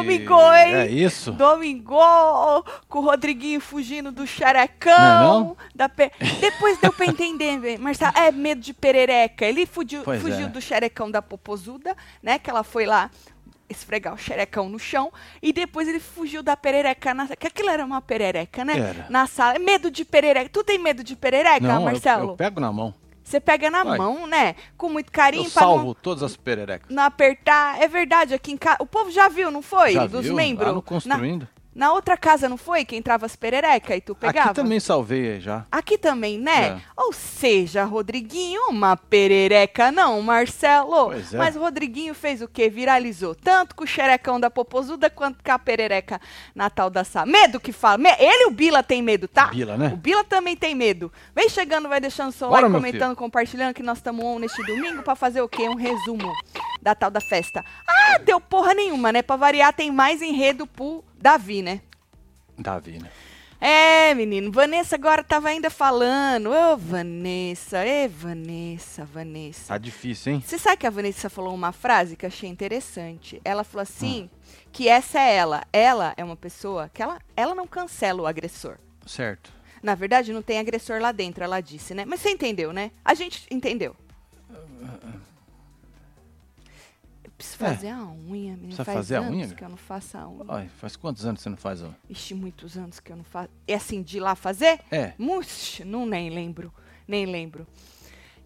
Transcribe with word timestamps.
Eita! 0.00 0.12
fi! 0.12 0.18
Domingou, 0.18 0.54
hein? 0.54 0.74
É 0.74 0.86
isso. 0.90 1.32
Domingo 1.32 1.96
com 2.88 2.98
o 2.98 3.02
Rodriguinho 3.02 3.60
fugindo 3.60 4.10
do 4.12 4.26
xerecão. 4.26 4.96
Não 4.98 5.06
é 5.06 5.44
não? 5.44 5.56
Da 5.74 5.88
pe- 5.88 6.12
Depois 6.40 6.78
deu 6.78 6.92
pra 6.92 7.06
entender. 7.06 7.78
Marcelo, 7.78 8.12
é 8.16 8.30
medo 8.30 8.60
de 8.60 8.72
perereca. 8.74 9.44
Ele 9.44 9.66
fugiu, 9.66 10.02
Pois 10.02 10.20
fugiu 10.20 10.46
é. 10.46 10.48
do 10.48 10.60
xerecão 10.60 11.10
da 11.10 11.20
popozuda, 11.22 11.96
né? 12.22 12.38
Que 12.38 12.50
ela 12.50 12.62
foi 12.62 12.86
lá 12.86 13.10
esfregar 13.68 14.12
o 14.14 14.18
xerecão 14.18 14.68
no 14.68 14.78
chão. 14.78 15.12
E 15.40 15.52
depois 15.52 15.86
ele 15.86 16.00
fugiu 16.00 16.42
da 16.42 16.56
perereca. 16.56 17.14
Na... 17.14 17.28
Que 17.28 17.46
aquilo 17.46 17.70
era 17.70 17.84
uma 17.84 18.00
perereca, 18.02 18.64
né? 18.64 18.76
Era. 18.78 19.06
Na 19.08 19.26
sala. 19.26 19.58
Medo 19.58 19.90
de 19.90 20.04
perereca. 20.04 20.48
Tu 20.52 20.64
tem 20.64 20.78
medo 20.78 21.04
de 21.04 21.14
perereca, 21.14 21.60
Não, 21.66 21.76
eu, 21.76 21.80
Marcelo? 21.82 22.30
eu 22.32 22.36
pego 22.36 22.58
na 22.60 22.72
mão. 22.72 22.92
Você 23.30 23.38
pega 23.38 23.70
na 23.70 23.84
Vai. 23.84 23.96
mão, 23.96 24.26
né? 24.26 24.56
Com 24.76 24.88
muito 24.88 25.12
carinho 25.12 25.44
Eu 25.46 25.50
pra 25.52 25.62
não- 25.62 25.68
salvo 25.76 25.94
todas 25.94 26.24
as 26.24 26.36
pererecas. 26.36 26.88
não 26.90 27.04
apertar. 27.04 27.80
É 27.80 27.86
verdade, 27.86 28.34
aqui 28.34 28.50
em 28.50 28.56
casa. 28.56 28.78
O 28.80 28.86
povo 28.86 29.08
já 29.12 29.28
viu, 29.28 29.52
não 29.52 29.62
foi? 29.62 29.92
Já 29.92 30.04
Dos 30.06 30.24
viu? 30.24 30.34
membros. 30.34 30.66
Lá 30.66 30.74
no 30.74 30.82
construindo. 30.82 31.42
na 31.42 31.59
outra 31.88 32.16
casa, 32.16 32.48
não 32.48 32.56
foi? 32.56 32.84
Que 32.84 32.96
entrava 32.96 33.26
as 33.26 33.36
perereca 33.36 33.96
e 33.96 34.00
tu 34.00 34.14
pegava? 34.14 34.50
Aqui 34.50 34.54
também 34.56 34.80
salvei 34.80 35.40
já. 35.40 35.64
Aqui 35.70 35.96
também, 35.96 36.38
né? 36.38 36.66
É. 36.68 36.80
Ou 36.96 37.12
seja, 37.12 37.84
Rodriguinho, 37.84 38.62
uma 38.68 38.96
perereca 38.96 39.92
não, 39.92 40.20
Marcelo. 40.20 41.06
Pois 41.06 41.32
é. 41.32 41.38
Mas 41.38 41.56
o 41.56 41.60
Rodriguinho 41.60 42.14
fez 42.14 42.42
o 42.42 42.48
quê? 42.48 42.68
Viralizou. 42.68 43.34
Tanto 43.34 43.74
com 43.74 43.84
o 43.84 43.86
xerecão 43.86 44.40
da 44.40 44.50
popozuda 44.50 45.08
quanto 45.08 45.42
com 45.42 45.52
a 45.52 45.58
perereca 45.58 46.20
natal 46.54 46.90
da 46.90 47.04
Sá. 47.04 47.24
Medo 47.24 47.60
que 47.60 47.72
fala. 47.72 48.00
Ele 48.18 48.44
e 48.44 48.46
o 48.46 48.50
Bila 48.50 48.82
tem 48.82 49.00
medo, 49.00 49.28
tá? 49.28 49.46
Bila, 49.46 49.76
né? 49.76 49.90
O 49.92 49.96
Bila 49.96 50.24
também 50.24 50.56
tem 50.56 50.74
medo. 50.74 51.12
Vem 51.34 51.48
chegando, 51.48 51.88
vai 51.88 52.00
deixando 52.00 52.32
seu 52.32 52.48
Bora, 52.48 52.62
like, 52.62 52.74
comentando, 52.74 53.16
compartilhando 53.16 53.74
que 53.74 53.82
nós 53.82 53.98
estamos 53.98 54.24
on 54.24 54.38
neste 54.38 54.62
domingo 54.64 55.02
pra 55.02 55.14
fazer 55.14 55.40
o 55.40 55.48
quê? 55.48 55.68
Um 55.68 55.76
resumo 55.76 56.32
da 56.82 56.94
tal 56.94 57.10
da 57.10 57.20
festa. 57.20 57.64
Ah, 57.86 58.18
deu 58.18 58.40
porra 58.40 58.74
nenhuma, 58.74 59.12
né? 59.12 59.22
Pra 59.22 59.36
variar, 59.36 59.72
tem 59.72 59.90
mais 59.90 60.22
enredo 60.22 60.66
pro 60.66 61.04
Davi, 61.20 61.60
né? 61.60 61.82
Davi, 62.58 62.98
né? 62.98 63.10
É, 63.60 64.14
menino, 64.14 64.50
Vanessa 64.50 64.96
agora 64.96 65.22
tava 65.22 65.50
ainda 65.50 65.68
falando. 65.68 66.50
Ô, 66.50 66.78
Vanessa, 66.78 67.84
ê, 67.84 68.08
Vanessa, 68.08 69.04
Vanessa. 69.04 69.68
Tá 69.68 69.76
difícil, 69.78 70.32
hein? 70.32 70.42
Você 70.44 70.56
sabe 70.56 70.78
que 70.78 70.86
a 70.86 70.90
Vanessa 70.90 71.28
falou 71.28 71.54
uma 71.54 71.72
frase 71.72 72.16
que 72.16 72.24
eu 72.24 72.28
achei 72.28 72.48
interessante? 72.48 73.38
Ela 73.44 73.62
falou 73.62 73.82
assim, 73.82 74.30
que 74.72 74.88
essa 74.88 75.20
é 75.20 75.36
ela. 75.36 75.62
Ela 75.74 76.14
é 76.16 76.24
uma 76.24 76.36
pessoa 76.36 76.90
que 76.92 77.02
ela, 77.02 77.20
ela 77.36 77.54
não 77.54 77.66
cancela 77.66 78.22
o 78.22 78.26
agressor. 78.26 78.78
Certo. 79.04 79.52
Na 79.82 79.94
verdade, 79.94 80.32
não 80.32 80.40
tem 80.40 80.58
agressor 80.58 80.98
lá 80.98 81.12
dentro, 81.12 81.44
ela 81.44 81.60
disse, 81.60 81.92
né? 81.92 82.06
Mas 82.06 82.20
você 82.20 82.30
entendeu, 82.30 82.72
né? 82.72 82.90
A 83.04 83.12
gente 83.12 83.46
entendeu. 83.50 83.94
Eu 84.48 84.56
preciso 87.40 87.64
É. 87.64 87.68
fazer 87.68 87.88
a 87.88 88.02
unha, 88.04 88.52
menino. 88.52 88.58
Precisa 88.60 88.84
Faz 88.84 88.96
fazer 88.98 89.16
a 89.16 89.18
anos 89.20 89.30
unha? 89.34 89.48
que 89.48 89.64
eu 89.64 89.68
não 89.68 89.76
faço 89.76 90.16
a 90.18 90.28
unha. 90.28 90.44
Ai, 90.48 90.68
faz 90.78 90.96
quantos 90.96 91.24
anos 91.26 91.40
você 91.40 91.48
não 91.48 91.56
faz, 91.56 91.82
ó? 91.82 91.88
Ixi, 92.08 92.34
muitos 92.34 92.76
anos 92.76 93.00
que 93.00 93.10
eu 93.12 93.16
não 93.16 93.24
faço. 93.24 93.48
É 93.66 93.74
assim, 93.74 94.02
de 94.02 94.16
ir 94.18 94.20
lá 94.20 94.34
fazer? 94.34 94.80
É. 94.90 95.12
Muxi, 95.18 95.84
não 95.84 96.04
nem 96.06 96.30
lembro. 96.30 96.72
Nem 97.08 97.26
lembro. 97.26 97.66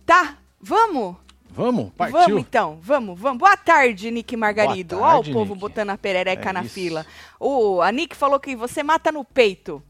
Tá, 0.07 0.39
vamos? 0.61 1.17
Vamos? 1.51 1.93
Partiu? 1.97 2.19
Vamos 2.19 2.41
então, 2.41 2.79
vamos, 2.83 3.19
vamos. 3.19 3.39
Boa 3.39 3.57
tarde, 3.57 4.11
Nick 4.11 4.37
Margarido. 4.37 4.97
Boa 4.97 5.17
Ó 5.17 5.21
o 5.21 5.25
povo 5.25 5.51
Nick. 5.55 5.61
botando 5.61 5.91
a 5.91 5.99
perereca 5.99 6.51
É 6.51 6.53
na 6.53 6.63
isso. 6.65 6.75
fila. 6.75 7.07
O, 7.39 7.81
a 7.81 7.93
Nick 7.93 8.17
falou 8.17 8.41
que 8.41 8.57
você 8.57 8.83
mata 8.83 9.13
no 9.13 9.25
peito. 9.25 9.81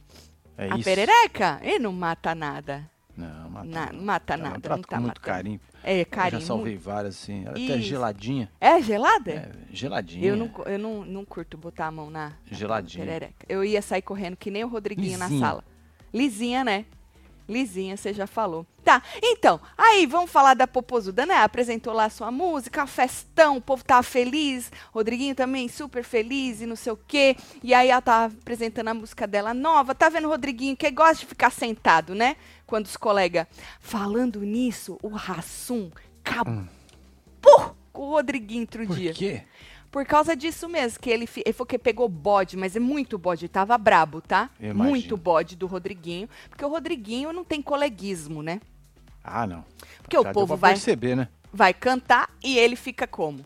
É 0.58 0.70
a 0.70 0.74
isso. 0.74 0.84
perereca? 0.84 1.58
Ele 1.62 1.78
não 1.78 1.92
mata 1.92 2.34
nada. 2.34 2.88
Não, 3.16 3.48
mata 3.50 3.66
Na- 3.66 3.86
não. 3.86 3.92
não 3.98 4.04
mata 4.04 4.34
Ela 4.34 4.42
nada, 4.42 4.60
trata 4.60 4.76
não 4.76 4.82
tá 4.82 4.96
muito 5.00 5.08
matando. 5.08 5.20
carinho. 5.26 5.60
É, 5.84 6.00
Eu 6.00 6.06
carinho. 6.06 6.40
já 6.40 6.46
salvei 6.46 6.76
várias, 6.76 7.14
assim. 7.16 7.42
Ela 7.42 7.50
até 7.52 7.60
é 7.60 7.76
Isso. 7.76 7.82
geladinha. 7.88 8.50
É 8.60 8.80
gelada? 8.82 9.30
É, 9.32 9.50
geladinha. 9.70 10.24
Eu, 10.26 10.36
não, 10.36 10.50
eu 10.66 10.78
não, 10.78 11.04
não 11.04 11.24
curto 11.24 11.56
botar 11.58 11.86
a 11.86 11.90
mão 11.90 12.10
na, 12.10 12.28
na 12.30 12.36
Geladinha. 12.50 13.04
perereca. 13.04 13.46
Eu 13.48 13.62
ia 13.64 13.82
sair 13.82 14.02
correndo 14.02 14.36
que 14.36 14.50
nem 14.50 14.64
o 14.64 14.68
Rodriguinho 14.68 15.18
na 15.18 15.26
Lisinha. 15.26 15.46
sala. 15.46 15.64
Lisinha, 16.12 16.64
né? 16.64 16.84
Lisinha, 17.46 17.94
você 17.96 18.14
já 18.14 18.26
falou. 18.26 18.66
Tá, 18.82 19.02
então, 19.22 19.60
aí 19.76 20.06
vamos 20.06 20.30
falar 20.30 20.54
da 20.54 20.66
Popozuda, 20.66 21.26
né? 21.26 21.36
Apresentou 21.42 21.92
lá 21.92 22.04
a 22.06 22.10
sua 22.10 22.30
música, 22.30 22.86
festão, 22.86 23.56
o 23.56 23.60
povo 23.60 23.82
tava 23.84 24.02
feliz, 24.02 24.70
Rodriguinho 24.92 25.34
também 25.34 25.68
super 25.68 26.02
feliz 26.04 26.60
e 26.62 26.66
não 26.66 26.76
sei 26.76 26.92
o 26.92 26.96
quê. 27.08 27.36
E 27.62 27.72
aí 27.74 27.88
ela 27.90 28.00
tava 28.00 28.34
apresentando 28.34 28.88
a 28.88 28.94
música 28.94 29.26
dela 29.26 29.52
nova. 29.54 29.94
Tá 29.94 30.08
vendo 30.08 30.26
o 30.26 30.30
Rodriguinho 30.30 30.76
que 30.76 30.90
gosta 30.90 31.16
de 31.16 31.26
ficar 31.26 31.50
sentado, 31.50 32.14
né? 32.14 32.36
Quando 32.66 32.86
os 32.86 32.96
colegas. 32.96 33.46
Falando 33.80 34.40
nisso, 34.42 34.98
o 35.02 35.08
Rassum 35.08 35.90
acabou 36.24 37.76
com 37.92 38.02
o 38.02 38.10
Rodriguinho 38.10 38.62
outro 38.62 38.86
Por 38.86 38.96
dia. 38.96 39.12
quê? 39.12 39.42
Por 39.90 40.04
causa 40.04 40.34
disso 40.34 40.68
mesmo, 40.68 40.98
que 40.98 41.08
ele, 41.08 41.28
ele 41.36 41.52
falou 41.52 41.66
que 41.66 41.78
pegou 41.78 42.08
bode, 42.08 42.56
mas 42.56 42.74
é 42.74 42.80
muito 42.80 43.16
bode, 43.16 43.46
tava 43.48 43.78
brabo, 43.78 44.20
tá? 44.20 44.50
Eu 44.58 44.70
imagino. 44.72 44.90
Muito 44.90 45.16
bode 45.16 45.54
do 45.54 45.66
Rodriguinho, 45.68 46.28
porque 46.50 46.64
o 46.64 46.68
Rodriguinho 46.68 47.32
não 47.32 47.44
tem 47.44 47.62
coleguismo, 47.62 48.42
né? 48.42 48.60
Ah, 49.22 49.46
não. 49.46 49.64
Porque 50.02 50.18
o 50.18 50.22
Já 50.22 50.32
deu 50.32 50.34
povo 50.34 50.56
vai, 50.56 50.72
perceber, 50.72 51.14
né? 51.14 51.28
vai 51.52 51.72
cantar 51.72 52.28
e 52.42 52.58
ele 52.58 52.74
fica 52.74 53.06
como? 53.06 53.44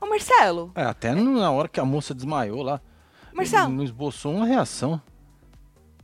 Ô 0.00 0.06
Marcelo, 0.06 0.70
É, 0.76 0.84
até 0.84 1.12
no- 1.14 1.38
na 1.40 1.50
hora 1.50 1.68
que 1.68 1.80
a 1.80 1.84
moça 1.84 2.14
desmaiou 2.14 2.62
lá. 2.62 2.80
Marcelo. 3.32 3.68
Ele 3.68 3.76
não 3.78 3.84
esboçou 3.84 4.34
uma 4.36 4.46
reação. 4.46 5.02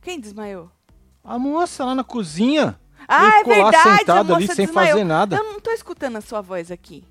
quem 0.01 0.19
desmaiou? 0.19 0.69
A 1.23 1.37
moça 1.37 1.85
lá 1.85 1.93
na 1.95 2.03
cozinha. 2.03 2.79
Ah, 3.07 3.27
é 3.27 3.37
ficou 3.39 3.57
lá 3.57 3.63
verdade, 3.71 3.89
a 3.89 3.97
sentado 3.97 4.35
ali 4.35 4.47
sem 4.47 4.65
desmaiou. 4.65 4.91
fazer 4.91 5.03
nada. 5.03 5.35
Eu 5.37 5.43
não 5.43 5.59
tô 5.59 5.71
escutando 5.71 6.17
a 6.17 6.21
sua 6.21 6.41
voz 6.41 6.69
aqui. 6.71 7.03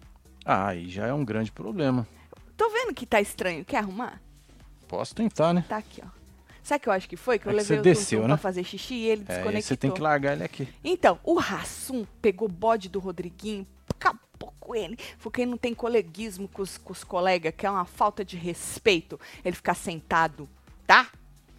Ah, 0.45 0.69
aí 0.69 0.89
já 0.89 1.07
é 1.07 1.13
um 1.13 1.25
grande 1.25 1.51
problema. 1.53 2.07
Tô 2.57 2.69
vendo 2.71 2.95
que 2.95 3.05
tá 3.07 3.21
estranho, 3.21 3.65
quer 3.65 3.79
arrumar? 3.79 4.21
Posso 4.87 5.15
tentar, 5.15 5.53
né? 5.53 5.65
Tá 5.69 5.77
aqui, 5.77 6.03
ó. 6.05 6.09
Sabe 6.63 6.79
o 6.79 6.83
que 6.83 6.89
eu 6.89 6.93
acho 6.93 7.09
que 7.09 7.17
foi? 7.17 7.39
Que 7.39 7.47
eu 7.47 7.51
É 7.51 7.55
que 7.55 7.59
levei 7.61 7.77
você 7.77 7.81
o 7.81 7.83
desceu, 7.83 8.21
né? 8.23 8.27
pra 8.29 8.37
fazer 8.37 8.63
xixi 8.65 8.95
e 8.95 9.07
ele 9.07 9.23
É, 9.29 9.35
desconectou. 9.35 9.63
você 9.63 9.77
tem 9.77 9.91
que 9.91 10.01
largar 10.01 10.33
ele 10.35 10.45
aqui. 10.45 10.69
Então, 10.85 11.19
o 11.25 11.35
Rassum 11.39 12.05
pegou 12.21 12.49
bode 12.49 12.89
do 12.89 12.99
Rodriguinho, 12.99 13.67
acabou 13.91 14.53
com 14.61 14.75
ele. 14.75 14.99
Porque 15.21 15.43
ele 15.43 15.51
não 15.51 15.57
tem 15.59 15.75
coleguismo 15.75 16.47
com 16.49 16.63
os, 16.63 16.77
com 16.79 16.93
os 16.93 17.03
colegas, 17.05 17.55
que 17.57 17.65
é 17.67 17.71
uma 17.71 17.85
falta 17.87 18.25
de 18.25 18.37
respeito 18.37 19.19
ele 19.45 19.57
ficar 19.57 19.75
sentado, 19.75 20.49
tá? 20.87 21.09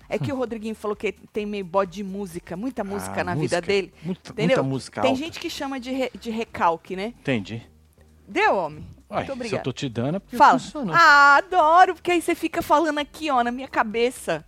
É 0.09 0.17
que 0.17 0.31
o 0.33 0.35
Rodriguinho 0.35 0.73
falou 0.75 0.95
que 0.95 1.11
tem 1.11 1.45
meio 1.45 1.63
bode 1.63 1.91
de 1.91 2.03
música, 2.03 2.57
muita 2.57 2.83
música 2.83 3.21
Ah, 3.21 3.23
na 3.23 3.35
música. 3.35 3.61
vida 3.61 3.67
dele. 3.67 3.93
Muita, 4.03 4.31
Entendeu? 4.31 4.57
muita 4.57 4.63
música 4.63 5.01
Tem 5.01 5.11
alta. 5.11 5.23
gente 5.23 5.39
que 5.39 5.49
chama 5.49 5.79
de, 5.79 5.91
re- 5.91 6.11
de 6.19 6.29
recalque, 6.31 6.95
né? 6.95 7.13
Entendi. 7.19 7.61
Deu, 8.27 8.55
homem? 8.55 8.83
Uai, 9.09 9.25
Muito 9.25 9.47
se 9.49 9.55
eu 9.55 9.63
tô 9.63 9.71
te 9.71 9.87
dando 9.89 10.17
é 10.17 10.19
porque 10.19 10.37
Fala. 10.37 10.59
funcionou. 10.59 10.95
Ah, 10.95 11.37
adoro, 11.37 11.95
porque 11.95 12.11
aí 12.11 12.21
você 12.21 12.35
fica 12.35 12.61
falando 12.61 12.97
aqui, 12.99 13.29
ó, 13.31 13.43
na 13.43 13.51
minha 13.51 13.67
cabeça. 13.67 14.45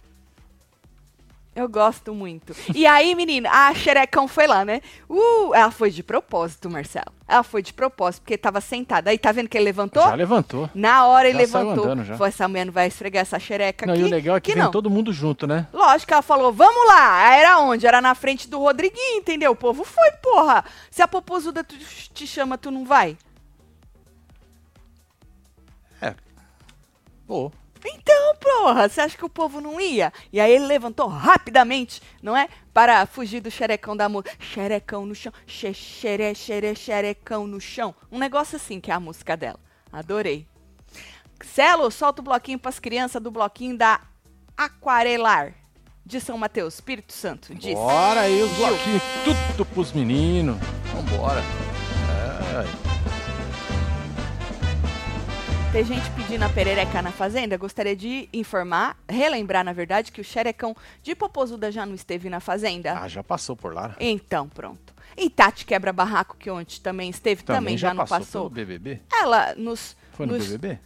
Eu 1.54 1.68
gosto 1.68 2.14
muito. 2.14 2.56
E 2.74 2.88
aí, 2.88 3.14
menina, 3.14 3.50
a 3.52 3.74
xerecão 3.76 4.26
foi 4.26 4.48
lá, 4.48 4.64
né? 4.64 4.80
Uh, 5.10 5.54
ela 5.54 5.70
foi 5.70 5.92
de 5.92 6.02
propósito, 6.02 6.70
Marcelo. 6.70 7.12
Ela 7.28 7.44
foi 7.44 7.62
de 7.62 7.74
propósito, 7.74 8.22
porque 8.22 8.38
tava 8.38 8.62
sentada. 8.62 9.10
Aí, 9.10 9.18
tá 9.18 9.34
vendo 9.34 9.50
que 9.50 9.58
ele 9.58 9.66
levantou? 9.66 10.02
Já 10.02 10.16
levantou. 10.16 10.70
Na 10.74 11.06
hora 11.08 11.28
ele 11.28 11.46
Já 11.46 11.48
saiu 11.52 11.66
levantou. 11.70 11.92
andando 11.92 12.06
já. 12.06 12.16
Foi, 12.18 12.30
essa 12.30 12.48
mulher 12.48 12.66
não 12.66 12.72
vai 12.72 12.88
esfregar 12.88 13.22
essa 13.24 13.38
xereca 13.38 13.86
Não, 13.86 13.94
aqui. 13.94 14.02
e 14.02 14.06
o 14.06 14.10
legal 14.10 14.38
é 14.38 14.40
que, 14.40 14.54
vem 14.54 14.64
não. 14.64 14.72
todo 14.72 14.90
mundo 14.90 15.12
junto, 15.12 15.46
né? 15.46 15.68
Lógico, 15.74 16.14
ela 16.14 16.22
falou, 16.22 16.54
vamos 16.54 16.88
lá. 16.88 17.28
Aí 17.28 17.42
Era 17.42 17.60
onde? 17.60 17.86
Era 17.86 18.00
na 18.02 18.16
frente 18.16 18.50
do 18.50 18.58
Rodriguinho, 18.60 19.18
entendeu? 19.20 19.52
O 19.52 19.56
povo 19.56 19.84
foi, 19.84 20.10
porra. 20.24 20.64
Se 20.90 21.02
a 21.02 21.08
popozuda 21.08 21.66
tu- 21.66 21.76
te 21.78 22.26
chama, 22.26 22.58
tu 22.58 22.72
não 22.72 22.86
vai? 22.86 23.18
Pô, 27.28 27.52
Então, 27.86 28.36
porra, 28.36 28.88
você 28.88 29.02
acha 29.02 29.18
que 29.18 29.26
o 29.26 29.30
povo 29.30 29.60
não 29.60 29.80
ia? 29.80 30.14
E 30.32 30.40
aí 30.40 30.52
ele 30.52 30.66
levantou 30.66 31.08
rapidamente, 31.08 32.02
não 32.22 32.36
é? 32.36 32.48
Para 32.74 33.06
fugir 33.06 33.42
do 33.42 33.52
xerecão 33.52 33.96
da 33.96 34.08
música. 34.08 34.36
Xerecão 34.40 35.06
no 35.06 35.16
chão, 35.16 35.34
xe, 35.46 35.74
xere, 35.74 36.34
xere, 36.36 36.76
xerecão 36.76 37.48
no 37.48 37.60
chão. 37.60 37.94
Um 38.12 38.20
negócio 38.20 38.56
assim 38.56 38.80
que 38.80 38.92
é 38.92 38.94
a 38.94 39.00
música 39.00 39.36
dela. 39.36 39.60
Adorei. 39.92 40.48
Celo, 41.44 41.90
solta 41.90 42.22
o 42.22 42.24
bloquinho 42.24 42.60
pras 42.60 42.80
crianças 42.80 43.22
do 43.22 43.32
bloquinho 43.32 43.78
da 43.78 44.02
Aquarelar. 44.56 45.54
De 46.04 46.20
São 46.20 46.38
Mateus, 46.38 46.76
Espírito 46.76 47.14
Santo. 47.14 47.54
Diz. 47.54 47.76
bora 47.76 48.22
aí 48.22 48.42
os 48.42 48.52
bloquinhos, 48.54 49.04
tudo 49.24 49.66
pros 49.66 49.92
meninos. 49.94 50.58
Vambora. 50.94 51.42
É, 51.42 52.91
Tem 55.72 55.86
gente 55.86 56.10
pedindo 56.12 56.44
a 56.44 56.50
perereca 56.50 57.02
na 57.02 57.12
fazenda. 57.12 57.56
Gostaria 57.58 57.96
de 57.96 58.28
informar, 58.34 58.98
relembrar, 59.08 59.64
na 59.64 59.72
verdade, 59.72 60.12
que 60.12 60.20
o 60.20 60.24
xerecão 60.24 60.76
de 61.02 61.16
Popozuda 61.16 61.72
já 61.72 61.86
não 61.86 61.96
esteve 61.96 62.30
na 62.30 62.42
fazenda. 62.42 63.00
ah, 63.00 63.08
já 63.08 63.24
passou 63.24 63.56
por 63.56 63.74
lá. 63.74 63.96
Então, 63.98 64.50
pronto. 64.50 64.94
E 65.16 65.30
Tati 65.30 65.66
Quebra 65.66 65.94
Barraco, 65.94 66.36
que 66.38 66.50
ontem 66.50 66.80
também 66.82 67.10
esteve, 67.10 67.44
também, 67.44 67.78
já, 67.78 67.94
não 67.94 68.04
passou, 68.06 68.18
passou. 68.20 68.42
pelo 68.50 68.66
BBB? 68.66 69.02
Ela 69.14 69.56
nos. 69.56 69.96
Foi 70.12 70.26
no 70.26 70.34
nos- 70.38 70.46
BBB? 70.48 70.78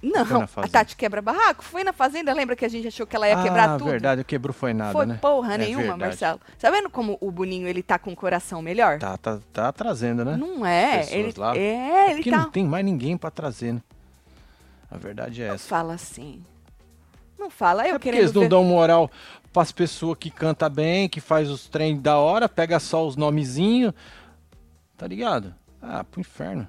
Não, 0.00 0.22
a? 0.56 0.68
Tati 0.68 0.94
Quebra 0.96 1.20
Barraco 1.20 1.64
foi 1.64 1.82
na 1.82 1.92
Fazenda. 1.92 2.32
Lembra 2.32 2.54
que 2.54 2.64
a 2.64 2.68
gente 2.68 2.86
achou 2.86 3.04
que 3.04 3.16
ela 3.16 3.26
ia 3.26 3.36
ah, 3.36 3.42
quebrar 3.42 3.76
tudo? 3.76 3.90
verdade, 3.90 4.22
quebrou 4.22 4.54
foi 4.54 4.72
nada, 4.72 4.92
foi 4.92 5.06
né? 5.06 5.18
porra 5.20 5.54
É 5.54 5.58
nenhuma, 5.58 5.80
verdade. 5.82 6.00
Marcelo. 6.02 6.40
Tá 6.56 6.70
vendo 6.70 6.88
como 6.88 7.18
o 7.20 7.32
Boninho 7.32 7.66
ele 7.66 7.82
tá 7.82 7.98
com 7.98 8.12
o 8.12 8.16
coração 8.16 8.62
melhor? 8.62 9.00
Tá, 9.00 9.16
tá, 9.16 9.40
tá 9.52 9.72
trazendo, 9.72 10.24
né? 10.24 10.36
Não 10.36 10.64
é. 10.64 11.04
Ele, 11.12 11.34
lá. 11.36 11.56
é, 11.56 12.10
ele 12.10 12.14
Porque 12.18 12.30
tá. 12.30 12.36
não 12.38 12.50
tem 12.52 12.64
mais 12.64 12.84
ninguém 12.84 13.16
pra 13.16 13.28
trazer, 13.32 13.72
né? 13.74 13.80
A 14.90 14.96
verdade 14.96 15.42
é 15.42 15.48
Não 15.48 15.54
essa. 15.54 15.68
fala 15.68 15.94
assim. 15.94 16.42
Não 17.38 17.50
fala. 17.50 17.82
Eu 17.82 17.90
É 17.90 17.92
porque 17.92 18.08
querendo 18.08 18.20
eles 18.22 18.32
não 18.32 18.42
ver- 18.42 18.48
dão 18.48 18.64
moral 18.64 19.10
pras 19.52 19.70
pessoas 19.72 20.16
que 20.18 20.30
canta 20.30 20.68
bem, 20.68 21.08
que 21.08 21.20
faz 21.20 21.50
os 21.50 21.66
trem 21.68 22.00
da 22.00 22.16
hora, 22.18 22.48
pega 22.48 22.78
só 22.80 23.06
os 23.06 23.16
nomezinhos. 23.16 23.92
Tá 24.96 25.06
ligado? 25.06 25.54
Ah, 25.80 26.02
pro 26.04 26.20
inferno. 26.20 26.66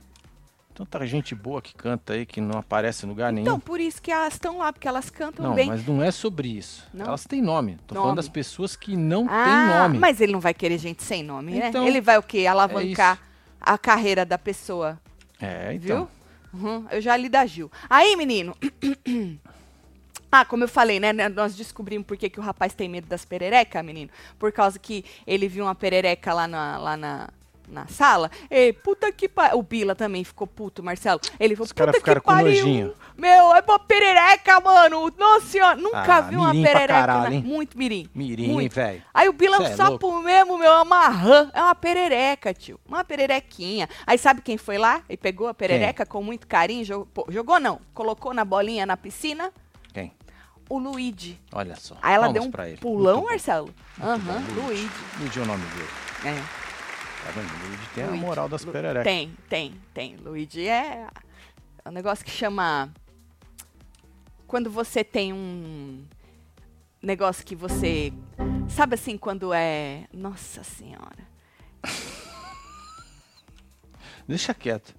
Tanta 0.74 1.06
gente 1.06 1.36
boa 1.36 1.62
que 1.62 1.74
canta 1.76 2.14
aí, 2.14 2.26
que 2.26 2.40
não 2.40 2.58
aparece 2.60 3.06
em 3.06 3.10
lugar 3.10 3.34
nenhum. 3.34 3.46
Então, 3.46 3.60
por 3.60 3.82
isso 3.82 4.02
que 4.02 4.12
elas 4.12 4.34
estão 4.34 4.60
lá, 4.60 4.72
porque 4.72 4.88
elas 4.88 5.10
cantam 5.10 5.48
não, 5.48 5.54
bem. 5.56 5.68
mas 5.68 5.86
não 5.86 6.02
é 6.02 6.10
sobre 6.10 6.48
isso. 6.48 6.88
Não? 6.94 7.08
Elas 7.08 7.26
têm 7.26 7.42
nome. 7.42 7.78
Tô 7.86 7.96
Nome. 7.96 8.04
falando 8.06 8.16
das 8.18 8.30
pessoas 8.30 8.78
que 8.78 8.96
não 8.96 9.28
ah, 9.30 9.44
têm 9.44 9.78
nome. 9.80 9.98
mas 10.00 10.22
ele 10.22 10.32
não 10.32 10.40
vai 10.40 10.54
querer 10.54 10.78
gente 10.78 11.04
sem 11.04 11.22
nome, 11.22 11.58
Então, 11.58 11.82
né? 11.84 11.90
Ele 11.90 12.00
vai 12.00 12.18
o 12.18 12.24
quê? 12.24 12.46
Alavancar 12.48 13.16
isso. 13.16 13.24
a 13.60 13.78
carreira 13.78 14.26
da 14.26 14.38
pessoa, 14.38 14.98
É, 15.42 15.74
então. 15.74 15.98
viu? 15.98 16.08
Uhum, 16.54 16.86
eu 16.92 17.02
já 17.02 17.16
li 17.16 17.30
da 17.30 17.46
Gil. 17.46 17.72
Aí, 17.90 18.16
menino. 18.16 18.56
Ah, 20.32 20.46
como 20.46 20.64
eu 20.64 20.68
falei, 20.68 21.00
né? 21.00 21.12
Nós 21.30 21.56
descobrimos 21.56 22.06
por 22.06 22.16
que, 22.16 22.30
que 22.30 22.40
o 22.40 22.44
rapaz 22.44 22.72
tem 22.76 22.88
medo 22.88 23.08
das 23.08 23.26
pererecas, 23.26 23.84
menino. 23.84 24.12
Por 24.38 24.52
causa 24.52 24.78
que 24.78 25.04
ele 25.26 25.48
viu 25.48 25.66
uma 25.66 25.74
perereca 25.74 26.32
lá 26.36 26.48
na, 26.48 26.78
lá 26.78 26.96
na, 26.96 27.30
na 27.68 27.88
sala. 27.88 28.30
E 28.50 28.72
puta 28.72 29.12
que 29.12 29.28
pariu. 29.28 29.58
O 29.58 29.64
Bila 29.64 29.96
também 29.96 30.24
ficou 30.24 30.46
puto, 30.46 30.84
Marcelo. 30.84 31.20
Ele 31.40 31.56
falou, 31.56 31.66
Os 31.66 31.72
caras 31.72 31.94
puta 31.96 32.00
que 32.00 32.02
ficaram 32.02 32.22
com 32.22 32.32
pariu. 32.32 32.64
nojinho. 32.64 32.94
Meu, 33.20 33.54
é 33.56 33.62
uma 33.68 33.80
perereca, 33.80 34.60
mano. 34.62 35.12
Nossa 35.18 35.46
senhora, 35.48 35.76
nunca 35.76 36.16
Ah, 36.18 36.22
vi 36.22 36.36
uma 36.36 36.52
pra 36.52 36.62
perereca. 36.62 37.34
hein? 37.34 37.44
Muito 37.46 37.78
mirim. 37.78 38.10
Mirim, 38.16 38.68
velho. 38.70 39.04
Aí 39.14 39.28
o 39.28 39.34
Bila 39.34 39.58
é 39.58 39.60
um 39.60 39.76
sapo 39.76 40.22
mesmo, 40.22 40.58
meu, 40.58 40.72
é 40.72 40.82
uma 40.82 41.08
rã, 41.10 41.50
é 41.54 41.62
uma 41.62 41.76
perereca, 41.76 42.54
tio. 42.54 42.80
Uma 42.88 43.04
pererequinha. 43.04 43.90
Aí 44.08 44.18
sabe 44.18 44.42
quem 44.42 44.58
foi 44.58 44.78
lá 44.78 45.02
e 45.10 45.18
pegou 45.18 45.48
a 45.48 45.54
perereca 45.54 46.06
com 46.06 46.24
muito 46.24 46.48
carinho? 46.48 46.86
Jogou, 46.86 47.26
jogou 47.30 47.60
não, 47.60 47.82
colocou 47.94 48.34
na 48.34 48.46
bolinha 48.46 48.86
na 48.86 48.96
piscina? 48.96 49.52
Quem? 49.94 50.14
O 50.70 50.78
Luigi. 50.78 51.40
Olha 51.54 51.76
só. 51.76 51.96
Aí 52.02 52.14
ela 52.14 52.26
Palmas 52.26 52.42
deu 52.42 52.48
um 52.48 52.52
pra 52.52 52.70
ele. 52.70 52.78
pulão. 52.78 53.24
Marcelo. 53.24 53.74
Aham, 54.02 54.18
bom, 54.20 54.62
Luigi. 54.68 54.90
Luigi 55.20 55.40
é 55.40 55.42
o 55.42 55.46
nome 55.46 55.66
dele. 55.66 55.90
É, 56.26 56.42
Tá 57.26 57.32
vendo? 57.32 57.52
Luigi 57.68 57.90
tem 57.94 58.06
Luigi. 58.06 58.18
a 58.24 58.26
moral 58.28 58.48
das 58.48 58.64
pererecas. 58.64 59.04
Tem, 59.04 59.36
tem, 59.50 59.74
tem. 59.94 60.16
Luigi 60.18 60.68
é, 60.70 61.06
é 61.84 61.90
um 61.90 61.92
negócio 61.92 62.24
que 62.24 62.32
chama... 62.32 62.90
Quando 64.50 64.72
você 64.72 65.04
tem 65.04 65.32
um 65.32 66.04
negócio 67.00 67.46
que 67.46 67.56
você... 67.56 68.12
Sabe 68.68 68.96
assim, 68.96 69.16
quando 69.16 69.54
é... 69.54 70.08
Nossa 70.12 70.64
Senhora. 70.64 71.30
Deixa 74.28 74.52
quieto. 74.56 74.96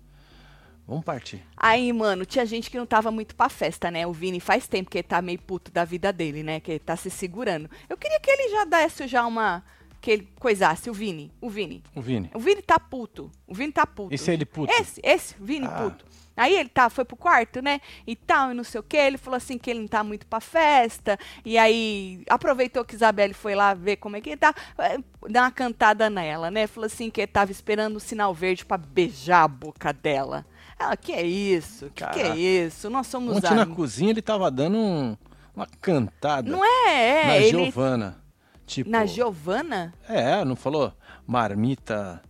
Vamos 0.87 1.05
partir. 1.05 1.44
Aí, 1.56 1.93
mano, 1.93 2.25
tinha 2.25 2.47
gente 2.47 2.70
que 2.70 2.79
não 2.79 2.87
tava 2.87 3.11
muito 3.11 3.35
pra 3.35 3.49
festa, 3.49 3.91
né? 3.91 4.06
O 4.06 4.12
Vini 4.12 4.38
faz 4.38 4.69
tempo 4.69 4.88
que 4.88 4.99
ele 4.99 5.08
tá 5.08 5.20
meio 5.20 5.41
puto 5.41 5.73
da 5.73 5.85
vida 5.85 6.12
dele, 6.12 6.44
né? 6.44 6.61
Que 6.61 6.70
ele 6.70 6.79
tá 6.79 6.94
se 6.94 7.11
segurando. 7.11 7.69
Eu 7.88 7.96
queria 7.96 8.20
que 8.20 8.31
ele 8.31 8.50
já 8.50 8.64
desse 8.64 9.08
já 9.08 9.26
uma. 9.26 9.64
Que 10.00 10.12
ele 10.12 10.29
coisasse, 10.38 10.88
o 10.88 10.94
Vini. 10.94 11.32
O 11.41 11.50
Vini. 11.50 11.82
O 11.93 12.00
Vini. 12.00 12.31
O 12.32 12.38
Vini 12.38 12.62
tá 12.62 12.79
puto. 12.79 13.32
O 13.49 13.55
Vini 13.55 13.73
tá 13.73 13.85
puto. 13.85 14.14
Esse 14.14 14.31
é 14.31 14.35
ele 14.35 14.46
puto? 14.46 14.73
Esse, 14.73 15.00
esse, 15.03 15.35
o 15.41 15.44
Vini 15.44 15.67
Ah. 15.67 15.70
puto. 15.70 16.05
Aí 16.41 16.55
ele 16.55 16.69
tá, 16.69 16.89
foi 16.89 17.05
pro 17.05 17.17
quarto, 17.17 17.61
né? 17.61 17.81
E 18.07 18.17
tal, 18.17 18.51
e 18.51 18.55
não 18.55 18.65
sei 18.65 18.81
o 18.81 18.83
que. 18.83 18.97
Ele 18.97 19.19
falou 19.19 19.37
assim 19.37 19.59
que 19.59 19.71
ele 19.71 19.81
não 19.81 19.89
tá 19.89 20.03
muito 20.03 20.27
pra 20.27 20.41
festa. 20.41 21.19
E 21.45 21.59
aí 21.59 22.23
aproveitou 22.29 22.85
que 22.85 22.95
Isabelle 22.95 23.35
foi 23.35 23.55
lá 23.55 23.75
ver 23.75 23.97
como 23.97 24.17
é 24.17 24.21
que 24.21 24.31
ele 24.31 24.37
tá. 24.37 24.55
eh, 24.79 24.99
Dá 25.29 25.43
uma 25.43 25.51
cantada 25.51 26.09
nela, 26.09 26.51
né? 26.51 26.67
Falou 26.67 26.87
assim 26.87 27.11
que 27.11 27.21
ele 27.21 27.27
tava 27.27 27.51
esperando 27.53 27.97
o 27.97 28.01
sinal 28.01 28.33
verde 28.33 28.65
pra 28.65 28.79
beijar 28.79 29.43
a 29.45 29.49
boca 29.49 29.93
dela. 29.93 30.47
Ela, 30.79 30.97
que 30.97 31.13
é 31.13 31.23
isso? 31.23 31.91
Que 31.95 32.07
que 32.07 32.21
é 32.21 32.35
isso? 32.37 32.89
Nós 32.89 33.07
somos 33.07 33.37
Ontem 33.37 33.55
na 33.55 33.67
cozinha 33.67 34.11
ele 34.11 34.23
tava 34.23 34.51
dando 34.51 34.79
um- 34.79 35.17
uma 35.55 35.67
cantada 35.81 36.51
Não 36.51 36.65
é, 36.65 37.21
é. 37.23 37.27
na 37.27 37.37
ele... 37.37 37.51
Giovana. 37.51 38.19
Tipo, 38.65 38.89
Na 38.89 39.05
Giovana? 39.05 39.93
É, 40.09 40.43
não 40.45 40.57
falou? 40.57 40.95
Marmita. 41.27 42.23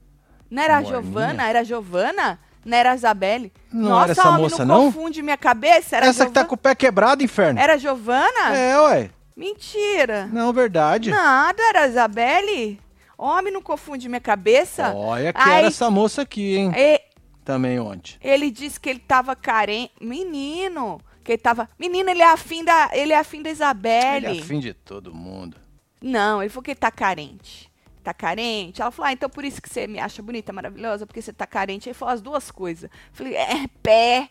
Não 0.51 0.63
era 0.63 0.79
a? 0.79 0.83
Giovana? 0.83 1.47
Era 1.49 1.61
a 1.61 1.65
Giovana? 1.65 2.41
Não 2.65 2.77
era 2.77 2.93
a 2.93 2.95
Isabelle? 2.95 3.53
Não 3.73 3.89
Nossa, 3.91 4.03
era 4.05 4.13
essa 4.13 4.29
homem, 4.29 4.43
moça, 4.43 4.65
não 4.65 4.75
não? 4.77 4.93
confunde 4.93 5.23
minha 5.23 5.37
cabeça. 5.37 5.97
Era 5.97 6.07
Essa 6.07 6.27
que 6.27 6.33
tá 6.33 6.45
com 6.45 6.55
o 6.55 6.59
pé 6.59 6.75
quebrado, 6.75 7.23
inferno. 7.23 7.59
Era 7.59 7.75
a 7.75 7.79
Giovana? 7.79 8.55
É, 8.55 8.79
ué. 8.81 9.11
Mentira. 9.37 10.27
Não, 10.33 10.53
verdade. 10.53 11.11
Nada, 11.11 11.63
era 11.63 11.83
a 11.83 11.87
Isabelle. 11.89 12.79
Homem, 13.17 13.53
não 13.53 13.63
confunde 13.63 14.09
minha 14.09 14.21
cabeça. 14.21 14.93
Olha 14.95 15.33
que 15.33 15.41
era 15.41 15.67
essa 15.67 15.91
moça 15.91 16.23
aqui, 16.23 16.57
hein? 16.57 16.73
E- 16.77 17.01
Também 17.45 17.79
ontem. 17.81 18.17
ele 18.23 18.51
disse 18.51 18.79
que 18.79 18.89
ele 18.91 18.99
tava 19.01 19.35
carente. 19.35 19.93
Menino, 20.01 21.01
que 21.25 21.33
ele 21.33 21.39
tava. 21.39 21.69
Menino, 21.79 22.11
ele 22.11 22.23
é 22.23 22.31
afim 22.31 22.63
da, 22.65 22.91
ele 22.93 23.13
é 23.13 23.19
afim 23.19 23.43
da 23.43 23.51
Isabelle. 23.51 24.27
Ele 24.27 24.39
é 24.39 24.43
afim 24.43 24.61
de 24.61 24.75
todo 24.75 25.15
mundo. 25.15 25.57
Não, 26.03 26.43
ele 26.43 26.49
falou 26.51 26.63
que 26.63 26.71
ele 26.73 26.79
tá 26.81 26.91
carente. 26.91 27.70
Tá 28.11 28.15
carente? 28.15 28.83
Ela 28.83 28.91
falou, 28.91 29.09
ah, 29.09 29.13
então 29.13 29.31
por 29.31 29.45
isso 29.45 29.63
que 29.63 29.69
você 29.69 29.87
me 29.87 30.01
acha 30.01 30.21
bonita, 30.21 30.53
maravilhosa, 30.53 31.07
porque 31.07 31.23
você 31.23 31.33
tá 31.33 31.47
carente. 31.47 31.89
Ele 31.89 31.95
falou 31.95 32.13
as 32.13 32.21
duas 32.21 32.51
coisas. 32.51 32.91
Falei, 33.13 33.37
é 33.37 33.69
pé. 33.81 34.29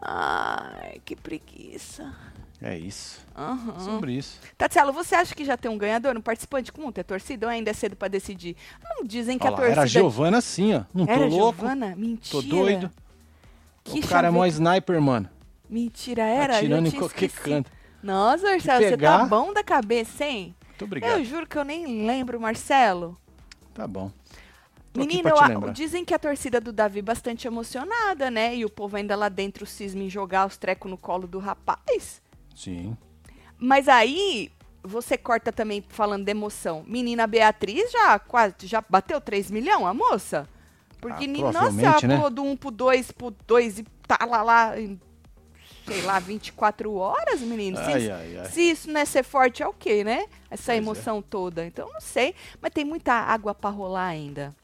Ai, 0.00 1.00
que 1.04 1.16
preguiça. 1.16 2.14
É 2.62 2.78
isso. 2.78 3.26
Aham. 3.36 3.80
Sobre 3.80 4.12
isso. 4.12 4.38
Tatiana, 4.56 4.92
você 4.92 5.16
acha 5.16 5.34
que 5.34 5.44
já 5.44 5.56
tem 5.56 5.68
um 5.68 5.76
ganhador, 5.76 6.16
um 6.16 6.20
participante 6.20 6.70
com 6.70 6.92
é 6.94 7.02
torcida 7.02 7.46
ou 7.46 7.50
ainda 7.50 7.70
é 7.70 7.74
cedo 7.74 7.96
pra 7.96 8.06
decidir? 8.06 8.56
Não 8.84 9.04
dizem 9.04 9.36
que 9.36 9.48
Olha 9.48 9.48
a 9.48 9.50
lá, 9.50 9.56
torcida... 9.56 9.80
era 9.80 9.82
a 9.82 9.86
Giovana 9.86 10.38
assim, 10.38 10.74
ó. 10.74 10.84
Não 10.94 11.06
tô 11.06 11.12
Era 11.12 11.26
louco. 11.26 11.58
Giovana? 11.58 11.96
Mentira. 11.96 12.30
Tô 12.30 12.48
doido. 12.48 12.90
Que 13.82 13.98
o 13.98 14.06
cara 14.06 14.28
é 14.28 14.30
mó 14.30 14.46
sniper, 14.46 15.00
mano. 15.00 15.28
Mentira, 15.68 16.22
era? 16.22 16.58
Atirando 16.58 16.86
em 16.86 16.92
qualquer 16.92 17.30
canto. 17.30 17.68
Nossa, 18.00 18.46
Marcelo, 18.46 18.84
você 18.84 18.96
tá 18.96 19.26
bom 19.26 19.52
da 19.52 19.64
cabeça, 19.64 20.24
hein? 20.24 20.54
Muito 20.74 20.84
obrigado. 20.84 21.18
Eu 21.18 21.24
juro 21.24 21.46
que 21.46 21.56
eu 21.56 21.64
nem 21.64 22.06
lembro, 22.06 22.40
Marcelo. 22.40 23.16
Tá 23.72 23.86
bom. 23.86 24.10
Tô 24.92 25.00
eu 25.02 25.38
a- 25.40 25.72
dizem 25.72 26.04
que 26.04 26.14
a 26.14 26.18
torcida 26.18 26.60
do 26.60 26.72
Davi 26.72 27.00
é 27.00 27.02
bastante 27.02 27.46
emocionada, 27.48 28.30
né? 28.30 28.54
E 28.54 28.64
o 28.64 28.70
povo 28.70 28.96
ainda 28.96 29.16
lá 29.16 29.28
dentro 29.28 29.66
cisma 29.66 30.02
em 30.02 30.08
jogar 30.10 30.46
os 30.46 30.56
trecos 30.56 30.88
no 30.88 30.96
colo 30.96 31.26
do 31.26 31.40
rapaz. 31.40 32.22
Sim. 32.54 32.96
Mas 33.58 33.88
aí 33.88 34.52
você 34.82 35.16
corta 35.18 35.50
também 35.50 35.82
falando 35.88 36.24
de 36.24 36.30
emoção. 36.30 36.84
Menina 36.86 37.26
Beatriz 37.26 37.90
já 37.90 38.18
quase 38.20 38.54
já 38.62 38.84
bateu 38.88 39.20
3 39.20 39.50
milhões, 39.50 39.84
a 39.84 39.94
moça? 39.94 40.48
Porque, 41.00 41.24
Ah, 41.24 41.52
nossa, 41.52 41.80
ela 41.80 42.00
né? 42.02 42.16
pulou 42.16 42.30
do 42.30 42.42
1 42.44 42.56
pro 42.56 42.70
2 42.70 43.10
pro 43.10 43.30
2 43.46 43.80
e 43.80 43.82
tá 44.06 44.18
lá, 44.24 44.42
lá 44.42 44.72
sei 45.86 46.02
lá, 46.02 46.18
24 46.18 46.94
horas, 46.94 47.40
menino. 47.40 47.76
Se, 47.76 47.82
Ai, 47.82 48.02
isso- 48.02 48.12
ai, 48.12 48.36
ai. 48.38 48.46
se 48.50 48.60
isso 48.62 48.90
não 48.90 49.00
é 49.00 49.04
ser 49.04 49.22
forte, 49.22 49.62
é 49.62 49.66
o 49.68 49.72
quê, 49.72 50.02
né? 50.04 50.26
Essa 50.50 50.64
Pois 50.66 50.68
é. 50.68 50.76
emoção 50.76 51.20
toda. 51.22 51.66
Então, 51.66 51.90
não 51.92 52.00
sei. 52.00 52.34
Mas 52.60 52.72
tem 52.72 52.84
muita 52.84 53.12
água 53.12 53.54
pra 53.54 53.70
rolar 53.70 54.06
ainda. 54.06 54.54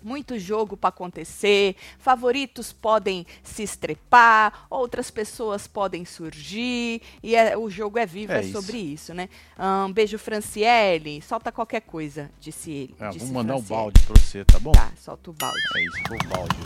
Muito 0.00 0.38
jogo 0.38 0.76
para 0.76 0.90
acontecer, 0.90 1.74
favoritos 1.98 2.72
podem 2.72 3.26
se 3.42 3.64
estrepar, 3.64 4.66
outras 4.70 5.10
pessoas 5.10 5.66
podem 5.66 6.04
surgir, 6.04 7.02
e 7.20 7.34
é- 7.34 7.56
o 7.56 7.68
jogo 7.68 7.98
é 7.98 8.06
vivo, 8.06 8.30
é, 8.32 8.38
É 8.38 8.42
sobre 8.44 8.76
isso, 8.78 9.12
né? 9.12 9.28
Ahn, 9.58 9.90
beijo, 9.92 10.16
Franciele, 10.16 11.20
solta 11.20 11.50
qualquer 11.50 11.80
coisa, 11.80 12.30
disse 12.38 12.70
ele. 12.70 12.94
Ah, 13.00 13.08
disse 13.10 13.24
vou 13.24 13.34
mandar 13.34 13.56
um 13.56 13.58
Franciele. 13.58 13.82
balde 13.82 14.00
pra 14.06 14.22
você, 14.22 14.44
tá 14.44 14.60
bom? 14.60 14.70
Tá, 14.70 14.92
solta 14.96 15.30
o 15.30 15.32
balde. 15.32 15.58
É 15.74 15.80
isso, 15.82 15.98
o 16.14 16.28
balde. 16.28 16.56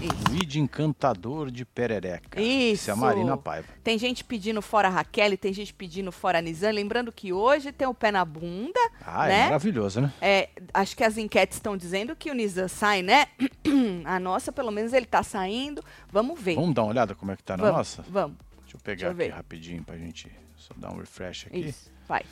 Isso. 0.00 0.14
Luigi 0.32 0.58
Encantador 0.58 1.48
de 1.50 1.64
Perereca. 1.64 2.40
Isso. 2.40 2.90
é 2.90 2.92
a 2.92 2.96
Isso. 2.96 2.96
Marina 2.96 3.36
Paiva. 3.36 3.68
Tem 3.84 3.96
gente 3.96 4.24
pedindo 4.24 4.60
fora 4.60 4.88
a 4.88 4.90
Raquel, 4.90 5.38
tem 5.38 5.52
gente 5.52 5.72
pedindo 5.72 6.10
fora 6.10 6.38
a 6.38 6.42
Nizam. 6.42 6.72
Lembrando 6.72 7.12
que 7.12 7.32
hoje 7.32 7.70
tem 7.70 7.86
o 7.86 7.94
pé 7.94 8.10
na 8.10 8.24
bunda, 8.24 8.80
Ah, 9.06 9.28
né? 9.28 9.40
é 9.40 9.44
maravilhoso, 9.44 10.00
né? 10.00 10.12
É, 10.20 10.48
acho 10.74 10.96
que 10.96 11.04
as 11.04 11.16
enquetes 11.16 11.56
estão 11.58 11.76
dizendo 11.76 12.16
que 12.16 12.30
o 12.30 12.34
Nizam 12.34 12.66
sai, 12.68 13.00
né? 13.02 13.26
A 14.04 14.18
nossa, 14.18 14.50
pelo 14.50 14.72
menos, 14.72 14.92
ele 14.92 15.06
tá 15.06 15.22
saindo. 15.22 15.84
Vamos 16.10 16.40
ver. 16.40 16.56
Vamos 16.56 16.74
dar 16.74 16.82
uma 16.82 16.90
olhada 16.90 17.14
como 17.14 17.30
é 17.30 17.36
que 17.36 17.42
tá 17.44 17.56
na 17.56 17.62
vamos, 17.62 17.76
nossa? 17.78 18.02
Vamos. 18.08 18.36
Deixa 18.62 18.76
eu 18.76 18.80
pegar 18.80 18.94
Deixa 18.94 19.06
eu 19.06 19.10
aqui 19.12 19.18
ver. 19.18 19.28
rapidinho 19.36 19.84
pra 19.84 19.96
gente 19.96 20.28
só 20.56 20.74
dar 20.76 20.90
um 20.90 20.96
refresh 20.98 21.46
aqui. 21.46 21.60
Isso, 21.60 21.92
vai. 22.08 22.22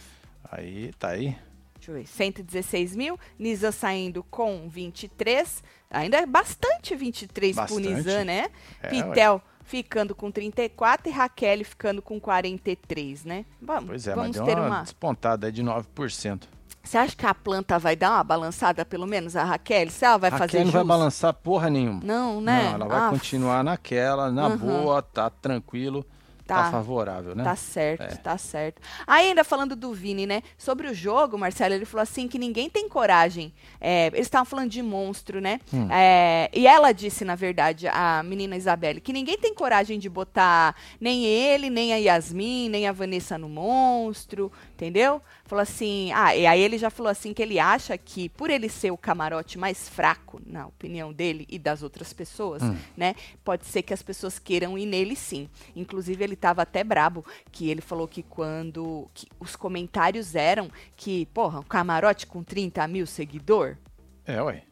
Aí, 0.50 0.92
tá 0.98 1.10
aí. 1.10 1.36
Deixa 1.80 1.90
eu 1.90 1.94
ver. 1.94 2.06
116 2.06 2.94
mil. 2.94 3.18
Nizam 3.38 3.72
saindo 3.72 4.22
com 4.30 4.68
23. 4.68 5.62
Ainda 5.90 6.18
é 6.18 6.26
bastante 6.26 6.94
23 6.94 7.56
pro 7.56 7.64
Bastante. 7.64 7.88
Nizam, 7.88 8.24
né? 8.24 8.48
É, 8.82 8.88
Pitel 8.88 9.42
ficando 9.64 10.14
com 10.14 10.30
34 10.30 11.08
e 11.08 11.12
Raquel 11.12 11.64
ficando 11.64 12.02
com 12.02 12.20
43, 12.20 13.24
né? 13.24 13.44
Vamos, 13.62 13.86
Pois 13.90 14.06
é, 14.06 14.14
vamos 14.14 14.36
mas 14.36 14.36
deu 14.36 14.44
ter 14.44 14.60
uma, 14.60 14.66
uma. 14.68 14.82
despontada 14.82 15.50
de 15.50 15.62
9%. 15.62 16.42
Você 16.82 16.96
acha 16.98 17.14
que 17.14 17.26
a 17.26 17.34
planta 17.34 17.78
vai 17.78 17.94
dar 17.94 18.10
uma 18.12 18.24
balançada, 18.24 18.84
pelo 18.84 19.06
menos, 19.06 19.36
a 19.36 19.44
Raquel? 19.44 19.90
Se 19.90 20.04
ela 20.04 20.16
vai 20.16 20.30
Raquel 20.30 20.48
fazer 20.48 20.58
não 20.60 20.64
jus? 20.66 20.72
vai 20.74 20.84
balançar 20.84 21.32
porra 21.34 21.68
nenhuma. 21.70 22.00
Não, 22.02 22.40
né? 22.40 22.64
Não, 22.64 22.74
ela 22.74 22.88
vai 22.88 22.98
Ah, 23.06 23.10
continuar 23.10 23.62
naquela, 23.62 24.30
na 24.32 24.48
Uhum. 24.48 24.56
boa, 24.56 25.02
tá 25.02 25.28
tranquilo. 25.30 26.04
Tá, 26.54 26.64
Tá. 26.64 26.70
favorável, 26.70 27.34
né? 27.34 27.44
Tá 27.44 27.56
certo, 27.56 28.02
É. 28.02 28.16
tá 28.16 28.36
certo. 28.38 28.82
Aí, 29.06 29.28
ainda 29.28 29.42
falando 29.44 29.74
do 29.74 29.92
Vini, 29.92 30.26
né? 30.26 30.42
Sobre 30.58 30.86
o 30.88 30.94
jogo, 30.94 31.38
Marcelo, 31.38 31.74
ele 31.74 31.84
falou 31.84 32.02
assim 32.02 32.28
que 32.28 32.38
ninguém 32.38 32.68
tem 32.68 32.88
coragem. 32.88 33.52
É, 33.80 34.08
eles 34.08 34.20
estavam 34.26 34.44
falando 34.44 34.70
de 34.70 34.82
monstro, 34.82 35.40
né? 35.40 35.60
Hum. 35.72 35.88
É, 35.90 36.50
e 36.52 36.66
ela 36.66 36.92
disse, 36.92 37.24
na 37.24 37.34
verdade, 37.34 37.86
a 37.88 38.22
menina 38.22 38.56
Isabelle, 38.56 39.00
que 39.00 39.12
ninguém 39.12 39.38
tem 39.38 39.54
coragem 39.54 39.98
de 39.98 40.08
botar 40.08 40.74
nem 41.00 41.24
ele, 41.24 41.70
nem 41.70 41.92
a 41.92 41.96
Yasmin, 41.96 42.68
nem 42.68 42.86
a 42.86 42.92
Vanessa 42.92 43.38
no 43.38 43.48
monstro, 43.48 44.50
entendeu? 44.80 45.20
Falou 45.44 45.62
assim. 45.62 46.10
Ah, 46.12 46.34
e 46.34 46.46
aí 46.46 46.60
ele 46.60 46.78
já 46.78 46.88
falou 46.88 47.10
assim 47.10 47.34
que 47.34 47.42
ele 47.42 47.58
acha 47.60 47.96
que, 47.98 48.30
por 48.30 48.48
ele 48.48 48.68
ser 48.70 48.90
o 48.90 48.96
camarote 48.96 49.58
mais 49.58 49.88
fraco, 49.88 50.40
na 50.46 50.66
opinião 50.66 51.12
dele 51.12 51.46
e 51.50 51.58
das 51.58 51.82
outras 51.82 52.12
pessoas, 52.14 52.62
Hum. 52.62 52.74
né? 52.96 53.14
Pode 53.44 53.66
ser 53.66 53.82
que 53.82 53.92
as 53.92 54.02
pessoas 54.02 54.38
queiram 54.38 54.78
ir 54.78 54.86
nele 54.86 55.14
sim. 55.14 55.48
Inclusive, 55.76 56.24
ele 56.24 56.34
tava 56.36 56.62
até 56.62 56.82
brabo, 56.82 57.24
que 57.52 57.68
ele 57.68 57.82
falou 57.82 58.08
que 58.08 58.22
quando 58.22 59.06
que 59.12 59.26
os 59.38 59.54
comentários 59.54 60.34
eram 60.34 60.70
que, 60.96 61.26
porra, 61.26 61.60
um 61.60 61.64
camarote 61.64 62.26
com 62.26 62.42
30 62.42 62.88
mil 62.88 63.06
seguidor? 63.06 63.76
É, 64.24 64.40
ué. 64.42 64.62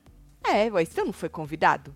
É, 0.43 0.71
ué, 0.73 0.85
você 0.85 1.05
não 1.05 1.13
foi 1.13 1.29
convidado? 1.29 1.95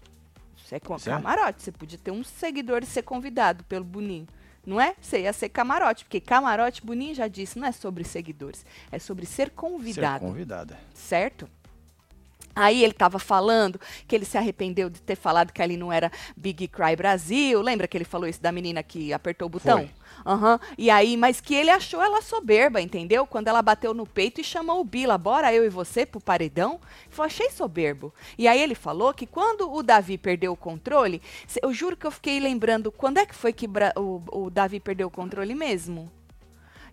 Você 0.57 0.77
é 0.77 0.81
com 0.81 0.99
Certo. 0.99 1.17
camarote, 1.17 1.63
você 1.63 1.73
podia 1.73 1.99
ter 1.99 2.11
um 2.11 2.23
seguidor 2.23 2.83
e 2.83 2.87
ser 2.87 3.03
convidado 3.03 3.65
pelo 3.65 3.85
Boninho. 3.85 4.27
Não 4.65 4.81
é? 4.81 4.95
Você 5.01 5.23
ia 5.23 5.33
ser 5.33 5.49
camarote, 5.49 6.05
porque 6.05 6.21
camarote, 6.21 6.85
Boninho 6.85 7.15
já 7.15 7.27
disse, 7.27 7.59
não 7.59 7.67
é 7.67 7.73
sobre 7.73 8.05
seguidores, 8.05 8.65
é 8.93 8.99
sobre 8.99 9.27
ser 9.27 9.47
Ser 9.47 9.51
convidado 9.51 10.25
convidada. 10.25 10.79
certo? 10.95 11.49
Aí 12.55 12.85
ele 12.85 12.93
tava 12.93 13.19
falando 13.19 13.81
que 14.07 14.15
ele 14.15 14.25
se 14.27 14.37
arrependeu 14.37 14.91
de 14.91 15.01
ter 15.01 15.17
falado 15.17 15.53
que 15.53 15.63
ali 15.63 15.77
não 15.77 15.91
era 15.91 16.13
Big 16.37 16.69
Cry 16.69 16.95
Brasil. 16.95 17.63
Lembra 17.63 17.89
que 17.89 17.97
ele 17.97 18.05
falou 18.05 18.29
isso 18.29 18.43
da 18.43 18.53
menina 18.53 18.83
que 18.83 19.11
apertou 19.13 19.47
o 19.47 19.49
botão? 19.49 19.79
Foi. 19.79 19.91
Aham. 20.25 20.59
E 20.79 20.91
aí, 20.91 21.17
mas 21.17 21.41
que 21.41 21.55
ele 21.55 21.71
achou 21.71 22.03
ela 22.03 22.23
soberba, 22.23 22.81
entendeu? 22.81 23.27
Quando 23.27 23.49
ela 23.49 23.63
bateu 23.63 23.93
no 23.93 24.07
peito 24.07 24.41
e 24.41 24.45
chamou 24.45 24.81
o 24.81 24.85
Bila, 24.85 25.19
bora 25.19 25.53
eu 25.53 25.65
e 25.65 25.69
você 25.69 26.07
pro 26.07 26.21
paredão. 26.21 26.81
Ele 27.05 27.11
falou, 27.11 27.27
achei 27.27 27.51
soberbo. 27.51 28.13
E 28.39 28.47
aí 28.47 28.61
ele 28.61 28.75
falou 28.75 29.13
que 29.13 29.27
quando 29.27 29.73
o 29.73 29.83
Davi 29.83 30.17
perdeu 30.17 30.53
o 30.53 30.57
controle, 30.57 31.21
eu 31.63 31.73
juro 31.73 31.97
que 31.97 32.07
eu 32.07 32.11
fiquei 32.11 32.39
lembrando, 32.41 32.93
quando 32.93 33.19
é 33.19 33.27
que 33.27 33.35
foi 33.35 33.53
que 33.53 33.67
o, 33.97 34.23
o 34.31 34.51
Davi 34.51 34.81
perdeu 34.81 35.09
o 35.09 35.11
controle 35.11 35.55
mesmo? 35.55 36.11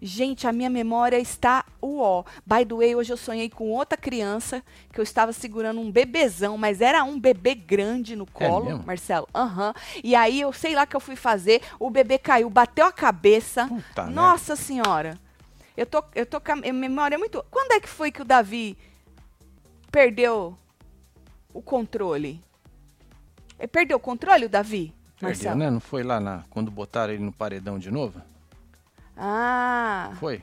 Gente, 0.02 0.48
a 0.48 0.54
minha 0.54 0.70
memória 0.70 1.20
está 1.20 1.66
uó. 1.82 2.24
By 2.46 2.66
the 2.66 2.76
way, 2.76 2.96
hoje 2.96 3.12
eu 3.12 3.18
sonhei 3.18 3.50
com 3.50 3.70
outra 3.72 3.98
criança 3.98 4.64
que 4.94 5.00
eu 5.00 5.04
estava 5.04 5.34
segurando 5.34 5.82
um 5.82 5.92
bebezão, 5.92 6.58
mas 6.58 6.80
era 6.80 7.04
um 7.04 7.20
bebê 7.20 7.54
grande 7.54 8.16
no 8.16 8.26
colo, 8.26 8.66
mesmo? 8.66 8.84
Marcelo. 8.86 9.28
Aham. 9.36 9.74
E 10.02 10.16
aí 10.16 10.40
eu 10.40 10.54
sei 10.54 10.74
lá 10.74 10.86
que 10.86 10.96
eu 10.96 11.02
fui 11.02 11.18
fazer, 11.18 11.62
o 11.78 11.90
bebê 11.90 12.18
caiu, 12.18 12.50
bateu 12.50 12.86
a 12.86 12.92
cabeça. 12.94 13.68
Puta. 13.68 14.06
Nossa 14.06 14.56
senhora. 14.56 15.18
Eu 15.76 15.86
tô, 15.86 16.04
eu 16.16 16.26
tô 16.26 16.40
com 16.40 16.52
a 16.54 16.56
memória 16.56 17.18
muito. 17.18 17.44
Quando 17.52 17.74
é 17.74 17.80
que 17.80 17.90
foi 17.90 18.12
que 18.12 18.22
o 18.22 18.26
Davi 18.26 18.78
perdeu 19.92 20.58
o 21.54 21.62
controle? 21.62 22.42
Ele 23.58 23.68
perdeu 23.68 23.98
o 23.98 24.00
controle, 24.00 24.46
o 24.46 24.50
Davi? 24.50 24.94
Perdeu, 25.20 25.28
Marcelo? 25.30 25.56
né? 25.58 25.70
Não 25.70 25.82
foi 25.82 26.04
lá 26.04 26.22
na, 26.22 26.44
quando 26.50 26.72
botaram 26.72 27.14
ele 27.14 27.24
no 27.24 27.34
paredão 27.34 27.78
de 27.78 27.92
novo? 27.92 28.22
Ah. 29.22 30.12
Foi? 30.20 30.42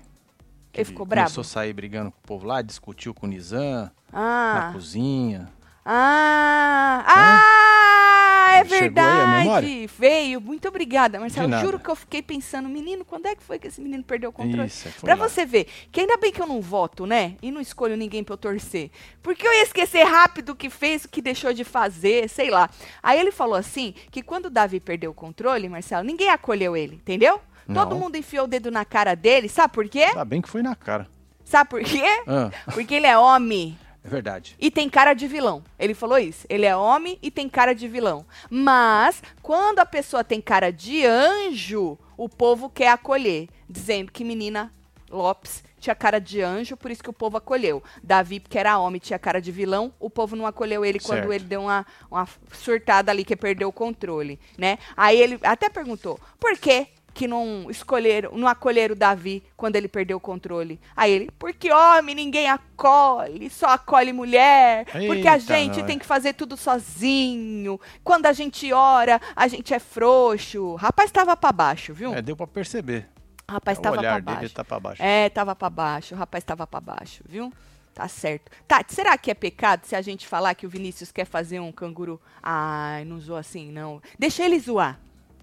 Ele 0.75 0.85
ficou 0.85 1.07
bravo? 1.07 1.29
Começou 1.29 1.41
a 1.41 1.45
sair 1.45 1.73
brigando 1.73 2.11
com 2.13 2.19
o 2.19 2.23
povo 2.27 2.47
lá, 2.47 2.61
discutiu 2.61 3.15
com 3.15 3.27
o 3.27 3.29
Nizam, 3.31 3.91
Ah. 4.13 4.67
na 4.67 4.73
cozinha. 4.75 5.49
Ah, 5.89 7.05
ah, 7.07 8.57
é 8.59 8.65
Chegou 8.65 8.81
verdade. 8.81 9.87
Veio. 9.99 10.41
Muito 10.41 10.69
obrigada, 10.69 11.19
Marcelo. 11.21 11.57
Juro 11.61 11.79
que 11.79 11.89
eu 11.89 11.97
fiquei 11.97 12.21
pensando, 12.23 12.69
menino, 12.69 13.05
quando 13.05 13.27
é 13.27 13.35
que 13.35 13.43
foi 13.43 13.59
que 13.59 13.69
esse 13.69 13.81
menino 13.81 14.03
perdeu 14.03 14.31
o 14.31 14.33
controle? 14.33 14.67
Isso, 14.67 14.89
foi 14.91 15.07
Pra 15.07 15.15
lá. 15.15 15.29
você 15.29 15.47
ver, 15.47 15.67
que 15.93 16.01
ainda 16.01 16.17
bem 16.17 16.33
que 16.33 16.43
eu 16.43 16.47
não 16.47 16.61
voto, 16.61 17.07
né? 17.07 17.37
E 17.41 17.51
não 17.51 17.61
escolho 17.61 17.97
ninguém 17.97 18.23
pra 18.25 18.35
eu 18.35 18.39
torcer. 18.39 18.91
Porque 19.23 19.47
eu 19.47 19.53
ia 19.53 19.63
esquecer 19.63 20.03
rápido 20.05 20.51
o 20.51 20.57
que 20.57 20.69
fez, 20.69 21.05
o 21.05 21.09
que 21.09 21.23
deixou 21.23 21.53
de 21.55 21.65
fazer, 21.65 22.29
sei 22.29 22.51
lá. 22.51 22.69
Aí 23.03 23.19
ele 23.19 23.31
falou 23.33 23.55
assim, 23.55 23.95
que 24.11 24.23
quando 24.23 24.47
o 24.47 24.51
Davi 24.51 24.81
perdeu 24.81 25.13
o 25.13 25.15
controle, 25.15 25.69
Marcelo, 25.69 26.05
ninguém 26.05 26.29
acolheu 26.31 26.77
ele, 26.77 26.97
entendeu? 26.97 27.41
Todo 27.67 27.91
Não. 27.91 27.99
mundo 27.99 28.17
enfiou 28.17 28.45
o 28.45 28.49
dedo 28.49 28.71
na 28.71 28.85
cara 28.85 29.15
dele, 29.15 29.49
sabe 29.49 29.75
por 29.75 29.89
quê? 29.89 30.13
Tá 30.13 30.25
bem 30.25 30.41
que 30.41 30.49
foi 30.49 30.63
na 30.63 30.75
cara. 30.75 31.09
Sabe 31.45 31.71
por 31.71 31.83
quê? 31.83 32.03
Ah, 32.27 32.51
Porque 32.73 32.95
ele 32.95 33.07
é 33.07 33.17
homem. 33.19 33.79
é 34.05 34.09
verdade. 34.09 34.57
E 34.59 34.71
tem 34.71 34.89
cara 34.89 35.15
de 35.15 35.27
vilão. 35.29 35.63
Ele 35.79 35.95
falou 35.95 36.19
isso. 36.19 36.47
Ele 36.49 36.65
é 36.67 36.77
homem 36.77 37.19
e 37.23 37.31
tem 37.31 37.49
cara 37.49 37.73
de 37.75 37.87
vilão. 37.89 38.25
Mas, 38.51 39.23
quando 39.43 39.79
a 39.81 39.87
pessoa 39.87 40.23
tem 40.25 40.41
cara 40.41 40.71
de 40.73 41.05
anjo, 41.07 41.99
o 42.17 42.29
povo 42.29 42.69
quer 42.71 42.89
acolher. 42.89 43.49
Dizendo 43.69 44.11
que 44.13 44.25
menina 44.25 44.73
Lopes 45.11 45.63
tinha 45.79 45.95
cara 45.95 46.19
de 46.21 46.41
anjo, 46.41 46.77
por 46.77 46.91
isso 46.91 47.03
que 47.03 47.11
o 47.11 47.13
povo 47.13 47.37
acolheu. 47.37 47.81
Davi, 48.03 48.41
porque 48.41 48.59
era 48.59 48.77
homem, 48.79 48.99
tinha 49.01 49.19
cara 49.19 49.41
de 49.41 49.53
vilão, 49.53 49.93
o 50.01 50.11
povo 50.11 50.35
não 50.35 50.47
acolheu 50.47 50.85
ele 50.85 50.99
quando 50.99 51.19
Certo. 51.19 51.33
ele 51.33 51.45
deu 51.45 51.63
uma, 51.63 51.87
uma 52.11 52.27
surtada 52.53 53.13
ali, 53.13 53.25
que 53.25 53.37
perdeu 53.37 53.69
o 53.69 53.73
controle, 53.73 54.41
né? 54.59 54.79
Aí 54.97 55.21
ele 55.21 55.39
até 55.45 55.69
perguntou, 55.69 56.19
por 56.41 56.57
quê? 56.59 56.89
Que 57.17 57.27
não 57.27 57.71
escolheram, 57.71 58.37
não 58.37 58.47
acolheram 58.47 58.93
o 58.93 58.97
Davi 58.97 59.43
quando 59.57 59.75
ele 59.77 59.89
perdeu 59.89 60.19
o 60.19 60.21
controle. 60.21 60.79
Aí 60.95 61.11
ele, 61.11 61.31
porque 61.39 61.73
homem 61.73 62.15
ninguém 62.15 62.47
acolhe, 62.47 63.49
só 63.49 63.69
acolhe 63.69 64.13
mulher, 64.13 64.85
porque 64.85 65.27
a 65.27 65.35
Eita, 65.37 65.39
gente 65.39 65.79
nós. 65.79 65.87
tem 65.87 65.99
que 65.99 66.05
fazer 66.05 66.35
tudo 66.35 66.59
sozinho. 66.59 67.81
Quando 68.05 68.27
a 68.27 68.35
gente 68.35 68.71
ora, 68.71 69.19
a 69.35 69.49
gente 69.49 69.73
é 69.73 69.79
frouxo. 69.79 70.75
Rapaz 70.75 71.11
tava 71.11 71.35
pra 71.35 71.53
baixo, 71.53 71.95
viu? 71.95 72.13
É, 72.15 72.21
deu 72.21 72.37
pra 72.37 72.47
perceber. 72.47 73.09
O 73.49 73.53
rapaz 73.53 73.79
o 73.79 73.81
tava 73.81 73.99
olhar 73.99 74.23
pra 74.23 74.35
dele 74.35 74.41
baixo. 74.41 74.55
tá 74.55 74.65
pra 74.65 74.79
baixo. 74.79 75.03
É, 75.03 75.31
tava 75.31 75.57
pra 75.57 75.71
baixo. 75.71 76.15
O 76.15 76.19
rapaz 76.19 76.45
tava 76.45 76.67
pra 76.67 76.81
baixo, 76.81 77.25
viu? 77.27 77.51
Tá 77.95 78.07
certo. 78.09 78.53
Tati, 78.69 78.93
será 78.93 79.17
que 79.17 79.31
é 79.31 79.35
pecado 79.35 79.87
se 79.87 79.97
a 79.97 80.03
gente 80.03 80.27
falar 80.27 80.55
que 80.55 80.67
o 80.67 80.69
Vinícius 80.69 81.11
quer 81.11 81.25
fazer 81.25 81.61
um 81.61 81.73
canguru? 81.73 82.21
Ai, 82.43 83.07
não 83.07 83.19
zoa 83.19 83.41
assim, 83.41 83.73
não. 83.73 84.03
Deixa 84.19 84.45
ele 84.45 84.59
zoar. 84.61 85.01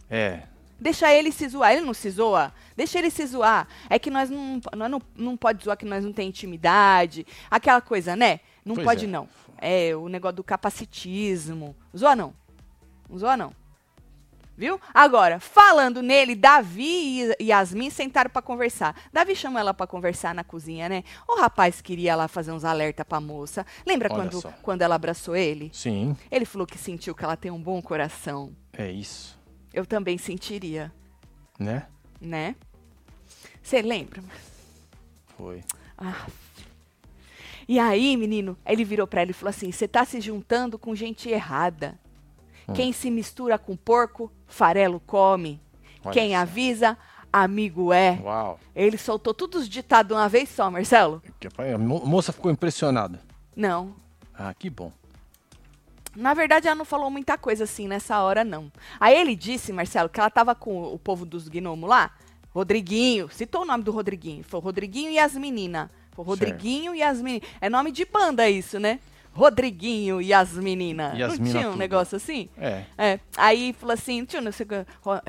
É. 0.07 0.43
Deixa 0.83 1.13
ele 1.13 1.31
se 1.31 1.47
zoar. 1.47 1.71
Ele 1.71 1.79
não 1.85 1.93
se 1.93 2.09
zoa? 2.09 2.53
Deixa 2.75 2.99
ele 2.99 3.09
se 3.09 3.25
zoar. 3.25 3.65
É 3.89 3.97
que 3.97 4.09
nós 4.11 4.29
não, 4.29 4.59
nós 4.75 4.91
não, 4.91 5.01
não 5.15 5.37
pode 5.37 5.63
zoar 5.63 5.77
que 5.77 5.85
nós 5.85 6.03
não 6.03 6.11
tem 6.11 6.27
intimidade. 6.27 7.25
Aquela 7.49 7.79
coisa, 7.79 8.17
né? 8.17 8.41
Não 8.65 8.75
Pois 8.75 8.85
pode, 8.85 9.05
é. 9.05 9.07
não. 9.07 9.29
É 9.59 9.95
o 9.95 10.09
negócio 10.09 10.35
do 10.35 10.43
capacitismo. 10.43 11.73
Zoa 11.97 12.17
não. 12.17 12.33
Não 13.09 13.17
zoa 13.17 13.37
não. 13.37 13.55
Viu? 14.57 14.79
Agora, 14.93 15.39
falando 15.39 16.01
nele, 16.03 16.35
Davi 16.35 17.33
e 17.39 17.45
Yasmin 17.45 17.89
sentaram 17.89 18.29
pra 18.29 18.41
conversar. 18.41 18.93
Davi 19.11 19.35
chamou 19.37 19.59
ela 19.59 19.73
pra 19.73 19.87
conversar 19.87 20.35
na 20.35 20.43
cozinha, 20.43 20.87
né? 20.89 21.03
O 21.27 21.39
rapaz 21.39 21.79
queria 21.81 22.13
lá 22.15 22.27
fazer 22.27 22.51
uns 22.51 22.63
alerta 22.65 23.05
pra 23.05 23.21
moça. 23.21 23.65
Lembra 23.87 24.09
Olha 24.13 24.23
quando, 24.23 24.41
só. 24.41 24.51
quando 24.61 24.81
ela 24.83 24.95
abraçou 24.95 25.35
ele? 25.35 25.71
Sim, 25.73 26.15
Ele 26.29 26.43
falou 26.45 26.67
que 26.67 26.77
sentiu 26.77 27.15
que 27.15 27.23
ela 27.23 27.35
tem 27.37 27.49
um 27.51 27.59
bom 27.61 27.81
coração. 27.81 28.51
é 28.77 28.91
isso. 28.91 29.41
Eu 29.73 29.85
também 29.85 30.17
sentiria, 30.17 30.91
Né? 31.59 31.87
né? 32.21 32.55
Você 33.61 33.81
lembra? 33.81 34.21
Foi. 35.37 35.63
Ah. 35.97 36.27
E 37.67 37.79
aí, 37.79 38.15
menino, 38.17 38.57
ele 38.65 38.83
virou 38.83 39.07
pra 39.07 39.21
ela 39.21 39.31
e 39.31 39.33
falou 39.33 39.49
assim: 39.49 39.71
você 39.71 39.87
tá 39.87 40.03
se 40.05 40.19
juntando 40.19 40.77
com 40.77 40.93
gente 40.95 41.29
errada. 41.29 41.97
Hum. 42.67 42.73
Quem 42.73 42.91
se 42.93 43.09
mistura 43.09 43.57
com 43.57 43.75
porco, 43.75 44.31
farelo 44.47 44.99
come. 44.99 45.61
Olha 46.03 46.13
Quem 46.13 46.31
só. 46.31 46.37
avisa, 46.37 46.97
amigo 47.31 47.91
é. 47.93 48.19
Uau. 48.21 48.59
Ele 48.75 48.97
soltou 48.97 49.33
todos 49.33 49.63
os 49.63 49.69
ditados 49.69 50.15
uma 50.15 50.27
vez 50.29 50.49
só, 50.49 50.69
Marcelo? 50.69 51.21
A 51.57 51.77
mo- 51.77 52.05
moça 52.05 52.31
ficou 52.33 52.51
impressionada. 52.51 53.21
Não. 53.55 53.95
Ah, 54.33 54.53
que 54.53 54.69
bom. 54.69 54.91
Na 56.15 56.33
verdade, 56.33 56.67
ela 56.67 56.75
não 56.75 56.85
falou 56.85 57.09
muita 57.09 57.37
coisa 57.37 57.63
assim 57.63 57.87
nessa 57.87 58.21
hora, 58.21 58.43
não. 58.43 58.71
Aí 58.99 59.15
ele 59.15 59.35
disse, 59.35 59.73
Marcelo, 59.73 60.09
que 60.09 60.19
ela 60.19 60.29
tava 60.29 60.53
com 60.53 60.83
o 60.83 60.99
povo 60.99 61.25
dos 61.25 61.47
gnomos 61.47 61.89
lá. 61.89 62.11
Rodriguinho, 62.51 63.29
citou 63.29 63.63
o 63.63 63.65
nome 63.65 63.83
do 63.83 63.91
Rodriguinho. 63.91 64.43
Foi 64.43 64.59
Rodriguinho 64.59 65.09
e 65.09 65.17
as 65.17 65.33
meninas. 65.33 65.89
Foi 66.11 66.23
Rodriguinho 66.23 66.93
e 66.93 67.01
as 67.01 67.19
meninas. 67.19 67.49
É 67.59 67.69
nome 67.69 67.91
de 67.91 68.05
banda 68.05 68.47
isso, 68.47 68.79
né? 68.79 68.99
Rodriguinho 69.33 70.21
e 70.21 70.31
as 70.31 70.53
meninas. 70.53 71.19
As 71.19 71.39
não 71.39 71.45
mina 71.45 71.51
tinha 71.51 71.67
um 71.67 71.71
tudo. 71.71 71.79
negócio 71.79 72.15
assim? 72.15 72.47
É. 72.55 72.83
É. 72.95 73.19
Aí 73.35 73.73
falou 73.73 73.93
assim, 73.93 74.23
tinha 74.25 74.41
não 74.41 74.51
sei 74.51 74.67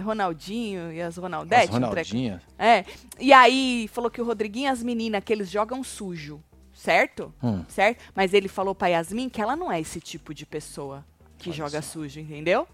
Ronaldinho 0.03 0.93
e 0.93 1.01
as 1.01 1.17
Ronaldete. 1.17 1.71
As 1.71 1.77
um 1.77 1.91
treco. 1.91 2.11
Ronaldinhas. 2.11 2.43
É. 2.59 2.85
E 3.19 3.33
aí 3.33 3.89
falou 3.91 4.11
que 4.11 4.21
o 4.21 4.25
Rodriguinho 4.25 4.67
e 4.67 4.69
as 4.69 4.83
meninas, 4.83 5.25
que 5.25 5.33
eles 5.33 5.51
jogam 5.51 5.83
sujo. 5.83 6.43
Certo? 6.85 7.33
Hum. 7.43 7.65
Certo? 7.67 8.05
Mas 8.15 8.35
ele 8.35 8.47
falou 8.47 8.75
pra 8.75 8.89
Yasmin 8.89 9.31
que 9.31 9.41
ela 9.41 9.57
não 9.57 9.73
é 9.73 9.81
esse 9.81 10.03
tipo 10.03 10.35
de 10.35 10.45
pessoa 10.45 11.03
que 11.39 11.49
Olha 11.49 11.57
joga 11.57 11.81
sujo, 11.81 12.21
entendeu? 12.21 12.69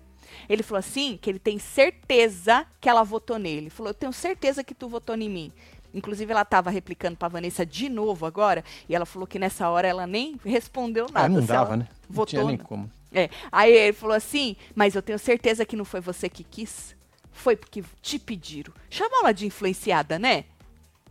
Ele 0.48 0.64
falou 0.64 0.80
assim 0.80 1.16
que 1.16 1.30
ele 1.30 1.38
tem 1.38 1.60
certeza 1.60 2.66
que 2.80 2.88
ela 2.88 3.04
votou 3.04 3.38
nele. 3.38 3.58
Ele 3.58 3.70
falou, 3.70 3.90
eu 3.90 3.94
tenho 3.94 4.12
certeza 4.12 4.64
que 4.64 4.74
tu 4.74 4.88
votou 4.88 5.14
em 5.14 5.28
mim. 5.28 5.52
Inclusive, 5.94 6.32
ela 6.32 6.44
tava 6.44 6.70
replicando 6.70 7.16
pra 7.16 7.28
Vanessa 7.28 7.64
de 7.64 7.88
novo 7.88 8.26
agora, 8.26 8.64
e 8.88 8.96
ela 8.96 9.06
falou 9.06 9.28
que 9.28 9.38
nessa 9.38 9.68
hora 9.68 9.86
ela 9.86 10.08
nem 10.08 10.40
respondeu 10.44 11.06
nada. 11.12 11.26
Ah, 11.26 11.28
não 11.28 11.44
dava, 11.44 11.76
né? 11.76 11.86
Não 12.08 12.16
Votou, 12.16 12.26
tinha 12.26 12.44
nem 12.44 12.56
como. 12.56 12.90
É. 13.12 13.30
Aí 13.52 13.72
ele 13.72 13.92
falou 13.92 14.16
assim, 14.16 14.56
mas 14.74 14.96
eu 14.96 15.02
tenho 15.02 15.20
certeza 15.20 15.64
que 15.64 15.76
não 15.76 15.84
foi 15.84 16.00
você 16.00 16.28
que 16.28 16.42
quis. 16.42 16.96
Foi 17.30 17.54
porque 17.54 17.84
te 18.02 18.18
pediram. 18.18 18.72
Chamou 18.88 19.20
ela 19.20 19.30
de 19.30 19.46
influenciada, 19.46 20.18
né? 20.18 20.46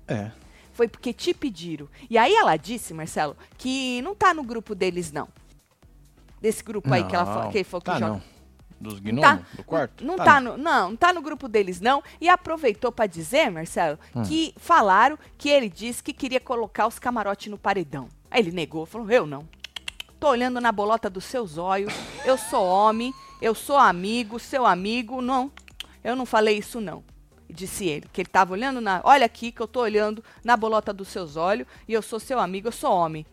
É. 0.05 0.31
Foi 0.79 0.87
porque 0.87 1.11
te 1.11 1.33
pediram. 1.33 1.89
E 2.09 2.17
aí 2.17 2.33
ela 2.33 2.55
disse, 2.55 2.93
Marcelo, 2.93 3.35
que 3.57 4.01
não 4.01 4.15
tá 4.15 4.33
no 4.33 4.41
grupo 4.43 4.73
deles, 4.73 5.11
não. 5.11 5.27
Desse 6.39 6.63
grupo 6.63 6.93
aí 6.93 7.03
que 7.03 7.13
ela 7.13 7.25
falou 7.25 7.51
que 7.51 7.57
ele 7.57 7.63
falou 7.65 7.81
que 7.81 7.85
tá 7.91 7.99
joga. 7.99 8.11
não. 8.13 8.21
Dos 8.79 8.97
gnomos 9.01 9.41
do 9.57 9.63
quarto? 9.65 10.05
Não 10.05 10.15
tá, 10.15 10.39
no, 10.39 10.55
não, 10.55 10.91
não 10.91 10.95
tá 10.95 11.11
no 11.11 11.21
grupo 11.21 11.49
deles 11.49 11.81
não. 11.81 12.01
E 12.21 12.29
aproveitou 12.29 12.93
pra 12.93 13.07
dizer, 13.07 13.51
Marcelo, 13.51 13.99
Hum. 14.15 14.21
que 14.23 14.53
falaram 14.55 15.19
que 15.37 15.49
ele 15.49 15.67
disse 15.67 16.01
que 16.01 16.13
queria 16.13 16.39
colocar 16.39 16.87
os 16.87 16.97
camarotes 16.97 17.51
no 17.51 17.57
paredão. 17.57 18.07
Aí 18.31 18.39
ele 18.41 18.53
negou, 18.53 18.85
falou: 18.85 19.11
"Eu 19.11 19.25
não. 19.25 19.45
Tô 20.17 20.29
olhando 20.29 20.61
na 20.61 20.71
bolota 20.71 21.09
dos 21.09 21.25
seus 21.25 21.57
olhos. 21.57 21.93
Eu 22.23 22.37
sou 22.37 22.65
homem, 22.65 23.13
eu 23.41 23.53
sou 23.53 23.75
amigo, 23.77 24.39
seu 24.39 24.65
amigo, 24.65 25.21
não. 25.21 25.51
Eu 26.01 26.15
não 26.15 26.25
falei 26.25 26.57
isso 26.57 26.79
não." 26.79 27.03
Disse 27.49 27.85
ele, 27.87 28.05
que 28.13 28.21
ele 28.21 28.29
tava 28.29 28.53
olhando 28.53 28.79
na, 28.79 29.01
olha 29.03 29.25
aqui 29.25 29.51
que 29.51 29.59
eu 29.61 29.67
tô 29.67 29.81
olhando 29.81 30.23
na 30.43 30.55
bolota 30.55 30.93
dos 30.93 31.07
seus 31.07 31.35
olhos 31.35 31.65
e 31.87 31.93
eu 31.93 32.01
sou 32.01 32.19
seu 32.19 32.39
amigo, 32.39 32.67
eu 32.67 32.71
sou 32.71 32.91
homem. 32.91 33.25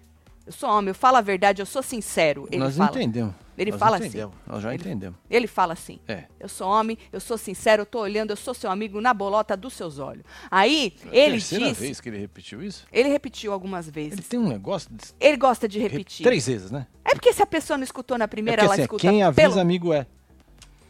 Eu 0.47 0.53
sou 0.53 0.71
homem, 0.71 0.89
eu 0.91 0.95
falo 0.95 1.17
a 1.17 1.21
verdade, 1.21 1.61
eu 1.61 1.67
sou 1.67 1.83
sincero. 1.83 2.47
Ele 2.51 2.59
Nós 2.63 2.77
fala. 2.77 2.91
entendemos. 2.91 3.35
Ele 3.59 3.71
Nós 3.73 3.81
fala 3.81 3.97
assim. 3.97 4.07
entendemos. 4.07 4.35
Nós 4.47 4.63
já 4.63 4.69
Ele- 4.73 4.83
entendemos. 4.83 5.19
Ele 5.29 5.47
fala 5.47 5.73
assim. 5.73 5.99
É. 6.07 6.25
Eu 6.39 6.49
sou 6.49 6.69
homem, 6.69 6.97
eu 7.13 7.19
sou 7.21 7.37
sincero, 7.37 7.83
eu 7.83 7.87
tô 7.87 7.99
olhando, 8.01 8.31
eu 8.31 8.37
sou 8.37 8.55
seu 8.55 8.71
amigo 8.71 9.01
na 9.01 9.13
bolota 9.13 9.57
dos 9.57 9.75
seus 9.75 9.99
olhos. 9.99 10.23
Aí, 10.51 10.95
ele 11.11 11.33
Terceira 11.33 11.69
disse. 11.69 11.81
vez 11.81 12.01
que 12.01 12.09
ele 12.09 12.19
repetiu 12.19 12.63
isso? 12.63 12.87
Ele 12.93 13.09
repetiu 13.09 13.53
algumas 13.53 13.87
Ele 13.89 13.93
vezes. 14.11 14.29
tem 14.29 14.39
um 14.39 14.49
negócio 14.49 14.89
de 14.93 15.05
Ele 15.19 15.37
gosta 15.37 15.67
de 15.69 15.79
re- 15.79 15.89
repetir. 15.89 16.25
três 16.25 16.47
vezes, 16.47 16.71
né? 16.71 16.87
É 17.05 17.13
porque 17.15 17.33
se 17.33 17.43
a 17.43 17.47
pessoa 17.47 17.77
não 17.77 17.85
escutou 17.85 18.17
na 18.17 18.25
É 18.25 18.29
primeira, 18.29 18.63
porque 18.63 18.67
ela 18.67 18.75
assim, 18.75 18.83
escuta 18.83 19.01
quem 19.01 19.23
avisa 19.25 19.49
pelo... 19.49 19.61
amigo 19.61 19.93
é. 19.93 20.07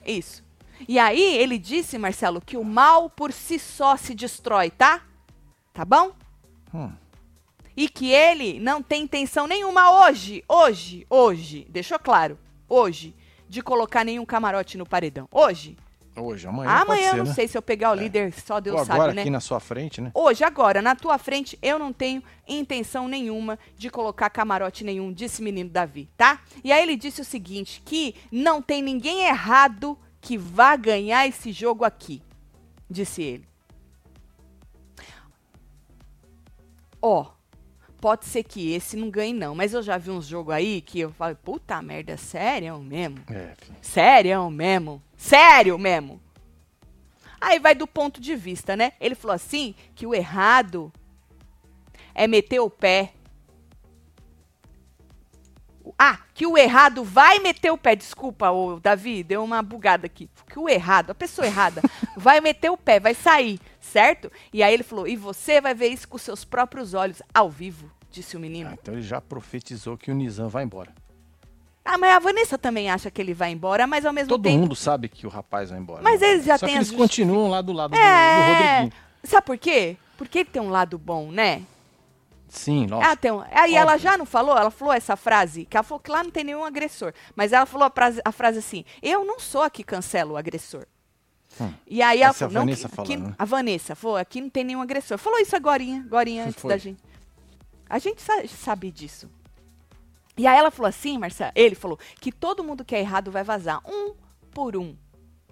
Isso. 0.07 0.45
E 0.89 0.99
aí, 0.99 1.37
ele 1.37 1.59
disse, 1.59 1.99
Marcelo, 1.99 2.41
que 2.41 2.57
o 2.57 2.65
mal 2.65 3.09
por 3.11 3.33
si 3.33 3.59
só 3.59 3.97
se 3.97 4.15
destrói, 4.15 4.71
tá? 4.71 5.03
Tá 5.73 5.85
bom? 5.85 6.13
Hum. 6.75 6.91
E 7.77 7.89
que 7.89 8.11
ele 8.11 8.59
não 8.59 8.83
tem 8.83 9.03
intenção 9.03 9.47
nenhuma 9.47 10.07
hoje, 10.07 10.43
hoje, 10.49 11.07
hoje, 11.11 11.67
deixou 11.69 11.99
claro, 11.99 12.39
hoje, 12.69 13.15
de 13.49 13.63
colocar 13.63 14.05
nenhum 14.05 14.25
camarote 14.25 14.79
no 14.79 14.87
paredão. 14.87 15.29
Hoje. 15.31 15.77
Hoje, 16.17 16.49
amanhã 16.49 16.71
Amanhã 16.71 16.85
pode 16.87 17.03
eu 17.03 17.11
ser, 17.11 17.17
não 17.19 17.25
né? 17.27 17.35
sei 17.35 17.49
se 17.49 17.59
eu 17.59 17.63
pegar 17.63 17.91
o 17.91 17.95
líder, 17.95 18.33
só 18.33 18.59
Deus 18.59 18.79
Ou 18.79 18.87
sabe, 18.87 18.99
agora 18.99 19.13
né? 19.13 19.21
aqui 19.21 19.31
na 19.31 19.41
sua 19.41 19.61
frente, 19.61 20.01
né? 20.01 20.11
Hoje, 20.15 20.43
agora, 20.43 20.81
na 20.81 20.97
tua 20.97 21.19
frente, 21.19 21.59
eu 21.61 21.79
não 21.79 21.93
tenho 21.93 22.23
intenção 22.49 23.07
nenhuma 23.07 23.59
de 23.77 23.91
colocar 23.91 24.31
camarote 24.31 24.83
nenhum, 24.83 25.13
disse 25.13 25.43
menino 25.43 25.69
Davi, 25.69 26.09
tá? 26.17 26.41
E 26.65 26.73
aí 26.73 26.83
ele 26.83 26.97
disse 26.97 27.21
o 27.21 27.25
seguinte, 27.25 27.83
que 27.85 28.15
não 28.33 28.63
tem 28.63 28.81
ninguém 28.81 29.27
errado 29.27 29.99
que 30.27 30.37
vá 30.37 30.75
ganhar 30.75 31.25
esse 31.29 31.53
jogo 31.53 31.85
aqui, 31.85 32.21
disse 32.91 33.23
ele. 33.23 33.49
Ó, 37.01 37.27
pode 38.01 38.25
ser 38.25 38.43
que 38.43 38.73
esse 38.73 38.97
não 38.97 39.09
ganhe 39.09 39.33
não, 39.33 39.55
mas 39.55 39.73
eu 39.73 39.85
já 39.85 39.97
vi 39.97 40.11
uns 40.11 40.27
jogos 40.27 40.53
aí 40.53 40.81
que 40.81 40.99
eu 40.99 41.13
falo, 41.13 41.37
puta 41.37 41.81
merda, 41.81 42.17
sério 42.17 42.77
mesmo? 42.81 43.19
É. 43.31 43.55
Sério 43.81 44.51
mesmo? 44.51 45.01
Sério 45.17 45.79
mesmo? 45.79 46.21
Aí 47.41 47.61
vai 47.61 47.77
do 47.77 47.87
ponto 47.87 48.21
de 48.21 48.35
vista, 48.35 48.75
né? 48.75 48.95
Ele 48.99 49.15
falou 49.15 49.37
assim 49.37 49.77
que 49.95 50.09
o 50.09 50.13
errado 50.13 50.93
é 52.13 52.27
meter 52.27 52.59
o 52.59 52.69
pé. 52.69 53.13
Que 56.37 56.47
o 56.47 56.57
errado 56.59 57.03
vai 57.03 57.39
meter 57.39 57.71
o 57.73 57.79
pé. 57.79 57.97
Desculpa, 57.97 58.51
ô, 58.51 58.79
Davi, 58.79 59.23
deu 59.23 59.43
uma 59.43 59.63
bugada 59.63 60.05
aqui. 60.05 60.29
Que 60.49 60.59
o 60.59 60.69
errado, 60.69 61.11
a 61.11 61.15
pessoa 61.15 61.47
errada, 61.47 61.81
vai 62.15 62.43
meter 62.43 62.71
o 62.71 62.77
pé, 62.77 63.01
vai 63.01 63.15
sair, 63.15 63.59
certo? 63.81 64.31
E 64.53 64.63
aí 64.63 64.75
ele 64.75 64.83
falou: 64.83 65.09
e 65.09 65.17
você 65.17 65.63
vai 65.63 65.75
ver 65.75 65.89
isso 65.89 66.07
com 66.07 66.19
seus 66.19 66.45
próprios 66.45 66.93
olhos, 66.93 67.23
ao 67.33 67.49
vivo, 67.51 67.91
disse 68.11 68.37
o 68.37 68.41
menino. 68.41 68.69
Ah, 68.71 68.77
então 68.81 68.93
ele 68.93 69.03
já 69.03 69.19
profetizou 69.19 69.97
que 69.97 70.11
o 70.11 70.15
Nizam 70.15 70.49
vai 70.51 70.63
embora. 70.65 70.93
Ah, 71.83 71.97
mas 71.97 72.15
a 72.17 72.19
Vanessa 72.19 72.59
também 72.59 72.91
acha 72.91 73.11
que 73.11 73.23
ele 73.23 73.33
vai 73.33 73.51
embora, 73.53 73.87
mas 73.87 74.05
ao 74.05 74.13
mesmo 74.13 74.29
Todo 74.29 74.43
tempo. 74.43 74.59
mundo 74.59 74.75
sabe 74.77 75.09
que 75.09 75.27
o 75.27 75.31
rapaz 75.31 75.71
vai 75.71 75.79
embora. 75.79 76.03
Mas 76.03 76.21
né? 76.21 76.33
eles 76.33 76.45
já 76.45 76.59
Só 76.59 76.67
têm 76.67 76.75
que 76.75 76.79
eles 76.81 76.89
justi- 76.89 77.01
continuam 77.01 77.49
lá 77.49 77.63
do 77.63 77.73
lado 77.73 77.93
do- 77.93 77.97
do, 77.97 78.03
É. 78.03 78.49
Rodriguinho. 78.81 78.93
Sabe 79.25 79.47
por 79.47 79.57
quê? 79.57 79.97
Porque 80.19 80.39
ele 80.41 80.49
tem 80.51 80.61
um 80.61 80.69
lado 80.69 80.99
bom, 80.99 81.31
né? 81.31 81.63
Sim, 82.57 82.87
lógico. 82.87 83.13
Ah, 83.13 83.17
tem 83.17 83.31
um... 83.31 83.43
Aí 83.51 83.75
ela 83.75 83.93
Óbvio. 83.93 84.03
já 84.11 84.17
não 84.19 84.25
falou, 84.27 84.57
ela 84.57 84.71
falou 84.71 84.93
essa 84.95 85.15
frase, 85.17 85.65
que 85.67 85.77
ela 85.77 85.85
falou 85.85 86.01
que 86.01 86.11
lá 86.11 86.23
não 86.25 86.31
tem 86.31 86.43
nenhum 86.45 86.65
agressor. 86.65 87.13
Mas 87.35 87.53
ela 87.53 87.67
falou 87.67 87.87
a 87.87 87.91
frase, 87.91 88.21
a 88.25 88.33
frase 88.33 88.59
assim: 88.59 88.85
eu 89.03 89.25
não 89.25 89.39
sou 89.39 89.63
a 89.63 89.71
que 89.71 89.85
cancelo 89.85 90.35
o 90.35 90.37
agressor. 90.37 90.87
Hum. 91.61 91.73
E 91.87 92.03
aí 92.03 92.21
ela 92.23 92.31
Essa 92.31 92.45
é 92.45 92.47
a 92.47 92.51
falou, 92.51 92.53
não, 92.55 92.61
Vanessa 92.73 92.89
que- 92.89 92.95
falando, 92.97 93.09
que- 93.11 93.17
né? 93.17 93.35
a 93.39 93.45
Vanessa 93.45 93.95
falou, 93.95 94.17
aqui 94.17 94.41
não 94.41 94.51
tem 94.51 94.65
nenhum 94.65 94.83
agressor. 94.83 95.19
Falou 95.19 95.39
isso 95.39 95.55
agorinha, 95.57 96.01
agorinha 96.01 96.45
antes 96.47 96.61
Foi. 96.61 96.71
da 96.71 96.77
gente. 96.79 97.03
A 97.89 97.99
gente 97.99 98.21
sa- 98.23 98.47
sabe 98.49 98.91
disso. 98.91 99.31
E 100.37 100.47
aí 100.47 100.59
ela 100.59 100.71
falou 100.71 100.89
assim, 100.89 101.17
Marcelo, 101.19 101.53
ele 101.55 101.75
falou 101.75 101.99
que 102.21 102.31
todo 102.31 102.63
mundo 102.65 102.85
que 102.85 102.95
é 102.95 103.01
errado 103.01 103.31
vai 103.31 103.43
vazar, 103.43 103.81
um 103.87 104.15
por 104.53 104.77
um, 104.77 104.95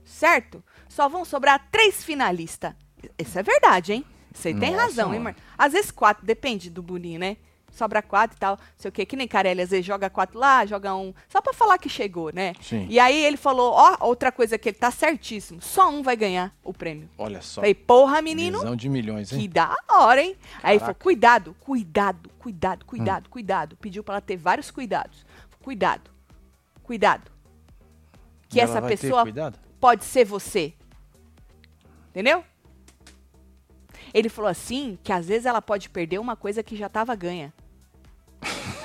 certo? 0.05 0.63
Só 0.89 1.09
vão 1.09 1.25
sobrar 1.25 1.69
três 1.71 2.05
finalistas. 2.05 2.75
Isso 3.19 3.39
é 3.39 3.43
verdade, 3.43 3.93
hein? 3.95 4.05
Você 4.35 4.53
tem 4.53 4.73
Nossa, 4.73 4.83
razão, 4.83 5.15
hein, 5.15 5.21
mano. 5.21 5.37
Mar... 5.39 5.55
Às 5.57 5.73
vezes 5.73 5.91
quatro, 5.91 6.27
depende 6.27 6.69
do 6.69 6.83
boninho, 6.83 7.21
né? 7.21 7.37
Sobra 7.71 8.03
quatro 8.03 8.37
e 8.37 8.39
tal, 8.39 8.59
sei 8.77 8.89
o 8.89 8.93
quê. 8.93 9.05
Que 9.05 9.17
nem 9.17 9.27
Carelli, 9.27 9.63
às 9.63 9.71
vezes 9.71 9.85
joga 9.85 10.09
quatro 10.11 10.39
lá, 10.39 10.65
joga 10.65 10.95
um. 10.95 11.13
Só 11.29 11.41
pra 11.41 11.53
falar 11.53 11.79
que 11.79 11.89
chegou, 11.89 12.31
né? 12.33 12.53
Sim. 12.61 12.87
E 12.89 13.01
aí 13.01 13.25
ele 13.25 13.37
falou, 13.37 13.73
ó, 13.73 13.97
outra 14.01 14.31
coisa 14.31 14.57
que 14.57 14.69
ele 14.69 14.77
tá 14.77 14.91
certíssimo. 14.91 15.61
Só 15.61 15.91
um 15.91 16.03
vai 16.03 16.17
ganhar 16.17 16.55
o 16.63 16.73
prêmio. 16.73 17.09
Olha 17.19 17.41
só. 17.41 17.63
Falei, 17.63 17.75
porra, 17.75 18.23
menino, 18.23 18.59
Visão 18.59 18.77
de 18.77 18.89
milhões, 18.89 19.31
que 19.31 19.37
hein? 19.37 19.51
da 19.51 19.75
hora, 19.91 20.23
hein? 20.23 20.37
Aí 20.63 20.75
ele 20.75 20.81
falou, 20.81 20.95
Caraca. 20.95 21.01
Hum. 21.01 21.03
cuidado, 21.03 21.57
cuidado, 21.59 22.31
cuidado, 22.39 22.85
cuidado, 22.85 23.29
cuidado. 23.29 23.77
Pediu 23.77 24.05
pra 24.05 24.15
ela 24.15 24.21
ter 24.21 24.37
vários 24.37 24.71
cuidados. 24.71 25.27
Cuidado, 25.61 26.11
cuidado. 26.83 27.33
Que 28.49 28.61
ela 28.61 28.71
essa 28.71 28.83
pessoa 28.83 29.25
pode 29.81 30.05
ser 30.05 30.25
você. 30.25 30.75
Entendeu? 32.11 32.45
Ele 34.15 34.29
falou 34.29 34.49
assim, 34.51 34.97
que 35.03 35.13
às 35.13 35.27
vezes 35.27 35.45
ela 35.45 35.61
pode 35.61 35.91
perder 35.91 36.19
uma 36.21 36.37
coisa 36.37 36.63
que 36.63 36.77
já 36.77 36.89
tava 36.89 37.15
ganha. 37.15 37.53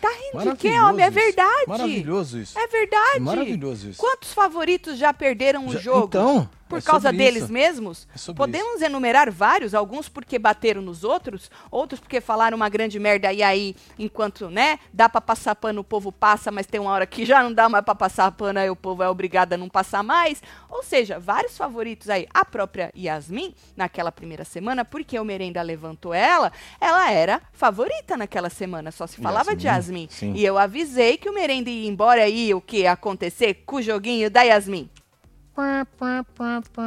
Tá 0.00 0.08
rindo 0.10 0.52
de 0.52 0.56
quê, 0.58 0.78
homem? 0.78 1.04
É 1.04 1.08
isso. 1.08 1.14
verdade. 1.18 1.64
Maravilhoso 1.66 2.38
isso. 2.38 2.56
É 2.56 2.68
verdade. 2.68 3.18
Maravilhoso 3.18 3.88
isso. 3.90 3.98
Quantos 3.98 4.32
favoritos 4.32 4.96
já 4.96 5.12
perderam 5.12 5.66
o 5.66 5.72
Já- 5.72 5.80
jogo? 5.80 6.06
Então, 6.06 6.48
Por 6.68 6.78
é 6.78 6.82
causa 6.82 7.12
deles 7.12 7.44
isso. 7.44 7.52
mesmos? 7.52 8.06
É 8.14 8.32
Podemos 8.32 8.82
enumerar 8.82 9.30
vários, 9.30 9.74
alguns 9.74 10.08
porque 10.08 10.38
bateram 10.38 10.82
nos 10.82 11.02
outros, 11.02 11.50
outros 11.70 12.00
porque 12.00 12.20
falaram 12.20 12.56
uma 12.56 12.68
grande 12.68 12.98
merda 12.98 13.32
e 13.32 13.42
aí, 13.42 13.74
enquanto, 13.98 14.50
né, 14.50 14.78
dá 14.92 15.08
pra 15.08 15.20
passar 15.20 15.54
pano, 15.54 15.80
o 15.80 15.84
povo 15.84 16.12
passa, 16.12 16.50
mas 16.50 16.66
tem 16.66 16.80
uma 16.80 16.90
hora 16.90 17.06
que 17.06 17.24
já 17.24 17.42
não 17.42 17.52
dá 17.52 17.68
mais 17.68 17.84
pra 17.84 17.94
passar 17.94 18.30
pano, 18.32 18.58
aí 18.58 18.68
o 18.68 18.76
povo 18.76 19.02
é 19.02 19.08
obrigado 19.08 19.54
a 19.54 19.56
não 19.56 19.68
passar 19.68 20.02
mais. 20.02 20.42
Ou 20.68 20.82
seja, 20.82 21.18
vários 21.18 21.56
favoritos 21.56 22.10
aí. 22.10 22.26
A 22.32 22.44
própria 22.44 22.92
Yasmin, 22.96 23.54
naquela 23.76 24.12
primeira 24.12 24.44
semana, 24.44 24.84
porque 24.84 25.18
o 25.18 25.24
Merenda 25.24 25.62
levantou 25.62 26.12
ela, 26.12 26.52
ela 26.80 27.10
era 27.10 27.40
favorita 27.52 28.16
naquela 28.16 28.50
semana, 28.50 28.90
só 28.90 29.06
se 29.06 29.20
falava 29.20 29.56
de 29.56 29.66
Yasmin, 29.66 30.02
Yasmin. 30.02 30.08
sim. 30.10 30.32
E 30.34 30.44
eu 30.44 30.58
avisei 30.58 31.16
que 31.16 31.28
o 31.28 31.34
Merenda 31.34 31.70
ia 31.70 31.88
embora 31.88 32.22
aí, 32.22 32.52
o 32.52 32.60
que 32.60 32.78
ia 32.78 32.92
acontecer 32.92 33.62
com 33.64 33.76
o 33.76 33.82
joguinho 33.82 34.30
da 34.30 34.42
Yasmin. 34.42 34.88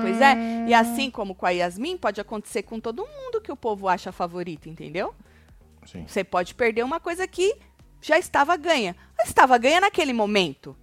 Pois 0.01 0.21
é, 0.21 0.65
e 0.67 0.73
assim 0.73 1.09
como 1.11 1.35
com 1.35 1.45
a 1.45 1.49
Yasmin, 1.49 1.97
pode 1.97 2.19
acontecer 2.21 2.63
com 2.63 2.79
todo 2.79 3.05
mundo 3.05 3.41
que 3.41 3.51
o 3.51 3.55
povo 3.55 3.87
acha 3.87 4.11
favorito, 4.11 4.69
entendeu? 4.69 5.13
Sim. 5.85 6.05
Você 6.07 6.23
pode 6.23 6.53
perder 6.55 6.83
uma 6.83 6.99
coisa 6.99 7.27
que 7.27 7.55
já 8.01 8.17
estava 8.17 8.55
ganha. 8.57 8.95
Estava 9.23 9.57
ganha 9.57 9.81
naquele 9.81 10.13
momento. 10.13 10.75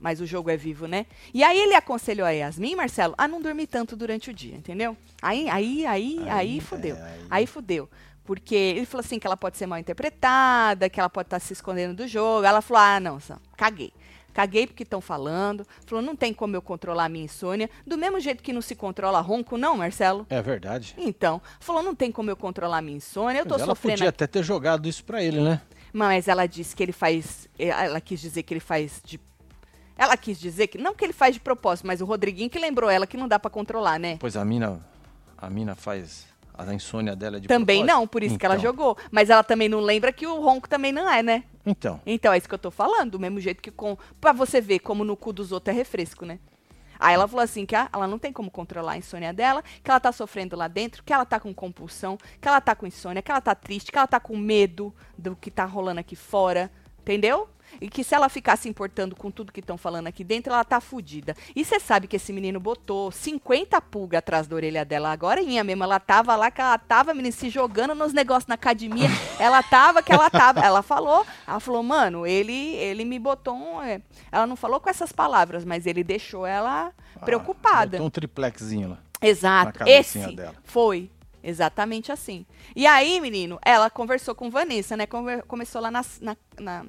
Mas 0.00 0.20
o 0.20 0.26
jogo 0.26 0.50
é 0.50 0.56
vivo, 0.56 0.86
né? 0.86 1.06
E 1.32 1.42
aí 1.42 1.58
ele 1.58 1.74
aconselhou 1.74 2.26
a 2.26 2.30
Yasmin, 2.30 2.74
Marcelo, 2.76 3.14
a 3.16 3.26
não 3.26 3.40
dormir 3.40 3.66
tanto 3.66 3.96
durante 3.96 4.28
o 4.30 4.34
dia, 4.34 4.54
entendeu? 4.54 4.96
Aí, 5.22 5.48
aí, 5.48 5.86
aí, 5.86 6.18
aí, 6.18 6.30
Aí, 6.30 6.60
fudeu. 6.60 6.96
é, 6.96 7.02
aí. 7.02 7.20
aí 7.30 7.46
fudeu. 7.46 7.88
Porque 8.24 8.54
ele 8.54 8.86
falou 8.86 9.04
assim 9.04 9.18
que 9.18 9.26
ela 9.26 9.36
pode 9.36 9.56
ser 9.56 9.66
mal 9.66 9.78
interpretada, 9.78 10.88
que 10.88 10.98
ela 10.98 11.10
pode 11.10 11.26
estar 11.26 11.38
se 11.38 11.52
escondendo 11.52 11.94
do 11.94 12.08
jogo. 12.08 12.44
Ela 12.46 12.60
falou: 12.60 12.82
ah, 12.82 13.00
não, 13.00 13.18
caguei. 13.56 13.92
Caguei 14.34 14.66
porque 14.66 14.82
estão 14.82 15.00
falando. 15.00 15.64
Falou, 15.86 16.04
não 16.04 16.16
tem 16.16 16.34
como 16.34 16.56
eu 16.56 16.60
controlar 16.60 17.04
a 17.04 17.08
minha 17.08 17.24
insônia. 17.24 17.70
Do 17.86 17.96
mesmo 17.96 18.18
jeito 18.20 18.42
que 18.42 18.52
não 18.52 18.60
se 18.60 18.74
controla 18.74 19.20
ronco, 19.20 19.56
não, 19.56 19.76
Marcelo? 19.76 20.26
É 20.28 20.42
verdade. 20.42 20.94
Então, 20.98 21.40
falou, 21.60 21.82
não 21.82 21.94
tem 21.94 22.10
como 22.10 22.28
eu 22.30 22.36
controlar 22.36 22.78
a 22.78 22.82
minha 22.82 22.96
insônia. 22.96 23.38
Eu 23.38 23.46
tô 23.46 23.54
Mas 23.54 23.62
ela 23.62 23.70
sofrendo 23.70 23.98
podia 23.98 24.08
até 24.08 24.26
ter 24.26 24.42
jogado 24.42 24.88
isso 24.88 25.04
pra 25.04 25.22
ele, 25.22 25.40
né? 25.40 25.62
mas 25.94 26.26
ela 26.26 26.44
disse 26.46 26.74
que 26.74 26.82
ele 26.82 26.90
faz. 26.92 27.48
Ela 27.56 28.00
quis 28.00 28.20
dizer 28.20 28.42
que 28.42 28.52
ele 28.52 28.60
faz 28.60 29.00
de. 29.04 29.20
Ela 29.96 30.16
quis 30.16 30.40
dizer 30.40 30.66
que. 30.66 30.76
Não 30.76 30.92
que 30.92 31.04
ele 31.04 31.12
faz 31.12 31.34
de 31.34 31.40
propósito, 31.40 31.86
mas 31.86 32.00
o 32.00 32.04
Rodriguinho 32.04 32.50
que 32.50 32.58
lembrou 32.58 32.90
ela 32.90 33.06
que 33.06 33.16
não 33.16 33.28
dá 33.28 33.38
pra 33.38 33.48
controlar, 33.48 34.00
né? 34.00 34.16
Pois 34.18 34.36
a 34.36 34.44
mina, 34.44 34.80
a 35.38 35.48
mina 35.48 35.76
faz 35.76 36.26
a 36.56 36.72
insônia 36.74 37.16
dela 37.16 37.36
é 37.36 37.40
de 37.40 37.48
também 37.48 37.78
propósito. 37.80 37.98
não, 38.00 38.06
por 38.06 38.22
isso 38.22 38.38
que 38.38 38.46
ela 38.46 38.54
Então, 38.54 38.62
jogou. 38.70 38.96
Mas 39.10 39.28
ela 39.30 39.42
também 39.42 39.68
não 39.68 39.80
lembra 39.80 40.12
que 40.12 40.26
o 40.26 40.40
ronco 40.40 40.68
também 40.68 40.92
não 40.92 41.10
é, 41.10 41.22
né? 41.22 41.44
Então, 41.66 42.00
Então, 42.06 42.32
é 42.32 42.38
isso 42.38 42.48
que 42.48 42.54
eu 42.54 42.58
tô 42.58 42.70
falando. 42.70 43.12
Do 43.12 43.20
mesmo 43.20 43.40
jeito 43.40 43.62
que 43.62 43.70
com. 43.70 43.96
Pra 44.20 44.32
você 44.32 44.60
ver 44.60 44.78
como 44.80 45.04
no 45.04 45.16
cu 45.16 45.32
dos 45.32 45.50
outros 45.52 45.74
é 45.74 45.78
refresco, 45.78 46.24
né? 46.24 46.38
Aí 46.98 47.14
ela 47.14 47.26
falou 47.26 47.42
assim 47.42 47.66
que 47.66 47.74
a- 47.74 47.88
ela 47.92 48.06
não 48.06 48.18
tem 48.18 48.32
como 48.32 48.50
controlar 48.50 48.92
a 48.92 48.96
insônia 48.96 49.32
dela, 49.32 49.64
que 49.82 49.90
ela 49.90 49.98
tá 49.98 50.12
sofrendo 50.12 50.56
lá 50.56 50.68
dentro, 50.68 51.02
que 51.02 51.12
ela 51.12 51.24
tá 51.26 51.40
com 51.40 51.52
compulsão, 51.52 52.16
que 52.40 52.46
ela 52.46 52.60
tá 52.60 52.74
com 52.74 52.86
insônia, 52.86 53.20
que 53.20 53.30
ela 53.32 53.40
tá 53.40 53.54
triste, 53.54 53.90
que 53.90 53.98
ela 53.98 54.06
tá 54.06 54.20
com 54.20 54.36
medo 54.36 54.94
do 55.18 55.34
que 55.34 55.50
tá 55.50 55.64
rolando 55.64 55.98
aqui 56.00 56.14
fora, 56.14 56.70
entendeu? 57.00 57.48
E 57.80 57.88
que 57.88 58.02
se 58.04 58.14
ela 58.14 58.28
ficar 58.28 58.56
se 58.56 58.68
importando 58.68 59.14
com 59.16 59.30
tudo 59.30 59.52
que 59.52 59.60
estão 59.60 59.76
falando 59.76 60.06
aqui 60.06 60.22
dentro, 60.24 60.52
ela 60.52 60.64
tá 60.64 60.80
fudida. 60.80 61.36
E 61.54 61.64
você 61.64 61.78
sabe 61.80 62.06
que 62.06 62.16
esse 62.16 62.32
menino 62.32 62.58
botou 62.60 63.10
50 63.10 63.80
pulgas 63.82 64.18
atrás 64.18 64.46
da 64.46 64.56
orelha 64.56 64.84
dela 64.84 65.10
agora, 65.12 65.42
mesmo. 65.42 65.82
Ela 65.84 65.98
tava 66.00 66.34
lá, 66.36 66.50
que 66.50 66.60
ela 66.60 66.78
tava, 66.78 67.12
menina, 67.14 67.32
se 67.34 67.48
jogando 67.50 67.94
nos 67.94 68.12
negócios 68.12 68.46
na 68.46 68.54
academia. 68.54 69.08
ela 69.38 69.62
tava, 69.62 70.02
que 70.02 70.12
ela 70.12 70.28
tava. 70.30 70.60
Ela 70.60 70.82
falou, 70.82 71.26
ela 71.46 71.60
falou, 71.60 71.82
mano, 71.82 72.26
ele, 72.26 72.74
ele 72.76 73.04
me 73.04 73.18
botou 73.18 73.54
um. 73.54 73.82
é, 73.82 74.00
Ela 74.30 74.46
não 74.46 74.56
falou 74.56 74.80
com 74.80 74.88
essas 74.90 75.12
palavras, 75.12 75.64
mas 75.64 75.86
ele 75.86 76.02
deixou 76.04 76.46
ela 76.46 76.92
preocupada. 77.24 77.92
Botou 77.98 78.06
um 78.06 78.10
triplexinho 78.10 78.90
lá. 78.90 78.98
Exato. 79.20 79.80
na 79.80 79.88
Esse 79.90 80.18
dela. 80.34 80.54
foi. 80.64 81.10
Exatamente 81.46 82.10
assim. 82.10 82.46
E 82.74 82.86
aí, 82.86 83.20
menino, 83.20 83.58
ela 83.62 83.90
conversou 83.90 84.34
com 84.34 84.50
Vanessa, 84.50 84.96
né? 84.96 85.04
Conver- 85.06 85.44
começou 85.44 85.78
lá 85.80 85.90
nas- 85.90 86.18
na, 86.18 86.34
na 86.58 86.86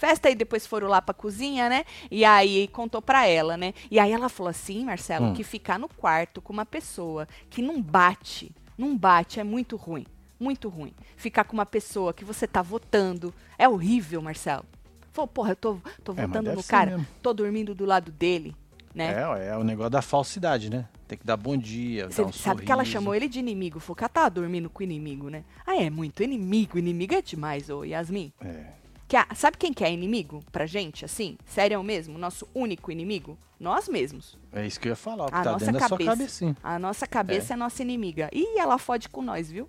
festa 0.00 0.30
e 0.30 0.34
depois 0.34 0.66
foram 0.66 0.88
lá 0.88 1.02
pra 1.02 1.12
cozinha, 1.12 1.68
né? 1.68 1.84
E 2.10 2.24
aí 2.24 2.66
contou 2.68 3.02
pra 3.02 3.26
ela, 3.26 3.56
né? 3.56 3.74
E 3.90 3.98
aí 3.98 4.10
ela 4.10 4.30
falou 4.30 4.48
assim, 4.48 4.82
Marcelo, 4.84 5.26
Hum. 5.26 5.34
que 5.34 5.44
ficar 5.44 5.78
no 5.78 5.88
quarto 5.88 6.40
com 6.40 6.52
uma 6.54 6.64
pessoa 6.64 7.28
que 7.50 7.60
não 7.60 7.82
bate, 7.82 8.50
não 8.78 8.96
bate, 8.96 9.38
é 9.38 9.44
muito 9.44 9.76
ruim. 9.76 10.06
Muito 10.38 10.70
ruim. 10.70 10.94
Ficar 11.18 11.44
com 11.44 11.52
uma 11.52 11.66
pessoa 11.66 12.14
que 12.14 12.24
você 12.24 12.46
tá 12.46 12.62
votando. 12.62 13.32
É 13.58 13.68
horrível, 13.68 14.22
Marcelo. 14.22 14.64
Falou, 15.12 15.28
porra, 15.28 15.50
eu 15.52 15.56
tô, 15.56 15.76
tô 16.02 16.12
É, 16.12 16.26
votando 16.26 16.44
deve 16.44 16.56
no 16.56 16.62
cara, 16.64 16.92
mesmo. 16.92 17.06
tô 17.20 17.34
dormindo 17.34 17.74
do 17.74 17.84
lado 17.84 18.10
dele, 18.10 18.56
né? 18.94 19.12
É, 19.38 19.48
é 19.48 19.56
o 19.58 19.62
negócio 19.62 19.90
da 19.90 20.00
falsidade, 20.00 20.70
né? 20.70 20.88
Tem 21.06 21.18
que 21.18 21.26
dar 21.26 21.36
bom 21.36 21.56
dia, 21.58 22.08
Você 22.08 22.22
dar 22.22 22.28
um 22.28 22.32
sabe 22.32 22.62
que 22.64 22.72
ela 22.72 22.84
sorriso. 22.84 22.92
chamou 22.92 23.14
ele 23.14 23.28
de 23.28 23.38
inimigo. 23.38 23.78
Falou 23.80 23.96
tava 24.08 24.30
dormindo 24.30 24.70
com 24.70 24.80
o 24.80 24.82
inimigo, 24.82 25.28
né? 25.28 25.44
Ah, 25.66 25.76
é 25.76 25.90
muito 25.90 26.22
inimigo. 26.22 26.78
Inimigo 26.78 27.12
é 27.14 27.20
demais, 27.20 27.68
ô 27.68 27.84
Yasmin. 27.84 28.32
É. 28.40 28.79
Que 29.10 29.16
a- 29.16 29.26
sabe 29.34 29.56
quem 29.58 29.72
que 29.72 29.82
é 29.82 29.90
inimigo 29.90 30.40
pra 30.52 30.66
gente, 30.66 31.04
assim? 31.04 31.36
Sério 31.44 31.82
mesmo? 31.82 32.16
Nosso 32.16 32.46
único 32.54 32.92
inimigo? 32.92 33.36
Nós 33.58 33.88
mesmos. 33.88 34.38
É 34.52 34.64
isso 34.64 34.78
que 34.78 34.86
eu 34.86 34.90
ia 34.90 34.96
falar, 34.96 35.24
o 35.24 35.28
que 35.28 35.34
A 35.34 35.42
tá 35.42 35.50
nossa 35.50 35.64
dentro 35.66 35.80
da 35.80 35.88
sua 35.88 35.98
cabeça. 35.98 36.10
cabecinha. 36.16 36.56
A 36.62 36.78
nossa 36.78 37.06
cabeça 37.08 37.52
é, 37.54 37.56
nossa 37.56 37.82
inimiga. 37.82 38.28
E 38.32 38.56
ela 38.56 38.78
fode 38.78 39.08
com 39.08 39.20
nós, 39.20 39.50
viu? 39.50 39.68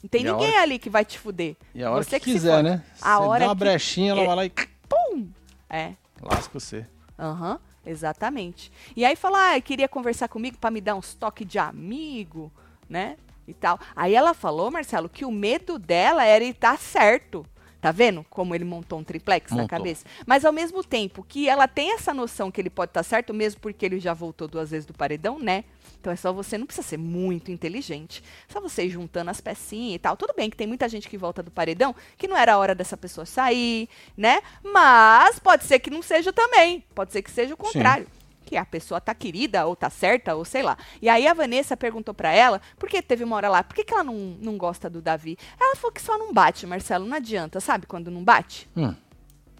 Não 0.00 0.08
tem 0.08 0.20
E 0.20 0.24
ninguém 0.30 0.52
hora- 0.52 0.62
ali 0.62 0.78
que 0.78 0.88
vai 0.88 1.04
te 1.04 1.18
fuder. 1.18 1.56
E 1.74 1.82
a 1.82 1.90
hora 1.90 2.04
Você 2.04 2.20
que 2.20 2.26
que 2.26 2.30
se 2.30 2.36
quiser, 2.36 2.62
né? 2.62 2.84
A 3.02 3.16
Você 3.16 3.22
hora 3.24 3.40
dá 3.40 3.46
uma 3.48 3.56
que- 3.56 3.58
brechinha, 3.64 4.12
ela 4.12 4.20
é- 4.20 4.26
vai 4.26 4.36
lá 4.36 4.44
e 4.46 4.50
Pum! 4.88 5.28
É. 5.68 5.94
lasca 6.22 6.60
você. 6.60 6.86
Aham, 7.18 7.58
exatamente. 7.84 8.70
E 8.94 9.04
aí 9.04 9.16
falou, 9.16 9.38
ah, 9.40 9.60
queria 9.60 9.88
conversar 9.88 10.28
comigo 10.28 10.56
pra 10.58 10.70
me 10.70 10.80
dar 10.80 10.94
uns 10.94 11.14
toques 11.14 11.44
de 11.48 11.58
amigo, 11.58 12.52
né? 12.88 13.16
E 13.48 13.52
tal. 13.52 13.76
Aí 13.96 14.14
ela 14.14 14.34
falou, 14.34 14.70
Marcelo, 14.70 15.08
que 15.08 15.24
o 15.24 15.32
medo 15.32 15.80
dela 15.80 16.24
era 16.24 16.44
estar 16.44 16.78
certo. 16.78 17.44
Tá 17.84 17.92
vendo 17.92 18.24
como 18.30 18.54
ele 18.54 18.64
montou 18.64 18.98
um 18.98 19.04
triplex 19.04 19.50
na 19.50 19.58
Montou. 19.58 19.68
cabeça? 19.68 20.06
Mas 20.24 20.46
ao 20.46 20.52
mesmo 20.54 20.82
tempo 20.82 21.22
que 21.22 21.50
ela 21.50 21.68
tem 21.68 21.92
essa 21.92 22.14
noção 22.14 22.50
que 22.50 22.58
ele 22.58 22.70
pode 22.70 22.88
estar 22.88 23.02
certo, 23.02 23.34
mesmo 23.34 23.60
porque 23.60 23.84
ele 23.84 24.00
já 24.00 24.14
voltou 24.14 24.48
duas 24.48 24.70
vezes 24.70 24.86
do 24.86 24.94
paredão, 24.94 25.38
né? 25.38 25.64
Então 26.00 26.10
é 26.10 26.16
só 26.16 26.32
você, 26.32 26.56
não 26.56 26.64
precisa 26.64 26.88
ser 26.88 26.96
muito 26.96 27.52
inteligente. 27.52 28.24
Só 28.48 28.58
você 28.58 28.86
ir 28.86 28.88
juntando 28.88 29.30
as 29.30 29.38
pecinhas 29.38 29.96
e 29.96 29.98
tal. 29.98 30.16
Tudo 30.16 30.32
bem 30.34 30.48
que 30.48 30.56
tem 30.56 30.66
muita 30.66 30.88
gente 30.88 31.10
que 31.10 31.18
volta 31.18 31.42
do 31.42 31.50
paredão 31.50 31.94
que 32.16 32.26
não 32.26 32.38
era 32.38 32.54
a 32.54 32.58
hora 32.58 32.74
dessa 32.74 32.96
pessoa 32.96 33.26
sair, 33.26 33.86
né? 34.16 34.40
Mas 34.62 35.38
pode 35.38 35.64
ser 35.64 35.78
que 35.78 35.90
não 35.90 36.00
seja 36.00 36.32
também. 36.32 36.82
Pode 36.94 37.12
ser 37.12 37.20
que 37.20 37.30
seja 37.30 37.52
o 37.52 37.56
contrário. 37.58 38.06
Que 38.54 38.58
a 38.58 38.64
pessoa 38.64 39.00
tá 39.00 39.12
querida, 39.12 39.66
ou 39.66 39.74
tá 39.74 39.90
certa, 39.90 40.36
ou 40.36 40.44
sei 40.44 40.62
lá. 40.62 40.78
E 41.02 41.08
aí 41.08 41.26
a 41.26 41.34
Vanessa 41.34 41.76
perguntou 41.76 42.14
pra 42.14 42.32
ela, 42.32 42.60
porque 42.78 43.02
teve 43.02 43.24
uma 43.24 43.34
hora 43.34 43.48
lá, 43.48 43.64
por 43.64 43.74
que, 43.74 43.82
que 43.82 43.92
ela 43.92 44.04
não, 44.04 44.14
não 44.14 44.56
gosta 44.56 44.88
do 44.88 45.02
Davi? 45.02 45.36
Ela 45.60 45.74
falou 45.74 45.90
que 45.90 46.00
só 46.00 46.16
não 46.16 46.32
bate, 46.32 46.64
Marcelo, 46.64 47.04
não 47.04 47.16
adianta, 47.16 47.58
sabe 47.58 47.84
quando 47.84 48.12
não 48.12 48.22
bate? 48.22 48.70
Hum. 48.76 48.94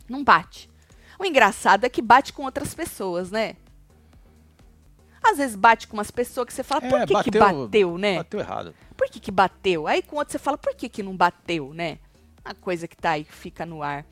Não 0.09 0.23
bate. 0.23 0.71
O 1.19 1.25
engraçado 1.25 1.83
é 1.83 1.89
que 1.89 2.01
bate 2.01 2.33
com 2.33 2.45
outras 2.45 2.73
pessoas, 2.73 3.33
né? 3.33 3.57
Às 5.21 5.39
vezes 5.39 5.57
bate 5.57 5.89
com 5.89 5.97
umas 5.97 6.13
pessoas 6.13 6.47
que 6.47 6.53
você 6.53 6.63
fala, 6.63 6.83
por 6.83 7.01
É, 7.01 7.05
que, 7.05 7.23
que 7.25 7.37
bateu, 7.37 7.99
né? 7.99 8.19
Bateu 8.19 8.39
errado. 8.39 8.75
Por 8.97 9.09
que, 9.11 9.19
que 9.19 9.33
bateu? 9.33 9.89
Aí 9.89 10.03
com 10.03 10.15
outro 10.15 10.31
você 10.31 10.39
fala, 10.39 10.57
por 10.57 10.73
que, 10.77 10.89
que 10.89 11.03
não 11.03 11.17
bateu, 11.17 11.75
né? 11.75 11.99
A 12.45 12.55
coisa 12.55 12.87
que 12.87 12.97
tá 12.97 13.11
aí, 13.11 13.25
que 13.25 13.35
fica 13.35 13.67
no 13.67 13.83
ar. 13.83 14.07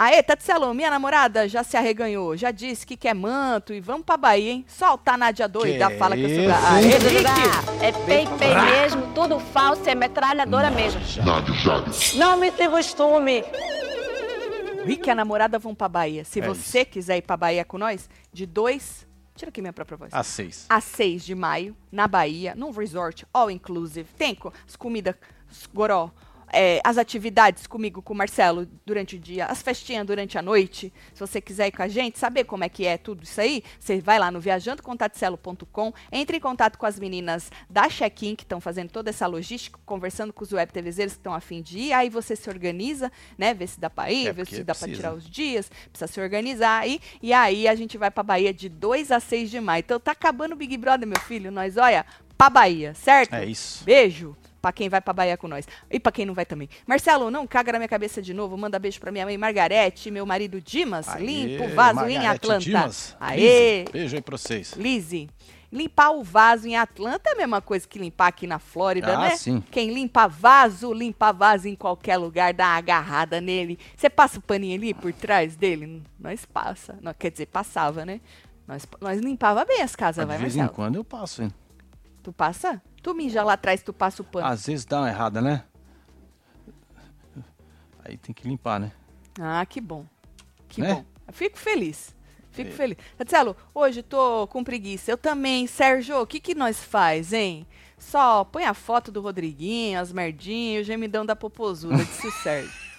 Aê, 0.00 0.22
Tatselo, 0.22 0.72
minha 0.72 0.90
namorada 0.90 1.48
já 1.48 1.64
se 1.64 1.76
arreganhou, 1.76 2.36
já 2.36 2.52
disse 2.52 2.86
que 2.86 2.96
quer 2.96 3.14
manto 3.14 3.72
e 3.72 3.80
vamos 3.80 4.06
pra 4.06 4.16
Bahia, 4.16 4.52
hein? 4.52 4.64
Solta 4.68 5.14
a 5.14 5.16
Nádia 5.18 5.48
doida, 5.48 5.90
Que 5.90 5.96
fala 5.96 6.14
que 6.16 6.22
eu 6.22 6.28
sou... 6.28 6.38
isso, 6.38 6.48
da- 6.48 6.70
Aê! 6.70 7.84
É 7.88 7.92
pei-pei 8.06 8.54
mesmo, 8.54 9.12
tudo 9.12 9.40
falso, 9.40 9.82
é 9.90 9.96
metralhadora 9.96 10.70
mesmo. 10.70 11.00
Não 12.16 12.36
me 12.36 12.52
se 12.52 12.68
costume. 12.68 13.42
Rick 14.86 15.08
e 15.08 15.10
a 15.10 15.16
namorada 15.16 15.58
vão 15.58 15.74
pra 15.74 15.88
Bahia. 15.88 16.24
Se 16.24 16.38
É 16.38 16.46
você 16.46 16.84
quiser 16.84 17.16
ir 17.16 17.22
pra 17.22 17.36
Bahia 17.36 17.64
com 17.64 17.76
nós, 17.76 18.08
de 18.32 18.46
2... 18.46 19.04
Tira 19.34 19.48
aqui 19.50 19.60
minha 19.60 19.72
própria 19.72 19.96
voz. 19.96 20.12
A 20.14 20.22
seis. 20.24 20.64
a 20.68 20.80
6 20.80 21.24
de 21.24 21.32
maio, 21.34 21.76
na 21.92 22.06
Bahia, 22.08 22.54
num 22.56 22.70
resort 22.70 23.26
all 23.32 23.50
inclusive. 23.50 24.08
Tem 24.16 24.36
as 24.66 24.74
comidas, 24.76 25.14
os 25.50 25.64
goró, 25.66 26.10
é, 26.52 26.80
as 26.84 26.98
atividades 26.98 27.66
comigo, 27.66 28.00
com 28.02 28.12
o 28.12 28.16
Marcelo, 28.16 28.66
durante 28.84 29.16
o 29.16 29.18
dia, 29.18 29.46
as 29.46 29.62
festinhas 29.62 30.06
durante 30.06 30.38
a 30.38 30.42
noite. 30.42 30.92
Se 31.14 31.20
você 31.20 31.40
quiser 31.40 31.68
ir 31.68 31.72
com 31.72 31.82
a 31.82 31.88
gente, 31.88 32.18
saber 32.18 32.44
como 32.44 32.64
é 32.64 32.68
que 32.68 32.86
é 32.86 32.96
tudo 32.96 33.22
isso 33.24 33.40
aí, 33.40 33.62
você 33.78 34.00
vai 34.00 34.18
lá 34.18 34.30
no 34.30 34.40
viajandocontaticelo.com, 34.40 35.92
entre 36.12 36.36
em 36.36 36.40
contato 36.40 36.78
com 36.78 36.86
as 36.86 36.98
meninas 36.98 37.50
da 37.68 37.88
Check-in, 37.88 38.34
que 38.34 38.42
estão 38.44 38.60
fazendo 38.60 38.90
toda 38.90 39.10
essa 39.10 39.26
logística, 39.26 39.78
conversando 39.84 40.32
com 40.32 40.42
os 40.44 40.52
web 40.52 40.72
TVzeiros 40.72 41.14
que 41.14 41.20
estão 41.20 41.34
a 41.34 41.40
fim 41.40 41.62
de 41.62 41.78
ir, 41.78 41.92
aí 41.92 42.08
você 42.08 42.34
se 42.36 42.48
organiza, 42.48 43.10
né, 43.36 43.54
vê 43.54 43.66
se 43.66 43.78
dá 43.80 43.90
pra 43.90 44.10
ir, 44.10 44.28
É, 44.28 44.32
vê 44.32 44.44
se 44.44 44.64
dá 44.64 44.74
pra 44.74 44.86
precisa. 44.86 44.96
tirar 44.96 45.14
os 45.14 45.28
dias, 45.28 45.70
precisa 45.90 46.06
se 46.06 46.20
organizar 46.20 46.80
aí, 46.80 47.00
e 47.22 47.32
aí 47.32 47.68
a 47.68 47.74
gente 47.74 47.96
vai 47.98 48.10
pra 48.10 48.22
Bahia 48.22 48.52
de 48.52 48.68
2 48.68 49.10
a 49.12 49.20
6 49.20 49.50
de 49.50 49.60
maio. 49.60 49.80
Então 49.80 50.00
tá 50.00 50.12
acabando 50.12 50.52
o 50.52 50.56
Big 50.56 50.76
Brother, 50.76 51.06
meu 51.06 51.20
filho, 51.20 51.50
nós, 51.50 51.76
olha, 51.76 52.04
pra 52.36 52.50
Bahia, 52.50 52.94
certo? 52.94 53.34
É 53.34 53.44
isso. 53.44 53.84
Beijo 53.84 54.36
pra 54.60 54.72
quem 54.72 54.88
vai 54.88 55.00
pra 55.00 55.12
Bahia 55.12 55.36
com 55.36 55.48
nós. 55.48 55.66
E 55.90 55.98
pra 56.00 56.10
quem 56.12 56.26
não 56.26 56.34
vai 56.34 56.44
também. 56.46 56.68
Marcelo, 56.86 57.30
não 57.30 57.46
caga 57.46 57.72
na 57.72 57.78
minha 57.78 57.88
cabeça 57.88 58.20
de 58.22 58.32
novo. 58.34 58.56
Manda 58.56 58.78
beijo 58.78 59.00
pra 59.00 59.10
minha 59.12 59.24
mãe 59.24 59.36
Margarete, 59.38 60.10
meu 60.10 60.24
marido 60.26 60.60
Dimas. 60.60 61.08
Aê, 61.08 61.24
limpa 61.24 61.64
o 61.64 61.74
vaso 61.74 62.00
em 62.06 62.14
Margarete 62.14 62.26
Atlanta. 62.36 62.60
Dimas. 62.60 63.16
Aê! 63.20 63.84
Beijo 63.92 64.16
aí 64.16 64.22
pra 64.22 64.36
vocês. 64.36 64.72
Lizzy. 64.74 65.28
Limpar 65.70 66.12
o 66.12 66.22
vaso 66.24 66.66
em 66.66 66.76
Atlanta 66.76 67.28
é 67.28 67.32
a 67.34 67.36
mesma 67.36 67.60
coisa 67.60 67.86
que 67.86 67.98
limpar 67.98 68.28
aqui 68.28 68.46
na 68.46 68.58
Flórida, 68.58 69.14
Ah, 69.18 69.20
né? 69.20 69.36
sim. 69.36 69.62
Quem 69.70 69.92
limpa 69.92 70.26
vaso, 70.26 70.94
limpa 70.94 71.30
vaso 71.30 71.68
em 71.68 71.74
qualquer 71.76 72.16
lugar, 72.16 72.54
dá 72.54 72.68
uma 72.68 72.76
agarrada 72.78 73.38
nele. 73.38 73.78
Você 73.94 74.08
passa 74.08 74.38
o 74.38 74.42
paninho 74.42 74.74
ali 74.76 74.94
por 74.94 75.12
trás 75.12 75.56
dele? 75.56 76.02
Nós 76.18 76.46
passa. 76.46 76.98
Não, 77.02 77.12
quer 77.12 77.30
dizer, 77.30 77.46
passava, 77.46 78.06
né? 78.06 78.18
Nós, 78.66 78.88
nós 78.98 79.20
limpava 79.20 79.62
bem 79.66 79.82
as 79.82 79.94
casas, 79.94 80.26
vai, 80.26 80.36
de 80.38 80.42
vez 80.42 80.56
em 80.56 80.66
quando 80.68 80.96
eu 80.96 81.04
passo, 81.04 81.42
hein? 81.42 81.50
Tu 82.22 82.32
passa? 82.32 82.80
Tu 83.08 83.14
mija 83.14 83.42
lá 83.42 83.54
atrás, 83.54 83.82
tu 83.82 83.90
passa 83.90 84.20
o 84.20 84.24
pano. 84.24 84.46
Às 84.46 84.66
vezes 84.66 84.84
dá 84.84 84.98
uma 85.00 85.08
errada, 85.08 85.40
né? 85.40 85.64
Aí 88.04 88.18
tem 88.18 88.34
que 88.34 88.46
limpar, 88.46 88.78
né? 88.78 88.92
Ah, 89.40 89.64
que 89.64 89.80
bom. 89.80 90.04
Que 90.68 90.82
Né? 90.82 90.92
bom. 90.92 91.04
Eu 91.26 91.32
Fico 91.32 91.56
feliz. 91.56 92.14
Fico 92.50 92.68
É. 92.68 92.72
feliz. 92.74 92.98
Marcelo, 93.18 93.56
hoje 93.74 94.02
tô 94.02 94.46
com 94.48 94.62
preguiça. 94.62 95.10
Eu 95.10 95.16
também. 95.16 95.66
Sérgio, 95.66 96.20
o 96.20 96.26
que 96.26 96.38
que 96.38 96.54
nós 96.54 96.84
faz, 96.84 97.32
hein? 97.32 97.66
Só 97.96 98.44
põe 98.44 98.64
a 98.66 98.74
foto 98.74 99.10
do 99.10 99.22
Rodriguinho, 99.22 99.98
as 99.98 100.12
merdinhas, 100.12 100.82
o 100.82 100.84
gemidão 100.86 101.24
da 101.24 101.34
popozuda, 101.34 101.96
disse 102.04 102.26
o 102.26 102.30
Sérgio. 102.30 102.70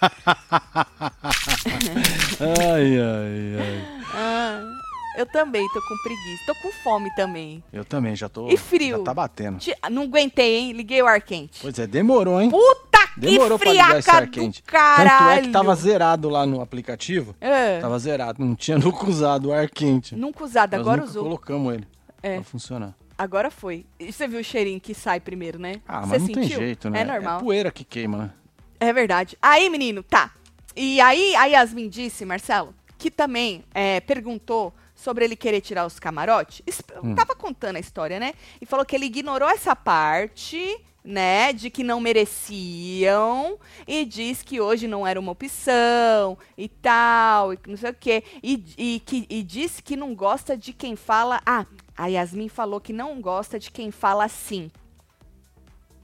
Ai, 2.40 2.98
ai, 2.98 3.60
ai. 3.60 4.00
Ah, 4.12 4.79
eu 5.16 5.26
também 5.26 5.66
tô 5.72 5.80
com 5.82 5.96
preguiça. 6.02 6.42
Tô 6.46 6.54
com 6.56 6.72
fome 6.82 7.14
também. 7.14 7.62
Eu 7.72 7.84
também 7.84 8.14
já 8.16 8.28
tô. 8.28 8.48
E 8.48 8.56
frio? 8.56 8.98
Já 8.98 9.04
tá 9.04 9.14
batendo. 9.14 9.58
Ti- 9.58 9.74
Não 9.90 10.02
aguentei, 10.04 10.56
hein? 10.56 10.72
Liguei 10.72 11.02
o 11.02 11.06
ar 11.06 11.20
quente. 11.20 11.58
Pois 11.60 11.78
é, 11.78 11.86
demorou, 11.86 12.40
hein? 12.40 12.50
Puta 12.50 13.00
que 13.14 13.20
Demorou 13.20 13.58
pra 13.58 13.70
ligar 13.72 13.98
esse 13.98 14.10
ar 14.10 14.28
quente. 14.28 14.62
caralho. 14.62 15.08
Tanto 15.18 15.30
é 15.30 15.42
que 15.42 15.48
tava 15.50 15.74
zerado 15.74 16.28
lá 16.28 16.46
no 16.46 16.60
aplicativo. 16.60 17.34
É, 17.40 17.80
Tava 17.80 17.98
zerado. 17.98 18.44
Não 18.44 18.54
tinha 18.54 18.78
nunca 18.78 19.04
usado 19.08 19.48
o 19.48 19.52
ar 19.52 19.68
quente. 19.68 20.14
nunca 20.14 20.44
usado, 20.44 20.72
Nós 20.72 20.80
agora 20.80 20.98
nunca 20.98 21.10
usou. 21.10 21.22
colocamos 21.24 21.74
ele 21.74 21.86
É. 22.22 22.34
pra 22.36 22.44
funcionar. 22.44 22.94
Agora 23.18 23.50
foi. 23.50 23.84
E 23.98 24.10
você 24.12 24.26
viu 24.26 24.40
o 24.40 24.44
cheirinho 24.44 24.80
que 24.80 24.94
sai 24.94 25.20
primeiro, 25.20 25.58
né? 25.58 25.74
Ah, 25.86 26.00
Você 26.02 26.06
mas 26.06 26.20
não 26.22 26.26
sentiu? 26.28 26.40
tem 26.40 26.48
jeito, 26.66 26.88
né? 26.88 27.00
É 27.00 27.04
normal. 27.04 27.38
É 27.38 27.42
poeira 27.42 27.70
que 27.70 27.84
queima, 27.84 28.16
né? 28.16 28.30
É 28.78 28.92
verdade. 28.94 29.36
Aí, 29.42 29.68
menino, 29.68 30.02
tá. 30.02 30.30
E 30.74 31.00
aí, 31.02 31.34
a 31.36 31.44
Yasmin 31.44 31.88
disse, 31.90 32.24
Marcelo, 32.24 32.72
que 32.96 33.10
também 33.10 33.62
é, 33.74 34.00
perguntou 34.00 34.72
sobre 35.02 35.24
ele 35.24 35.34
querer 35.36 35.60
tirar 35.60 35.86
os 35.86 35.98
camarotes. 35.98 36.62
Es- 36.66 36.82
Hum. 37.02 37.14
Tava 37.14 37.34
contando 37.34 37.76
a 37.76 37.80
história, 37.80 38.20
né? 38.20 38.34
E 38.60 38.66
falou 38.66 38.84
que 38.84 38.94
ele 38.94 39.06
ignorou 39.06 39.48
essa 39.48 39.74
parte 39.74 40.78
né, 41.02 41.50
de 41.54 41.70
que 41.70 41.82
não 41.82 41.98
mereciam 41.98 43.58
e 43.88 44.04
diz 44.04 44.42
que 44.42 44.60
hoje 44.60 44.86
não 44.86 45.06
era 45.06 45.18
uma 45.18 45.32
opção 45.32 46.36
e 46.58 46.68
tal, 46.68 47.54
e 47.54 47.58
não 47.66 47.76
sei 47.78 47.90
o 47.90 47.94
quê. 47.94 48.22
E, 48.42 48.62
e, 48.76 49.00
que, 49.00 49.26
e 49.30 49.42
disse 49.42 49.82
que 49.82 49.96
não 49.96 50.14
gosta 50.14 50.56
de 50.58 50.74
quem 50.74 50.94
fala. 50.96 51.40
Ah, 51.46 51.64
a 51.96 52.06
Yasmin 52.08 52.48
falou 52.50 52.80
que 52.82 52.92
não 52.92 53.18
gosta 53.20 53.58
de 53.58 53.70
quem 53.70 53.90
fala 53.90 54.24
assim. 54.24 54.70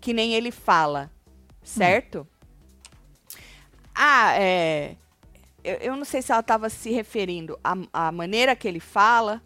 Que 0.01 0.15
nem 0.15 0.33
ele 0.33 0.51
fala. 0.51 1.11
Certo? 1.63 2.21
Hum. 2.21 3.37
Ah, 3.95 4.33
é. 4.39 4.97
Eu, 5.67 5.75
eu, 5.79 5.97
não 5.97 6.05
sei 6.05 6.23
se 6.23 6.31
ela 6.31 6.41
estava 6.41 6.71
se 6.71 6.93
referindo 6.93 7.59
à, 7.65 7.75
à 7.93 8.13
maneira 8.13 8.55
que 8.55 8.69
ele 8.69 8.79
fala, 8.79 9.43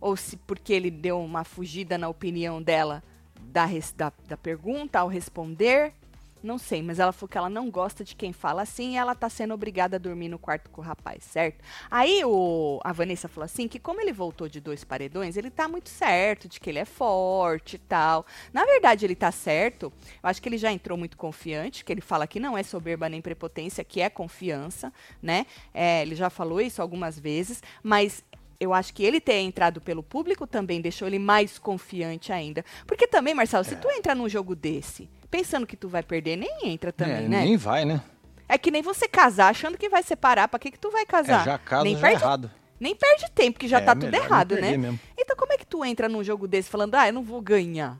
ou 0.00 0.16
se 0.16 0.36
porque 0.36 0.72
ele 0.72 0.90
deu 0.90 1.20
uma 1.20 1.44
fugida 1.44 1.96
na 1.96 2.08
opinião 2.08 2.60
dela 2.60 3.04
da, 3.40 3.66
da, 3.96 4.12
da 4.26 4.36
pergunta 4.36 4.98
ao 4.98 5.06
responder. 5.06 5.92
Não 6.42 6.56
sei, 6.56 6.82
mas 6.82 6.98
ela 6.98 7.12
falou 7.12 7.28
que 7.28 7.36
ela 7.36 7.50
não 7.50 7.70
gosta 7.70 8.02
de 8.02 8.16
quem 8.16 8.32
fala 8.32 8.62
assim 8.62 8.92
e 8.92 8.96
ela 8.96 9.14
tá 9.14 9.28
sendo 9.28 9.52
obrigada 9.52 9.96
a 9.96 9.98
dormir 9.98 10.28
no 10.28 10.38
quarto 10.38 10.70
com 10.70 10.80
o 10.80 10.84
rapaz, 10.84 11.22
certo? 11.24 11.62
Aí 11.90 12.24
o, 12.24 12.80
a 12.82 12.92
Vanessa 12.92 13.28
falou 13.28 13.44
assim 13.44 13.68
que 13.68 13.78
como 13.78 14.00
ele 14.00 14.12
voltou 14.12 14.48
de 14.48 14.60
dois 14.60 14.82
paredões, 14.82 15.36
ele 15.36 15.50
tá 15.50 15.68
muito 15.68 15.90
certo 15.90 16.48
de 16.48 16.58
que 16.58 16.70
ele 16.70 16.78
é 16.78 16.84
forte 16.84 17.76
e 17.76 17.78
tal. 17.78 18.24
Na 18.52 18.64
verdade, 18.64 19.04
ele 19.04 19.14
tá 19.14 19.30
certo. 19.30 19.92
Eu 20.22 20.28
acho 20.28 20.40
que 20.40 20.48
ele 20.48 20.58
já 20.58 20.72
entrou 20.72 20.96
muito 20.96 21.16
confiante, 21.16 21.84
que 21.84 21.92
ele 21.92 22.00
fala 22.00 22.26
que 22.26 22.40
não 22.40 22.56
é 22.56 22.62
soberba 22.62 23.08
nem 23.08 23.20
prepotência, 23.20 23.84
que 23.84 24.00
é 24.00 24.08
confiança, 24.08 24.92
né? 25.22 25.46
É, 25.74 26.02
ele 26.02 26.14
já 26.14 26.30
falou 26.30 26.60
isso 26.60 26.80
algumas 26.80 27.18
vezes, 27.18 27.62
mas 27.82 28.24
eu 28.60 28.74
acho 28.74 28.92
que 28.92 29.02
ele 29.02 29.20
ter 29.20 29.40
entrado 29.40 29.80
pelo 29.80 30.02
público 30.02 30.46
também 30.46 30.82
deixou 30.82 31.08
ele 31.08 31.18
mais 31.18 31.58
confiante 31.58 32.30
ainda. 32.30 32.62
Porque 32.86 33.06
também, 33.06 33.34
Marcelo, 33.34 33.64
é. 33.64 33.68
se 33.68 33.76
tu 33.76 33.88
entra 33.90 34.14
num 34.14 34.28
jogo 34.28 34.54
desse, 34.54 35.08
pensando 35.30 35.66
que 35.66 35.76
tu 35.76 35.88
vai 35.88 36.02
perder, 36.02 36.36
nem 36.36 36.50
entra 36.64 36.92
também, 36.92 37.24
é, 37.24 37.28
né? 37.28 37.44
Nem 37.44 37.56
vai, 37.56 37.84
né? 37.84 38.02
É 38.48 38.58
que 38.58 38.70
nem 38.70 38.82
você 38.82 39.06
casar 39.06 39.50
achando 39.50 39.78
que 39.78 39.88
vai 39.88 40.02
separar. 40.02 40.48
Pra 40.48 40.58
que 40.58 40.72
que 40.72 40.78
tu 40.78 40.90
vai 40.90 41.06
casar? 41.06 41.42
É, 41.42 41.44
já 41.44 41.58
casa 41.58 41.84
nem 41.84 41.94
já 41.94 42.00
perde, 42.00 42.22
errado. 42.22 42.50
Nem 42.80 42.96
perde 42.96 43.30
tempo, 43.30 43.60
que 43.60 43.68
já 43.68 43.78
é, 43.78 43.80
tá 43.82 43.94
tudo 43.94 44.12
errado, 44.12 44.56
né? 44.56 44.76
Mesmo. 44.76 44.98
Então 45.16 45.36
como 45.36 45.52
é 45.52 45.56
que 45.56 45.66
tu 45.66 45.84
entra 45.84 46.08
num 46.08 46.24
jogo 46.24 46.48
desse 46.48 46.68
falando, 46.68 46.96
ah, 46.96 47.06
eu 47.06 47.12
não 47.12 47.22
vou 47.22 47.40
ganhar? 47.40 47.98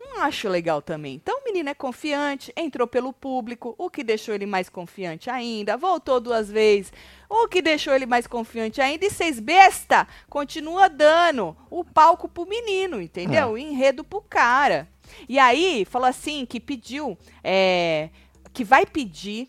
Não 0.00 0.22
acho 0.22 0.48
legal 0.48 0.80
também. 0.80 1.16
Então 1.16 1.40
o 1.40 1.44
menino 1.44 1.68
é 1.68 1.74
confiante, 1.74 2.50
entrou 2.56 2.86
pelo 2.86 3.12
público, 3.12 3.74
o 3.76 3.90
que 3.90 4.02
deixou 4.02 4.34
ele 4.34 4.46
mais 4.46 4.70
confiante 4.70 5.28
ainda, 5.28 5.76
voltou 5.76 6.18
duas 6.18 6.50
vezes, 6.50 6.92
o 7.28 7.46
que 7.46 7.60
deixou 7.60 7.94
ele 7.94 8.06
mais 8.06 8.26
confiante 8.26 8.80
ainda, 8.80 9.04
e 9.04 9.10
seis 9.10 9.38
besta, 9.38 10.08
continua 10.28 10.88
dando 10.88 11.54
o 11.70 11.84
palco 11.84 12.28
pro 12.28 12.46
menino, 12.46 13.00
entendeu? 13.00 13.42
É. 13.42 13.46
O 13.46 13.58
enredo 13.58 14.02
pro 14.02 14.22
cara. 14.22 14.88
E 15.28 15.38
aí, 15.38 15.84
falou 15.84 16.08
assim, 16.08 16.44
que 16.46 16.60
pediu, 16.60 17.16
é, 17.42 18.10
que 18.52 18.64
vai 18.64 18.86
pedir 18.86 19.48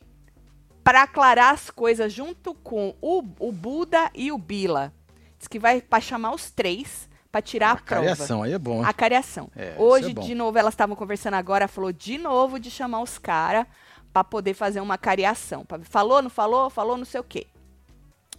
para 0.83 1.03
aclarar 1.03 1.53
as 1.53 1.69
coisas 1.69 2.11
junto 2.11 2.53
com 2.53 2.95
o, 3.01 3.23
o 3.39 3.51
Buda 3.51 4.09
e 4.13 4.31
o 4.31 4.37
Bila. 4.37 4.93
Diz 5.37 5.47
que 5.47 5.59
vai 5.59 5.81
para 5.81 6.01
chamar 6.01 6.33
os 6.33 6.51
três 6.51 7.09
para 7.31 7.41
tirar 7.41 7.69
a, 7.69 7.73
a 7.73 7.75
prova. 7.77 8.01
A 8.01 8.09
cariação 8.09 8.43
aí 8.43 8.53
é 8.53 8.59
bom. 8.59 8.83
A 8.83 8.93
cariação. 8.93 9.49
É, 9.55 9.75
Hoje, 9.77 10.11
é 10.11 10.13
de 10.13 10.35
novo, 10.35 10.57
elas 10.57 10.73
estavam 10.73 10.95
conversando 10.95 11.35
agora, 11.35 11.67
falou 11.67 11.91
de 11.91 12.17
novo 12.17 12.59
de 12.59 12.69
chamar 12.69 13.01
os 13.01 13.17
caras 13.17 13.65
para 14.11 14.23
poder 14.23 14.53
fazer 14.53 14.81
uma 14.81 14.97
cariação. 14.97 15.65
Falou, 15.83 16.21
não 16.21 16.29
falou? 16.29 16.69
Falou 16.69 16.97
não 16.97 17.05
sei 17.05 17.21
o 17.21 17.23
quê. 17.23 17.47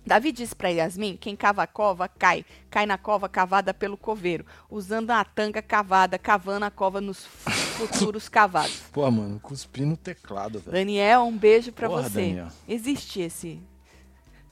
Davi 0.05 0.33
disse 0.33 0.55
para 0.55 0.69
Yasmin: 0.69 1.17
quem 1.17 1.37
cava 1.37 1.63
a 1.63 1.67
cova 1.67 2.09
cai, 2.09 2.45
cai 2.71 2.87
na 2.87 2.99
cova 2.99 3.29
cavada 3.29 3.73
pelo 3.73 3.97
coveiro, 3.97 4.45
usando 4.69 5.11
a 5.11 5.25
tanga 5.25 5.63
cavada, 5.63 6.19
cavando 6.19 6.65
a 6.65 6.71
cova 6.71 7.01
nos 7.01 7.25
futuros 7.25 8.29
cavados. 8.29 8.83
Pô, 8.93 9.09
mano, 9.11 9.39
cuspi 9.41 9.83
no 9.83 9.97
teclado, 9.97 10.59
velho. 10.59 10.73
Daniel, 10.73 11.23
um 11.23 11.37
beijo 11.37 11.73
para 11.73 11.89
você. 11.89 12.29
Daniel. 12.29 12.49
Existe 12.69 13.21
esse. 13.21 13.61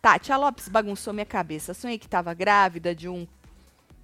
Tati, 0.01 0.33
a 0.33 0.37
Lopes 0.37 0.69
bagunçou 0.69 1.13
minha 1.13 1.27
cabeça. 1.27 1.75
Sonhei 1.75 1.99
que 1.99 2.09
tava 2.09 2.33
grávida 2.33 2.95
de 2.95 3.09
um 3.09 3.27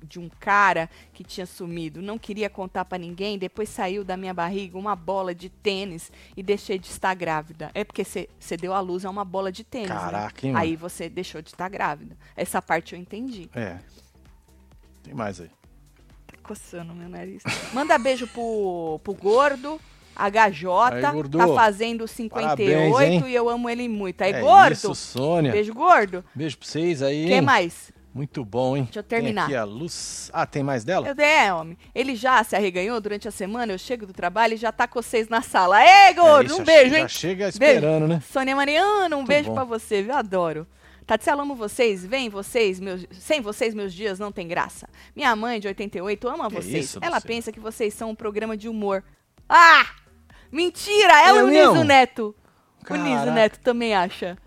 de 0.07 0.19
um 0.19 0.29
cara 0.40 0.88
que 1.12 1.25
tinha 1.25 1.47
sumido. 1.47 2.01
Não 2.01 2.19
queria 2.19 2.49
contar 2.49 2.85
para 2.85 2.99
ninguém. 2.99 3.38
Depois 3.38 3.69
saiu 3.69 4.05
da 4.05 4.16
minha 4.16 4.33
barriga 4.33 4.79
uma 4.79 4.97
bola 4.97 5.35
de 5.35 5.49
tênis 5.49 6.11
e 6.37 6.42
deixei 6.42 6.79
de 6.79 6.87
estar 6.87 7.14
grávida. 7.14 7.71
É 7.75 7.85
porque 7.85 8.05
você 8.05 8.57
deu 8.57 8.73
a 8.73 8.81
luz 8.81 9.05
a 9.05 9.11
uma 9.11 9.25
bola 9.25 9.51
de 9.51 9.64
tênis. 9.64 9.90
Né? 9.90 9.97
Caraca, 9.97 10.47
né? 10.47 10.53
Aí 10.57 10.77
você 10.77 11.09
deixou 11.09 11.42
de 11.42 11.49
estar 11.49 11.69
grávida. 11.69 12.16
Essa 12.37 12.62
parte 12.62 12.95
eu 12.95 13.01
entendi. 13.01 13.49
É. 13.55 13.79
Tem 15.03 15.14
mais 15.14 15.40
aí. 15.40 15.51
Tá 16.27 16.37
coçando 16.42 16.95
meu 16.95 17.09
nariz. 17.09 17.42
Manda 17.73 17.99
beijo 17.99 18.27
pro, 18.29 19.01
pro 19.03 19.14
gordo. 19.14 19.81
HJ 20.16 20.66
aí, 20.92 21.03
tá 21.31 21.47
fazendo 21.55 22.09
58 22.09 22.90
Parabéns, 22.90 23.27
e 23.27 23.35
eu 23.35 23.49
amo 23.51 23.69
ele 23.69 23.87
muito. 23.87 24.23
Aí, 24.23 24.33
é 24.33 24.40
gordo. 24.40 24.73
Isso, 24.73 24.95
Sônia. 24.95 25.53
Beijo, 25.53 25.75
gordo. 25.75 26.25
Beijo 26.35 26.57
pra 26.57 26.66
vocês 26.66 27.03
aí. 27.03 27.27
O 27.27 27.29
que 27.29 27.40
mais? 27.42 27.92
Muito 28.16 28.42
bom, 28.46 28.74
hein? 28.74 28.85
Deixa 28.85 29.00
eu 29.00 29.02
terminar. 29.02 29.46
Tem 29.46 29.57
aqui 29.57 29.62
a 29.62 29.64
luz. 29.64 30.31
Ah, 30.33 30.46
tem 30.46 30.62
mais 30.62 30.85
dela? 30.85 31.07
Eu, 31.07 31.22
é, 31.22 31.52
homem. 31.52 31.76
Ele 31.94 32.16
já 32.16 32.42
se 32.42 32.57
arreganhou 32.57 32.98
durante 32.98 33.29
a 33.29 33.31
semana, 33.31 33.74
eu 33.74 33.79
chego 33.79 34.07
do 34.07 34.14
trabalho 34.14 34.55
e 34.55 34.57
já 34.57 34.72
tá 34.72 34.88
com 34.88 35.02
vocês 35.02 35.29
na 35.29 35.42
sala. 35.42 35.85
Ei, 35.85 36.14
gordo, 36.14 36.50
é, 36.50 36.57
um 36.57 36.64
beijo, 36.64 36.90
já 36.92 36.96
hein? 36.96 37.02
Já 37.02 37.09
chega 37.09 37.48
esperando, 37.50 38.07
beijo. 38.07 38.07
né? 38.07 38.22
Sônia 38.33 38.57
Mariana, 38.57 39.14
um 39.16 39.18
Muito 39.18 39.29
beijo 39.29 39.52
para 39.52 39.64
você, 39.64 40.02
viu? 40.02 40.14
Adoro. 40.14 40.66
Tatiana, 41.07 41.42
amo 41.42 41.55
vocês. 41.55 42.07
Vem 42.07 42.31
vocês, 42.31 42.81
meus... 42.81 43.05
sem 43.12 43.42
vocês 43.42 43.74
meus 43.74 43.92
dias 43.92 44.18
não 44.18 44.33
tem 44.33 44.48
graça. 44.48 44.88
Minha 45.14 45.37
mãe, 45.37 45.61
de 45.61 45.68
88, 45.68 46.26
ama 46.26 46.48
que 46.48 46.55
vocês. 46.55 46.87
Isso, 46.87 46.98
Ela 47.02 47.20
pensa 47.20 47.52
que 47.52 47.61
vocês 47.61 47.92
são 47.92 48.09
um 48.09 48.14
programa 48.14 48.57
de 48.57 48.66
humor. 48.66 49.05
Ah! 49.46 49.85
Mentira! 50.50 51.20
Ela 51.20 51.40
e 51.40 51.42
o 51.42 51.48
Niso 51.48 51.85
Neto. 51.85 52.35
Caraca. 52.83 53.05
O 53.05 53.07
Niso 53.07 53.31
Neto 53.31 53.61
também 53.61 53.94
acha. 53.94 54.38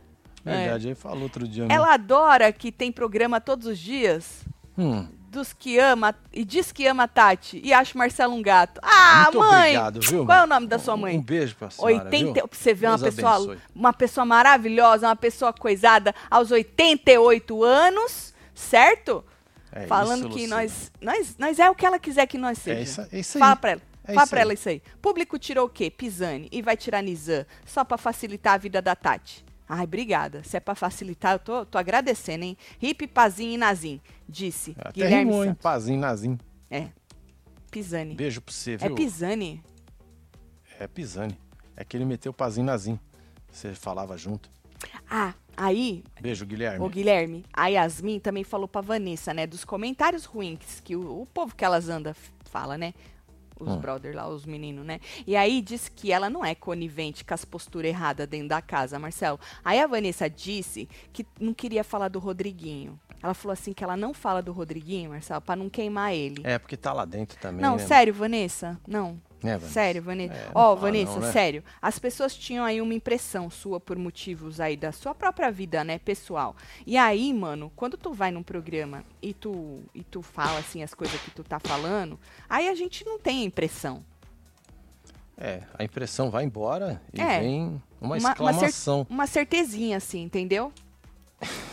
Verdade, 0.43 0.88
é. 0.88 0.89
aí 0.89 0.95
falou 0.95 1.23
outro 1.23 1.47
dia. 1.47 1.65
Né? 1.65 1.75
Ela 1.75 1.93
adora 1.93 2.52
que 2.52 2.71
tem 2.71 2.91
programa 2.91 3.39
todos 3.41 3.67
os 3.67 3.78
dias. 3.78 4.43
Hum. 4.78 5.08
Dos 5.30 5.54
que 5.54 5.78
ama 5.78 6.15
e 6.34 6.43
diz 6.43 6.71
que 6.71 6.88
ama 6.88 7.04
a 7.04 7.08
Tati 7.08 7.62
e 7.63 7.71
acha 7.71 7.95
Marcelo 7.95 8.34
um 8.34 8.41
gato. 8.41 8.82
Ah, 8.82 9.25
Muito 9.25 9.39
mãe! 9.39 9.78
Obrigado, 9.78 9.99
viu? 10.02 10.25
Qual 10.25 10.39
é 10.39 10.43
o 10.43 10.47
nome 10.47 10.65
da 10.65 10.80
sua 10.80 10.97
mãe? 10.97 11.17
Um 11.17 11.21
beijo 11.21 11.56
pra 11.56 11.69
senhora, 11.69 12.06
80, 12.06 12.34
viu? 12.34 12.49
Você 12.52 12.73
vê 12.73 12.88
uma 12.88 12.97
pessoa, 12.97 13.58
uma 13.75 13.93
pessoa 13.93 14.25
maravilhosa, 14.25 15.08
uma 15.08 15.15
pessoa 15.15 15.54
coisada 15.54 16.15
aos 16.32 16.49
88 16.49 17.63
anos, 17.63 18.34
certo? 18.56 19.23
É 19.71 19.86
Falando 19.86 20.30
isso, 20.30 20.38
que 20.38 20.47
nós, 20.47 20.91
nós, 20.99 21.36
nós 21.38 21.60
é 21.60 21.69
o 21.69 21.75
que 21.75 21.86
ela 21.86 21.99
quiser 21.99 22.25
que 22.25 22.38
nós 22.38 22.58
seja. 22.58 22.80
É 22.80 22.82
isso, 22.82 23.02
é 23.12 23.19
isso 23.19 23.38
aí. 23.38 23.39
Fala 23.39 23.56
pra 23.56 23.71
ela. 23.71 23.82
É 24.06 24.13
Fala 24.15 24.28
pra 24.28 24.39
aí. 24.39 24.41
ela 24.41 24.54
isso 24.54 24.69
aí. 24.69 24.82
Público 24.99 25.38
tirou 25.38 25.67
o 25.67 25.69
quê? 25.69 25.91
Pisani. 25.91 26.47
E 26.52 26.62
vai 26.63 26.75
tirar 26.75 27.04
Nizam. 27.04 27.45
Só 27.65 27.84
pra 27.84 27.97
facilitar 27.97 28.56
a 28.56 28.58
vida 28.58 28.82
da 28.82 28.95
Tati. 28.95 29.45
Ai, 29.71 29.84
obrigada. 29.84 30.43
Se 30.43 30.58
é 30.58 30.60
para 30.60 30.73
facilitar, 30.73 31.34
eu 31.34 31.39
tô, 31.39 31.63
tô 31.63 31.77
agradecendo, 31.77 32.43
hein? 32.43 32.58
Hip, 32.82 33.05
Pazin 33.05 33.53
e 33.53 33.58
Nazim, 33.58 34.01
disse 34.27 34.75
Até 34.79 34.93
Guilherme 34.93 35.32
rimou? 35.32 35.55
Pazin 35.55 35.93
e 35.93 35.97
Nazim. 35.97 36.39
É. 36.71 36.88
Pisani. 37.69 38.15
Beijo 38.15 38.41
pra 38.41 38.51
você, 38.51 38.73
é 38.73 38.77
viu? 38.77 38.88
É 38.88 38.95
Pisani? 38.95 39.63
É 40.79 40.88
Pisani. 40.88 41.38
É 41.77 41.86
que 41.86 41.95
ele 41.95 42.03
meteu 42.03 42.34
Pazin 42.34 42.62
e 42.62 42.63
Nazim. 42.63 42.99
Você 43.51 43.75
falava 43.75 44.17
junto. 44.17 44.49
Ah, 45.08 45.36
aí... 45.55 46.03
Beijo, 46.19 46.47
Guilherme. 46.47 46.84
O 46.84 46.89
Guilherme. 46.89 47.45
A 47.53 47.67
Yasmin 47.67 48.19
também 48.19 48.43
falou 48.43 48.67
pra 48.67 48.82
Vanessa, 48.82 49.36
né? 49.36 49.45
Dos 49.45 49.63
comentários 49.63 50.25
ruins 50.25 50.79
que 50.84 50.95
o, 50.95 51.21
o 51.21 51.25
povo 51.27 51.55
que 51.55 51.63
elas 51.63 51.89
andam 51.89 52.15
fala, 52.45 52.75
né? 52.75 52.95
Os 53.60 53.69
hum. 53.69 53.80
brothers 53.80 54.15
lá, 54.15 54.28
os 54.28 54.45
meninos, 54.45 54.86
né? 54.86 55.00
E 55.28 55.36
aí 55.36 55.62
disse 55.62 55.91
que 55.91 56.12
ela 56.12 56.30
não 56.30 56.43
é 56.43 56.56
conivente 56.56 57.24
com 57.26 57.34
as 57.34 57.43
posturas 57.45 57.89
erradas 57.89 58.28
dentro 58.28 58.48
da 58.48 58.62
casa, 58.62 58.98
Marcelo. 58.98 59.39
Aí 59.63 59.80
a 59.80 59.88
Vanessa 59.88 60.30
disse 60.30 60.88
que 61.12 61.26
não 61.39 61.54
queria 61.54 61.84
falar 61.84 62.08
do 62.08 62.19
Rodriguinho. 62.19 63.00
Ela 63.22 63.34
falou 63.34 63.52
assim 63.52 63.74
que 63.74 63.84
ela 63.84 63.98
não 63.98 64.13
fala 64.13 64.41
do 64.41 64.54
Rodriguinho, 64.54 65.10
Marcelo, 65.10 65.41
para 65.41 65.58
não 65.58 65.69
queimar 65.69 66.13
ele. 66.13 66.41
É, 66.45 66.58
porque 66.58 66.78
tá 66.78 66.93
lá 66.93 67.04
dentro 67.04 67.38
também. 67.39 67.62
Não, 67.62 67.76
né? 67.76 67.86
sério, 67.86 68.13
Vanessa? 68.13 68.80
Não. 68.88 69.19
É. 69.43 69.60
Sério, 69.60 70.02
Vanessa. 70.02 70.34
É, 70.34 70.52
Ó, 70.54 70.73
oh, 70.73 70.75
Vanessa, 70.75 71.13
não, 71.13 71.21
né? 71.21 71.32
sério. 71.32 71.63
As 71.82 71.97
pessoas 71.97 72.36
tinham 72.36 72.65
aí 72.65 72.82
uma 72.82 72.93
impressão 72.93 73.49
sua 73.49 73.80
por 73.80 73.97
motivos 73.97 74.60
aí 74.60 74.75
da 74.75 74.91
sua 74.91 75.15
própria 75.15 75.52
vida, 75.52 75.84
né, 75.84 75.97
pessoal. 75.97 76.56
E 76.86 76.97
aí, 76.97 77.34
mano, 77.34 77.71
quando 77.75 77.97
tu 77.97 78.12
vai 78.13 78.32
num 78.32 78.43
programa 78.43 79.04
e 79.21 79.34
tu 79.34 79.82
e 79.93 80.04
tu 80.04 80.21
fala 80.21 80.60
assim 80.60 80.84
as 80.84 80.93
coisas 80.93 81.19
que 81.21 81.32
tu 81.32 81.43
tá 81.43 81.60
falando, 81.60 82.19
aí 82.49 82.67
a 82.67 82.75
gente 82.75 83.06
não 83.06 83.17
tem 83.17 83.43
a 83.43 83.45
impressão. 83.45 84.04
É, 85.38 85.62
a 85.78 85.86
impressão 85.86 86.30
vai 86.30 86.43
embora 86.43 87.02
e 87.13 87.21
é, 87.21 87.39
vem 87.39 87.82
uma, 88.02 88.17
exclamação. 88.17 88.97
Uma, 88.97 89.06
cer 89.06 89.13
uma 89.13 89.28
certezinha 89.28 89.95
assim, 89.95 90.21
entendeu? 90.21 90.73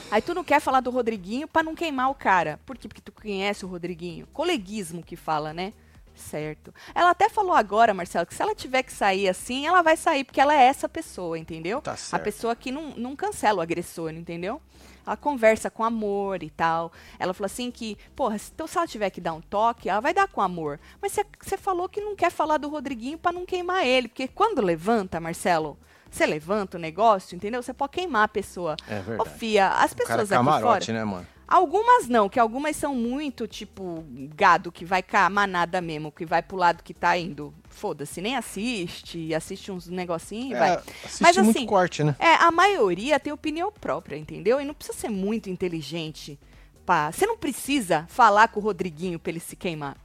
Aí 0.09 0.23
tu 0.23 0.33
não 0.33 0.45
quer 0.45 0.61
falar 0.61 0.81
do 0.81 0.91
Rodriguinho 0.91 1.49
para 1.49 1.65
não 1.65 1.75
queimar 1.75 2.09
o 2.09 2.15
cara. 2.15 2.61
Por 2.65 2.79
quê? 2.79 2.87
Porque 2.87 3.01
tu 3.01 3.11
conhece 3.11 3.65
o 3.65 3.69
Rodriguinho. 3.69 4.27
Coleguismo 4.33 5.03
que 5.03 5.17
fala, 5.17 5.53
né? 5.53 5.73
Certo. 6.17 6.75
Ela 6.95 7.11
até 7.11 7.29
falou 7.29 7.53
agora, 7.53 7.93
Marcelo, 7.95 8.27
que 8.27 8.35
se 8.35 8.43
ela 8.43 8.55
tiver 8.55 8.83
que 8.83 8.93
sair 8.93 9.29
assim, 9.29 9.67
ela 9.67 9.83
vai 9.83 9.97
sair, 9.97 10.25
porque 10.25 10.41
ela 10.41 10.55
é 10.55 10.65
essa 10.65 10.89
pessoa, 10.89 11.39
entendeu? 11.39 11.81
Tá 11.81 11.97
certo. 11.97 12.21
A 12.21 12.25
pessoa 12.25 12.57
que 12.57 12.73
não, 12.73 12.91
não 12.97 13.15
cancela 13.15 13.59
o 13.59 13.61
agressor, 13.61 14.11
entendeu? 14.11 14.61
Ela 15.07 15.17
conversa 15.17 15.71
com 15.71 15.85
amor 15.85 16.43
e 16.43 16.51
tal. 16.51 16.91
Ela 17.19 17.33
falou 17.33 17.47
assim 17.47 17.71
que, 17.71 17.97
porra, 18.17 18.39
se, 18.39 18.51
então, 18.53 18.67
se 18.67 18.77
ela 18.77 18.87
tiver 18.87 19.11
que 19.11 19.21
dar 19.21 19.35
um 19.35 19.41
toque, 19.41 19.89
ela 19.89 20.01
vai 20.01 20.13
dar 20.13 20.27
com 20.27 20.41
amor. 20.41 20.81
Mas 21.01 21.17
você 21.41 21.57
falou 21.57 21.89
que 21.89 22.01
não 22.01 22.17
quer 22.17 22.31
falar 22.31 22.57
do 22.57 22.69
Rodriguinho 22.69 23.17
para 23.17 23.33
não 23.33 23.47
queimar 23.47 23.87
ele. 23.87 24.09
Porque 24.09 24.27
quando 24.27 24.61
levanta, 24.61 25.21
Marcelo, 25.21 25.79
você 26.11 26.27
levanta 26.27 26.77
o 26.77 26.81
negócio, 26.81 27.37
entendeu? 27.37 27.63
Você 27.63 27.73
pode 27.73 27.93
queimar 27.93 28.25
a 28.25 28.29
pessoa. 28.29 28.75
É 28.89 29.01
verdade. 29.01 29.21
Ô, 29.21 29.33
Fia, 29.33 29.69
as 29.69 29.95
pessoas 29.95 30.27
o 30.27 30.29
cara 30.29 30.43
é 30.43 30.45
camarote, 30.45 30.77
aqui 30.77 30.87
fora... 30.87 30.99
né, 30.99 31.05
mano? 31.05 31.27
Algumas 31.49 32.09
não, 32.09 32.29
que 32.29 32.41
algumas 32.41 32.75
são 32.75 32.93
muito, 32.95 33.47
tipo, 33.47 34.05
gado 34.35 34.73
que 34.73 34.85
vai 34.85 35.01
a 35.27 35.31
manada 35.31 35.81
mesmo, 35.81 36.11
que 36.11 36.27
vai 36.27 36.43
pro 36.43 36.57
lado 36.57 36.83
que 36.83 36.93
tá 36.93 37.17
indo. 37.17 37.55
Foda-se, 37.69 38.21
nem 38.21 38.37
assiste, 38.37 39.33
assiste 39.33 39.71
uns 39.71 39.87
negocinhos 39.87 40.51
e 40.51 40.55
É, 40.55 40.59
vai. 40.59 40.71
assiste 41.05 41.23
Mas 41.23 41.37
muito 41.37 41.57
assim, 41.57 41.67
corte, 41.67 42.03
né? 42.03 42.17
É, 42.19 42.35
a 42.35 42.51
maioria 42.51 43.21
tem 43.21 43.33
opinião 43.33 43.71
própria, 43.71 44.17
entendeu? 44.17 44.61
E 44.61 44.65
não 44.65 44.75
precisa 44.75 44.99
ser 44.99 45.09
muito 45.09 45.49
inteligente. 45.49 46.37
Pá. 46.85 47.13
Você 47.13 47.27
não 47.27 47.37
precisa 47.37 48.07
falar 48.09 48.49
com 48.49 48.59
o 48.59 48.63
Rodriguinho 48.63 49.19
pra 49.19 49.31
ele 49.31 49.41
se 49.41 49.55
queimar. 49.55 49.97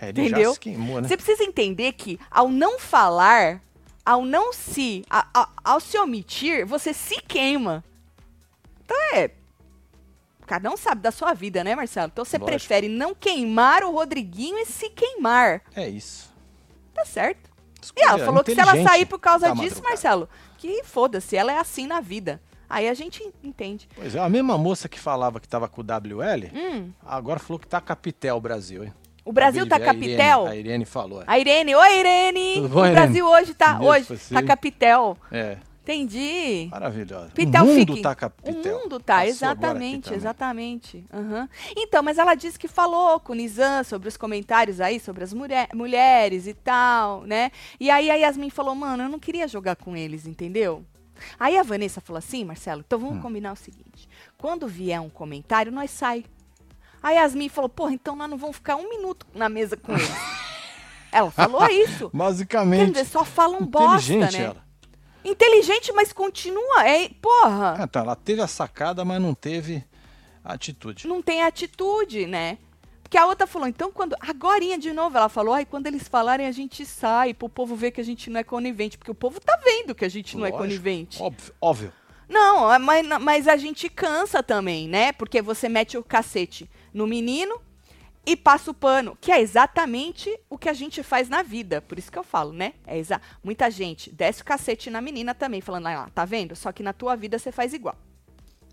É, 0.00 0.08
ele 0.10 0.22
entendeu? 0.22 0.48
já 0.50 0.54
se 0.54 0.60
queimou, 0.60 1.00
né? 1.02 1.08
Você 1.08 1.16
precisa 1.16 1.42
entender 1.44 1.92
que 1.92 2.18
ao 2.30 2.48
não 2.48 2.78
falar, 2.78 3.60
ao 4.06 4.24
não 4.24 4.52
se. 4.54 5.04
a- 5.10 5.26
a- 5.34 5.48
ao 5.64 5.80
se 5.80 5.98
omitir, 5.98 6.64
você 6.66 6.94
se 6.94 7.20
queima. 7.22 7.84
Então 8.84 8.96
é. 9.14 9.30
Cada 10.48 10.70
um 10.70 10.76
sabe 10.78 11.02
da 11.02 11.10
sua 11.12 11.34
vida, 11.34 11.62
né, 11.62 11.76
Marcelo? 11.76 12.08
Então 12.10 12.24
você 12.24 12.38
Lógico. 12.38 12.46
prefere 12.58 12.88
não 12.88 13.14
queimar 13.14 13.84
o 13.84 13.90
Rodriguinho 13.92 14.58
e 14.58 14.64
se 14.64 14.88
queimar. 14.88 15.60
É 15.76 15.86
isso. 15.86 16.34
Tá 16.94 17.04
certo. 17.04 17.50
E 17.80 17.84
Escolha 17.84 18.04
ela 18.08 18.18
falou 18.24 18.42
que 18.42 18.54
se 18.54 18.60
ela 18.60 18.82
sair 18.82 19.04
por 19.06 19.18
causa 19.20 19.48
da 19.48 19.52
disso, 19.52 19.62
madrugada. 19.76 19.88
Marcelo, 19.90 20.28
que 20.56 20.82
foda-se, 20.84 21.36
ela 21.36 21.52
é 21.52 21.58
assim 21.58 21.86
na 21.86 22.00
vida. 22.00 22.40
Aí 22.68 22.88
a 22.88 22.94
gente 22.94 23.22
entende. 23.44 23.88
Pois 23.94 24.14
é, 24.14 24.18
a 24.18 24.28
mesma 24.28 24.56
moça 24.58 24.88
que 24.88 24.98
falava 24.98 25.38
que 25.38 25.46
tava 25.48 25.68
com 25.68 25.80
o 25.80 25.84
WL, 25.84 26.50
Hum, 26.54 26.90
agora 27.04 27.38
falou 27.38 27.58
que 27.58 27.66
tá 27.68 27.80
capitel 27.80 28.36
o 28.36 28.40
Brasil, 28.40 28.84
hein? 28.84 28.92
o 29.24 29.32
Brasil 29.32 29.68
tá 29.68 29.78
capitel? 29.78 30.46
A 30.46 30.56
Irene, 30.56 30.68
a 30.68 30.70
Irene 30.72 30.84
falou. 30.86 31.20
é. 31.20 31.24
A 31.26 31.38
Irene, 31.38 31.74
oi 31.74 31.98
Irene! 32.00 32.54
Tudo 32.56 32.68
bom, 32.70 32.80
o 32.80 32.84
Irene? 32.86 32.94
Brasil 33.00 33.26
hoje 33.28 33.52
tá, 33.54 33.74
Deus 33.74 34.10
hoje, 34.10 34.34
tá 34.34 34.42
capitel. 34.42 35.16
É, 35.30 35.58
Entendi. 35.92 36.68
maravilhosa. 36.70 37.30
Pitel 37.34 37.64
o 37.64 37.66
mundo 37.66 37.92
fique. 37.94 38.02
tá 38.02 38.14
capitel. 38.14 38.76
O 38.76 38.80
mundo 38.82 39.00
tá, 39.00 39.14
Passou 39.14 39.22
aqui 39.22 39.30
exatamente, 39.30 40.14
exatamente. 40.14 41.04
Aham. 41.12 41.48
Então, 41.76 42.02
mas 42.02 42.18
ela 42.18 42.34
disse 42.34 42.58
que 42.58 42.68
falou 42.68 43.18
com 43.20 43.32
o 43.32 43.34
Nizam 43.34 43.82
sobre 43.84 44.06
os 44.08 44.16
comentários 44.16 44.80
aí, 44.80 45.00
sobre 45.00 45.24
as 45.24 45.32
mulher- 45.32 45.68
mulheres 45.74 46.46
e 46.46 46.52
tal, 46.54 47.22
né? 47.22 47.50
E 47.80 47.90
aí 47.90 48.10
a 48.10 48.14
Yasmin 48.16 48.50
falou, 48.50 48.74
mano, 48.74 49.04
eu 49.04 49.08
não 49.08 49.18
queria 49.18 49.48
jogar 49.48 49.76
com 49.76 49.96
eles, 49.96 50.26
entendeu? 50.26 50.84
Aí 51.40 51.56
a 51.56 51.62
Vanessa 51.62 52.00
falou 52.00 52.18
assim, 52.18 52.44
Marcelo, 52.44 52.82
então 52.86 52.98
Hum. 52.98 53.08
vamos 53.08 53.22
combinar 53.22 53.52
o 53.52 53.56
seguinte. 53.56 54.08
Quando 54.36 54.68
vier 54.68 55.00
um 55.00 55.08
comentário, 55.10 55.72
nós 55.72 55.90
sai. 55.90 56.24
A 57.02 57.10
Yasmin 57.12 57.48
falou, 57.48 57.68
porra, 57.68 57.92
então 57.94 58.14
nós 58.14 58.28
não 58.28 58.36
vamos 58.36 58.56
ficar 58.56 58.76
um 58.76 58.88
minuto 58.88 59.26
na 59.34 59.48
mesa 59.48 59.76
com 59.76 59.92
eles. 59.92 60.08
ela 61.10 61.30
falou 61.30 61.66
isso. 61.68 62.10
Quer 62.10 62.16
Basicamente. 62.16 62.92
dizer, 62.92 63.06
só 63.06 63.24
falam 63.24 63.64
bosta, 63.64 64.12
né? 64.16 64.28
ela. 64.38 64.67
Inteligente, 65.28 65.92
mas 65.92 66.12
continua. 66.12 66.86
É, 66.88 67.08
porra. 67.20 67.76
Ah, 67.78 67.86
tá, 67.86 68.00
ela 68.00 68.16
teve 68.16 68.40
a 68.40 68.46
sacada, 68.46 69.04
mas 69.04 69.20
não 69.20 69.34
teve 69.34 69.84
atitude. 70.44 71.06
não 71.06 71.22
tem 71.22 71.42
atitude, 71.42 72.26
né? 72.26 72.58
Porque 73.02 73.16
a 73.16 73.26
outra 73.26 73.46
falou, 73.46 73.68
então 73.68 73.90
quando. 73.90 74.14
Agorinha 74.20 74.78
de 74.78 74.92
novo, 74.92 75.16
ela 75.16 75.28
falou, 75.28 75.54
ai, 75.54 75.64
quando 75.64 75.86
eles 75.86 76.06
falarem, 76.06 76.46
a 76.46 76.52
gente 76.52 76.84
sai, 76.84 77.32
pro 77.32 77.48
povo 77.48 77.74
ver 77.74 77.90
que 77.90 78.00
a 78.00 78.04
gente 78.04 78.28
não 78.28 78.40
é 78.40 78.44
conivente. 78.44 78.98
Porque 78.98 79.10
o 79.10 79.14
povo 79.14 79.40
tá 79.40 79.58
vendo 79.64 79.94
que 79.94 80.04
a 80.04 80.08
gente 80.10 80.36
não 80.36 80.44
é 80.44 80.50
Lógico, 80.50 80.64
conivente. 80.64 81.22
Óbvio, 81.22 81.54
óbvio. 81.60 81.92
Não, 82.28 82.78
mas, 82.78 83.06
mas 83.20 83.48
a 83.48 83.56
gente 83.56 83.88
cansa 83.88 84.42
também, 84.42 84.86
né? 84.86 85.12
Porque 85.12 85.40
você 85.40 85.68
mete 85.68 85.96
o 85.96 86.04
cacete 86.04 86.68
no 86.92 87.06
menino 87.06 87.58
e 88.28 88.36
passa 88.36 88.70
o 88.70 88.74
pano, 88.74 89.16
que 89.18 89.32
é 89.32 89.40
exatamente 89.40 90.38
o 90.50 90.58
que 90.58 90.68
a 90.68 90.74
gente 90.74 91.02
faz 91.02 91.30
na 91.30 91.42
vida. 91.42 91.80
Por 91.80 91.98
isso 91.98 92.12
que 92.12 92.18
eu 92.18 92.22
falo, 92.22 92.52
né? 92.52 92.74
É 92.86 92.98
exa 92.98 93.22
Muita 93.42 93.70
gente 93.70 94.10
desce 94.12 94.42
o 94.42 94.44
cacete 94.44 94.90
na 94.90 95.00
menina 95.00 95.34
também, 95.34 95.62
falando, 95.62 95.86
ah, 95.86 95.94
lá, 95.94 96.10
tá 96.10 96.26
vendo? 96.26 96.54
Só 96.54 96.70
que 96.70 96.82
na 96.82 96.92
tua 96.92 97.16
vida 97.16 97.38
você 97.38 97.50
faz 97.50 97.72
igual. 97.72 97.96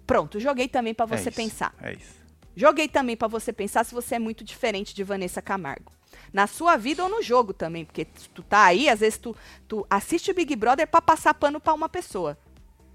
Pronto, 0.05 0.41
joguei 0.41 0.67
também 0.67 0.93
pra 0.93 1.05
É 1.05 1.07
você 1.07 1.29
isso, 1.29 1.37
pensar. 1.37 1.73
É 1.81 1.93
isso. 1.93 2.15
Joguei 2.53 2.89
também 2.89 3.15
pra 3.15 3.29
você 3.29 3.53
pensar 3.53 3.85
se 3.85 3.93
você 3.93 4.15
é 4.15 4.19
muito 4.19 4.43
diferente 4.43 4.93
de 4.93 5.05
Vanessa 5.05 5.41
Camargo. 5.41 5.93
Na 6.33 6.47
sua 6.47 6.75
vida 6.75 7.01
ou 7.01 7.09
no 7.09 7.23
jogo 7.23 7.53
também, 7.53 7.85
porque 7.85 8.03
tu 8.33 8.43
tá 8.43 8.65
aí, 8.65 8.89
às 8.89 8.99
vezes 8.99 9.17
tu, 9.17 9.33
tu 9.69 9.87
assiste 9.89 10.31
o 10.31 10.33
Big 10.33 10.53
Brother 10.57 10.85
pra 10.85 11.01
passar 11.01 11.33
pano 11.33 11.61
pra 11.61 11.73
uma 11.73 11.87
pessoa. 11.87 12.37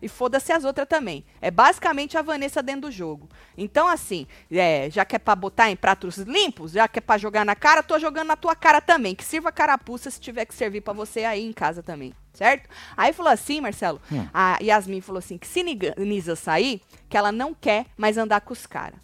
E 0.03 0.09
foda-se 0.09 0.51
as 0.53 0.65
outras 0.65 0.89
também. 0.89 1.25
É 1.41 1.51
basicamente 1.51 2.17
a 2.17 2.23
Vanessa 2.23 2.63
dentro 2.63 2.83
do 2.83 2.91
jogo. 2.91 3.29
Então, 3.57 3.87
assim, 3.87 4.27
é, 4.51 4.89
já 4.91 5.05
que 5.05 5.15
é 5.15 5.19
pra 5.19 5.37
botar 5.37 5.71
em 5.71 5.77
pratos 5.77 6.17
limpos, 6.17 6.73
já 6.73 6.89
que 6.89 6.99
é 6.99 7.03
pra 7.03 7.19
jogar 7.19 7.45
na 7.45 7.55
cara, 7.55 7.83
tô 7.83 7.99
jogando 7.99 8.29
na 8.29 8.37
tua 8.37 8.57
cara 8.57 8.81
também. 8.81 9.15
Que 9.15 9.25
sirva 9.25 9.53
carapuça 9.53 10.11
se 10.11 10.21
tiver 10.21 10.47
que 10.47 10.55
servir 10.55 10.81
pra 10.81 10.93
você 10.95 11.25
aí 11.25 11.45
em 11.45 11.53
casa 11.53 11.83
também, 11.83 12.15
certo? 12.33 12.69
Aí 12.97 13.13
falou 13.13 13.31
assim, 13.33 13.61
Marcelo, 13.61 14.01
Hum. 14.11 14.27
a 14.33 14.59
Yasmin 14.63 15.03
falou 15.03 15.19
assim, 15.19 15.37
que 15.37 15.47
se 15.47 15.63
Nisa 15.63 16.35
sair, 16.35 16.81
que 17.09 17.17
ela 17.17 17.31
não 17.31 17.53
quer 17.53 17.85
mais 17.97 18.17
andar 18.17 18.41
com 18.41 18.53
os 18.55 18.67
caras. 18.67 18.99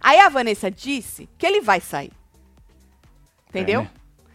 Aí 0.00 0.20
a 0.20 0.28
Vanessa 0.28 0.70
disse 0.70 1.28
que 1.36 1.44
ele 1.46 1.60
vai 1.60 1.80
sair. 1.80 2.12
Entendeu? 3.48 3.80
É, 3.80 3.84
né? 3.84 3.90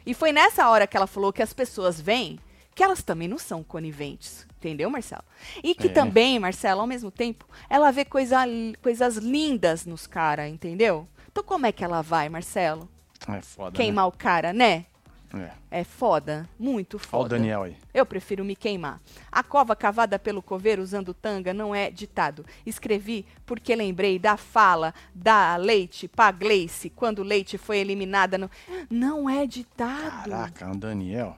E 0.05 0.13
foi 0.13 0.33
nessa 0.33 0.67
hora 0.69 0.85
que 0.85 0.97
ela 0.97 1.07
falou 1.07 1.31
que 1.31 1.41
as 1.41 1.53
pessoas 1.53 2.01
veem 2.01 2.37
que 2.75 2.83
elas 2.83 3.03
também 3.03 3.27
não 3.27 3.37
são 3.37 3.63
coniventes. 3.63 4.45
Entendeu, 4.63 4.89
Marcelo? 4.89 5.23
E 5.62 5.76
que 5.76 5.88
É. 5.88 5.91
também, 5.91 6.39
Marcelo, 6.39 6.80
ao 6.80 6.88
mesmo 6.88 7.12
tempo, 7.12 7.45
ela 7.69 7.91
vê 7.91 8.06
coisa, 8.06 8.45
coisas 8.82 9.17
lindas 9.17 9.86
nos 9.86 10.08
caras, 10.08 10.49
entendeu? 10.49 11.06
Então 11.30 11.43
como 11.43 11.65
é 11.65 11.71
que 11.73 11.84
ela 11.84 12.02
vai, 12.02 12.30
Marcelo? 12.30 12.88
É 13.28 13.41
foda. 13.41 13.76
Queimar 13.76 14.08
o 14.08 14.12
cara, 14.12 14.54
né? 14.54 14.86
Né? 15.34 15.52
É. 15.71 15.80
É 15.80 15.84
foda. 15.84 16.47
Muito 16.58 16.95
Olha 16.97 17.04
o 17.04 17.08
foda. 17.08 17.30
Daniel 17.38 17.63
aí. 17.63 17.76
Eu 17.93 18.06
prefiro 18.06 18.45
me 18.45 18.56
queimar. 18.56 19.02
A 19.32 19.41
cova 19.43 19.76
cavada 19.76 20.17
pelo 20.19 20.41
coveiro 20.43 20.82
usando 20.82 21.12
tanga 21.13 21.54
não 21.54 21.73
é 21.73 21.89
ditado. 21.89 22.45
Escrevi 22.65 23.26
porque 23.45 23.76
lembrei 23.76 24.17
da 24.19 24.38
fala 24.38 24.93
da 25.13 25.56
Leite 25.58 26.08
pra 26.08 26.32
Gleice 26.32 26.89
quando 26.89 27.23
Leite 27.23 27.58
foi 27.58 27.80
eliminada. 27.80 28.38
No... 28.38 28.49
Não 28.89 29.28
é 29.30 29.45
ditado. 29.47 30.30
Caraca, 30.30 30.71
o 30.71 30.78
Daniel. 30.78 31.36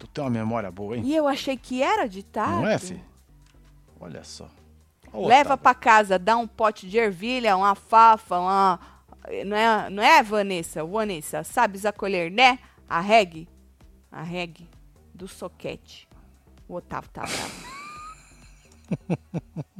Tu 0.00 0.06
tem 0.06 0.24
uma 0.24 0.30
memória 0.30 0.70
boa, 0.70 0.96
hein? 0.96 1.02
E 1.04 1.14
eu 1.14 1.28
achei 1.28 1.58
que 1.58 1.82
era 1.82 2.08
ditado. 2.08 2.62
Não 2.62 2.66
é, 2.66 2.78
fi? 2.78 2.98
Olha 4.00 4.24
só. 4.24 4.48
Ó, 5.12 5.26
Leva 5.26 5.58
pra 5.58 5.74
casa, 5.74 6.18
dá 6.18 6.38
um 6.38 6.48
pote 6.48 6.88
de 6.88 6.96
ervilha, 6.96 7.54
uma 7.54 7.74
fafa, 7.74 8.38
uma. 8.38 8.80
Não 9.44 9.54
é, 9.54 9.90
não 9.90 10.02
é 10.02 10.22
Vanessa? 10.22 10.82
Vanessa, 10.82 11.44
sabes 11.44 11.84
acolher, 11.84 12.30
né? 12.30 12.58
A 12.88 12.98
reg. 12.98 13.46
A 14.10 14.22
reg 14.22 14.66
do 15.14 15.28
soquete. 15.28 16.08
O 16.66 16.76
Otávio 16.76 17.10
tá 17.10 17.20
bravo. 17.20 17.70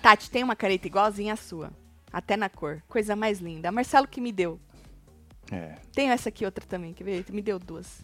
Tati, 0.00 0.30
tem 0.30 0.42
uma 0.42 0.56
careta 0.56 0.86
igualzinha 0.86 1.34
à 1.34 1.36
sua. 1.36 1.70
Até 2.10 2.38
na 2.38 2.48
cor. 2.48 2.82
Coisa 2.88 3.14
mais 3.14 3.38
linda. 3.40 3.70
Marcelo 3.70 4.08
que 4.08 4.20
me 4.20 4.32
deu. 4.32 4.58
É. 5.52 5.74
Tenho 5.92 6.10
essa 6.10 6.30
aqui 6.30 6.46
outra 6.46 6.64
também, 6.64 6.94
quer 6.94 7.04
ver? 7.04 7.26
Me 7.30 7.42
deu 7.42 7.58
duas. 7.58 8.02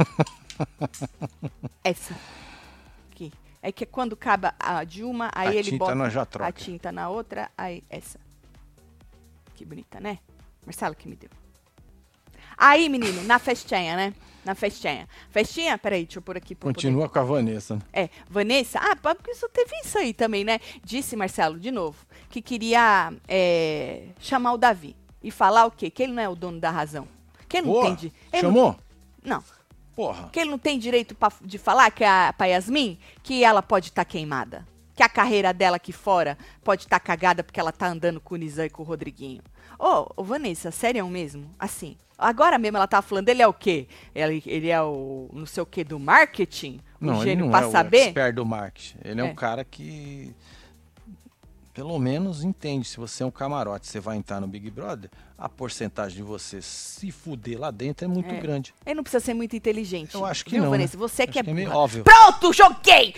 essa. 1.84 2.14
Aqui. 3.10 3.32
É 3.62 3.70
que 3.70 3.84
quando 3.86 4.14
acaba 4.14 4.54
a 4.58 4.84
de 4.84 5.04
uma, 5.04 5.30
aí 5.34 5.48
A 5.48 5.54
ele 5.54 5.76
bota 5.76 5.94
a 6.46 6.52
tinta 6.52 6.90
na 6.90 7.08
outra, 7.08 7.50
aí 7.56 7.82
essa. 7.90 8.18
Que 9.54 9.64
bonita, 9.64 10.00
né? 10.00 10.18
Marcelo 10.64 10.94
que 10.94 11.08
me 11.08 11.16
deu. 11.16 11.30
Aí, 12.56 12.88
menino, 12.88 13.22
na 13.24 13.38
festinha, 13.38 13.96
né? 13.96 14.14
Na 14.44 14.54
festinha. 14.54 15.06
Festinha? 15.30 15.76
Peraí, 15.78 16.04
deixa 16.04 16.18
eu 16.18 16.22
pôr 16.22 16.36
aqui. 16.36 16.52
eu 16.54 16.56
poder- 16.58 16.74
Continua 16.74 17.08
com 17.08 17.18
a 17.18 17.22
Vanessa. 17.22 17.76
né? 17.76 17.82
é, 17.92 18.10
Vanessa, 18.28 18.78
ah, 18.78 18.96
porque 18.96 19.34
só 19.34 19.48
teve 19.48 19.74
isso 19.84 19.98
aí 19.98 20.12
também, 20.14 20.44
né? 20.44 20.58
Disse 20.82 21.14
Marcelo, 21.16 21.58
de 21.58 21.70
novo, 21.70 21.98
que 22.30 22.40
queria 22.40 23.12
é, 23.28 24.08
chamar 24.18 24.52
o 24.52 24.58
Davi 24.58 24.96
e 25.22 25.30
falar 25.30 25.66
o 25.66 25.70
quê? 25.70 25.90
Que 25.90 26.02
ele 26.02 26.12
não 26.12 26.22
é 26.22 26.28
o 26.28 26.34
dono 26.34 26.58
da 26.58 26.70
razão. 26.70 27.06
Que 27.48 27.58
ele 27.58 27.66
não 27.66 27.72
Boa. 27.74 27.84
tem 27.86 27.94
de, 27.94 28.06
ele 28.32 28.42
não- 28.42 28.50
Chamou? 28.54 28.76
Não, 29.22 29.44
Porra. 30.00 30.28
que 30.32 30.40
ele 30.40 30.50
não 30.50 30.58
tem 30.58 30.78
direito 30.78 31.14
pra- 31.14 31.32
de 31.42 31.58
falar 31.58 31.90
que 31.90 32.02
a 32.04 32.32
pra 32.36 32.46
Yasmin 32.46 32.98
que 33.22 33.44
ela 33.44 33.62
pode 33.62 33.88
estar 33.88 34.04
queimada. 34.04 34.66
Que 34.96 35.02
a 35.02 35.08
carreira 35.08 35.52
dela 35.52 35.76
aqui 35.76 35.92
fora 35.92 36.36
pode 36.64 36.82
estar 36.82 37.00
cagada 37.00 37.42
porque 37.42 37.58
ela 37.60 37.72
tá 37.72 37.86
andando 37.88 38.20
com 38.20 38.34
o 38.34 38.38
Nizam 38.38 38.66
e 38.66 38.70
com 38.70 38.82
o 38.82 38.86
Rodriguinho. 38.86 39.42
Ô, 39.78 40.06
ô, 40.16 40.22
Vanessa, 40.24 40.70
sério 40.70 41.06
mesmo? 41.08 41.50
Assim, 41.58 41.96
agora 42.18 42.58
mesmo 42.58 42.76
ela 42.76 42.86
tava 42.86 43.00
falando, 43.06 43.28
ele 43.30 43.40
é 43.40 43.46
o 43.46 43.52
quê? 43.54 43.86
Ele, 44.14 44.42
ele 44.46 44.68
é 44.68 44.82
o 44.82 45.28
não 45.32 45.46
sei 45.46 45.62
o 45.62 45.66
quê 45.66 45.82
do 45.84 45.98
marketing? 45.98 46.80
O 47.00 47.06
Não, 47.06 47.22
ele 47.22 47.36
não 47.36 47.50
pra 47.50 47.62
é 47.62 47.66
o 47.66 47.70
saber? 47.70 47.98
expert 48.08 48.34
do 48.34 48.44
marketing. 48.44 48.98
Ele 49.02 49.20
é, 49.22 49.24
É. 49.24 49.26
um 49.26 49.34
cara 49.34 49.64
que 49.64 50.34
pelo 51.72 51.98
menos 51.98 52.42
entende, 52.42 52.86
se 52.86 52.96
você 52.96 53.22
é 53.22 53.26
um 53.26 53.30
camarote, 53.30 53.86
você 53.86 54.00
vai 54.00 54.16
entrar 54.16 54.40
no 54.40 54.46
Big 54.46 54.70
Brother, 54.70 55.10
a 55.38 55.48
porcentagem 55.48 56.16
de 56.18 56.22
você 56.22 56.60
se 56.60 57.10
fuder 57.10 57.58
lá 57.58 57.70
dentro 57.70 58.04
é 58.04 58.08
muito 58.08 58.30
É. 58.30 58.40
grande. 58.40 58.74
Ele 58.84 58.96
não 58.96 59.02
precisa 59.02 59.24
ser 59.24 59.32
muito 59.32 59.56
inteligente. 59.56 60.14
Eu 60.14 60.26
acho 60.26 60.44
que 60.44 60.50
viu, 60.50 60.64
não, 60.64 60.70
Vanessa? 60.70 60.96
né? 60.96 61.00
Você 61.00 61.26
que 61.26 61.38
é 61.38 61.42
que 61.42 61.50
é 61.50 61.54
burra. 61.54 61.76
óbvio. 61.76 62.04
Pronto, 62.04 62.52
joguei! 62.52 63.14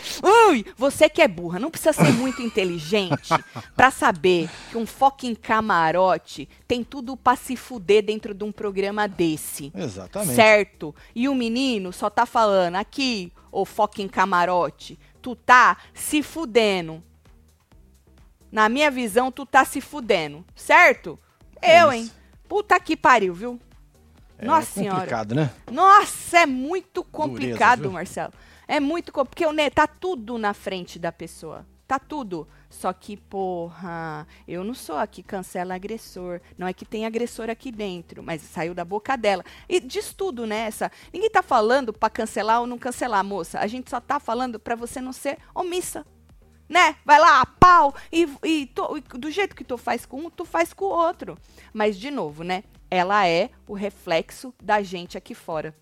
Ui! 0.48 0.64
Você 0.76 1.08
que 1.08 1.20
é 1.20 1.26
burra, 1.26 1.58
não 1.58 1.70
precisa 1.70 1.92
ser 1.92 2.12
muito 2.12 2.40
inteligente 2.42 3.30
pra 3.74 3.90
saber 3.90 4.48
que 4.70 4.76
um 4.76 4.86
fucking 4.86 5.34
camarote 5.34 6.48
tem 6.68 6.84
tudo 6.84 7.16
pra 7.16 7.34
se 7.34 7.56
fuder 7.56 8.04
dentro 8.04 8.32
de 8.34 8.44
um 8.44 8.52
programa 8.52 9.08
desse. 9.08 9.72
Exatamente. 9.74 10.36
Certo? 10.36 10.94
E 11.14 11.28
o 11.28 11.34
menino 11.34 11.92
só 11.92 12.08
tá 12.08 12.24
falando 12.26 12.76
aqui, 12.76 13.32
ô 13.50 13.64
fucking 13.64 14.08
camarote, 14.08 14.96
tu 15.20 15.34
tá 15.34 15.76
se 15.92 16.22
fudendo. 16.22 17.02
Na 18.52 18.68
minha 18.68 18.90
visão, 18.90 19.32
tu 19.32 19.46
tá 19.46 19.64
se 19.64 19.80
fudendo, 19.80 20.44
certo? 20.54 21.18
É 21.60 21.82
Eu, 21.82 21.90
hein? 21.90 22.10
Puta 22.46 22.78
que 22.78 22.94
pariu, 22.94 23.32
viu? 23.32 23.58
É 24.36 24.44
Nossa 24.44 24.72
senhora. 24.72 24.96
complicado, 24.96 25.34
né? 25.34 25.50
Nossa, 25.70 26.40
é 26.40 26.46
muito 26.46 27.02
complicado, 27.02 27.82
viu? 27.82 27.92
Marcelo. 27.92 28.34
É 28.68 28.78
muito 28.78 29.10
complicado, 29.10 29.48
porque 29.48 29.62
né, 29.62 29.70
tá 29.70 29.86
tudo 29.86 30.36
na 30.36 30.52
frente 30.52 30.98
da 30.98 31.10
pessoa. 31.10 31.64
Tá 31.86 31.98
tudo. 31.98 32.46
Só 32.68 32.92
que, 32.92 33.16
porra, 33.16 34.26
eu 34.48 34.64
não 34.64 34.74
sou 34.74 34.96
aqui 34.96 35.22
cancela 35.22 35.74
agressor. 35.74 36.40
Não 36.56 36.66
é 36.66 36.72
que 36.72 36.84
tem 36.84 37.06
agressor 37.06 37.48
aqui 37.48 37.70
dentro, 37.70 38.22
mas 38.22 38.42
saiu 38.42 38.74
da 38.74 38.84
boca 38.84 39.16
dela. 39.16 39.44
E 39.68 39.78
diz 39.78 40.12
tudo 40.12 40.46
nessa. 40.46 40.90
Ninguém 41.12 41.30
tá 41.30 41.42
falando 41.42 41.92
pra 41.92 42.10
cancelar 42.10 42.60
ou 42.60 42.66
não 42.66 42.78
cancelar, 42.78 43.24
moça. 43.24 43.58
A 43.60 43.66
gente 43.66 43.90
só 43.90 44.00
tá 44.00 44.18
falando 44.18 44.58
pra 44.58 44.74
você 44.74 45.00
não 45.00 45.12
ser 45.12 45.38
omissa. 45.54 46.06
Né? 46.72 46.96
Vai 47.04 47.20
lá, 47.20 47.44
pau, 47.44 47.94
e, 48.10 48.22
e 48.42 48.62
e 48.62 49.18
do 49.18 49.30
jeito 49.30 49.54
que 49.54 49.62
tu 49.62 49.76
faz 49.76 50.06
com 50.06 50.16
um, 50.22 50.30
tu 50.30 50.42
faz 50.42 50.72
com 50.72 50.86
o 50.86 50.88
outro. 50.88 51.36
Mas, 51.70 51.98
de 51.98 52.10
novo, 52.10 52.42
né? 52.42 52.64
Ela 52.90 53.26
é 53.28 53.50
o 53.68 53.74
reflexo 53.74 54.54
da 54.62 54.80
gente 54.82 55.18
aqui 55.18 55.34
fora. 55.34 55.74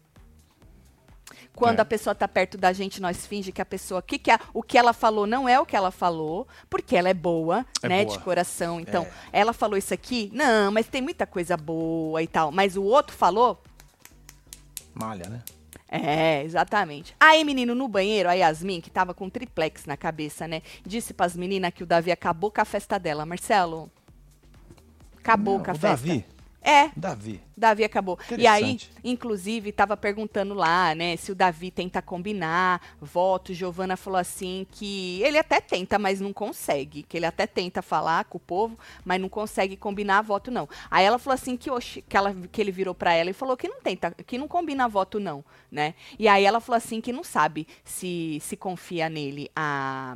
Quando 1.54 1.78
É. 1.78 1.82
a 1.82 1.84
pessoa 1.84 2.12
tá 2.12 2.26
perto 2.26 2.58
da 2.58 2.72
gente, 2.72 3.00
nós 3.00 3.24
finge 3.24 3.52
que 3.52 3.62
a 3.62 3.64
pessoa, 3.64 4.02
que 4.02 4.18
que 4.18 4.32
a- 4.32 4.40
o 4.52 4.64
que 4.64 4.76
ela 4.76 4.92
falou 4.92 5.28
não 5.28 5.48
é 5.48 5.60
o 5.60 5.64
que 5.66 5.76
ela 5.76 5.92
falou, 5.92 6.48
porque 6.68 6.96
ela 6.96 7.08
é 7.08 7.14
boa, 7.14 7.64
É 7.82 7.88
né, 7.88 8.04
boa. 8.04 8.16
de 8.18 8.24
coração. 8.24 8.80
Então, 8.80 9.04
É. 9.04 9.40
ela 9.40 9.52
falou 9.52 9.76
isso 9.78 9.94
aqui, 9.94 10.28
não, 10.34 10.72
mas 10.72 10.88
tem 10.88 11.00
muita 11.00 11.24
coisa 11.24 11.56
boa 11.56 12.20
e 12.20 12.26
tal. 12.26 12.50
Mas 12.50 12.76
o 12.76 12.82
outro 12.82 13.14
falou, 13.14 13.62
Malha, 14.92 15.28
né? 15.28 15.42
É, 15.90 16.44
exatamente. 16.44 17.16
Aí, 17.18 17.42
menino, 17.42 17.74
no 17.74 17.88
banheiro, 17.88 18.28
a 18.28 18.34
Yasmin, 18.34 18.80
que 18.80 18.90
tava 18.90 19.12
com 19.12 19.24
um 19.26 19.30
triplex 19.30 19.86
na 19.86 19.96
cabeça, 19.96 20.46
né? 20.46 20.62
Disse 20.86 21.12
pras 21.12 21.36
meninas 21.36 21.72
que 21.74 21.82
o 21.82 21.86
Davi 21.86 22.12
acabou 22.12 22.50
com 22.50 22.60
a 22.60 22.64
festa 22.64 22.96
dela. 22.96 23.26
Marcelo, 23.26 23.90
acabou 25.18 25.58
Não, 25.58 25.64
com 25.64 25.70
a 25.70 25.74
o 25.74 25.78
festa. 25.78 26.06
Davi, 26.06 26.24
É, 26.62 26.90
Davi. 26.94 27.40
Davi 27.56 27.84
acabou. 27.84 28.18
E 28.36 28.46
aí, 28.46 28.78
inclusive, 29.02 29.72
tava 29.72 29.96
perguntando 29.96 30.54
lá, 30.54 30.94
né, 30.94 31.16
se 31.16 31.32
o 31.32 31.34
Davi 31.34 31.70
tenta 31.70 32.02
combinar 32.02 32.80
voto. 33.00 33.54
Giovana 33.54 33.96
falou 33.96 34.18
assim 34.18 34.66
que 34.70 35.22
ele 35.22 35.38
até 35.38 35.60
tenta, 35.60 35.98
mas 35.98 36.20
não 36.20 36.32
consegue. 36.32 37.02
Que 37.02 37.16
ele 37.16 37.26
até 37.26 37.46
tenta 37.46 37.82
falar 37.82 38.24
com 38.24 38.36
o 38.36 38.40
povo, 38.40 38.78
mas 39.04 39.20
não 39.20 39.28
consegue 39.28 39.76
combinar 39.76 40.22
voto, 40.22 40.50
não. 40.50 40.68
Aí 40.90 41.04
ela 41.04 41.18
falou 41.18 41.34
assim 41.34 41.56
que, 41.56 41.70
oxi, 41.70 42.02
que, 42.02 42.16
ela, 42.16 42.34
que 42.52 42.60
ele 42.60 42.72
virou 42.72 42.94
pra 42.94 43.14
ela 43.14 43.30
e 43.30 43.34
falou 43.34 43.56
que 43.56 43.68
não 43.68 43.80
tenta, 43.80 44.10
que 44.26 44.38
não 44.38 44.48
combina 44.48 44.88
voto, 44.88 45.18
não, 45.18 45.44
né? 45.70 45.94
E 46.18 46.28
aí 46.28 46.44
ela 46.44 46.60
falou 46.60 46.76
assim 46.76 47.00
que 47.00 47.12
não 47.12 47.24
sabe 47.24 47.66
se, 47.84 48.38
se 48.40 48.56
confia 48.56 49.08
nele, 49.08 49.50
a, 49.56 50.14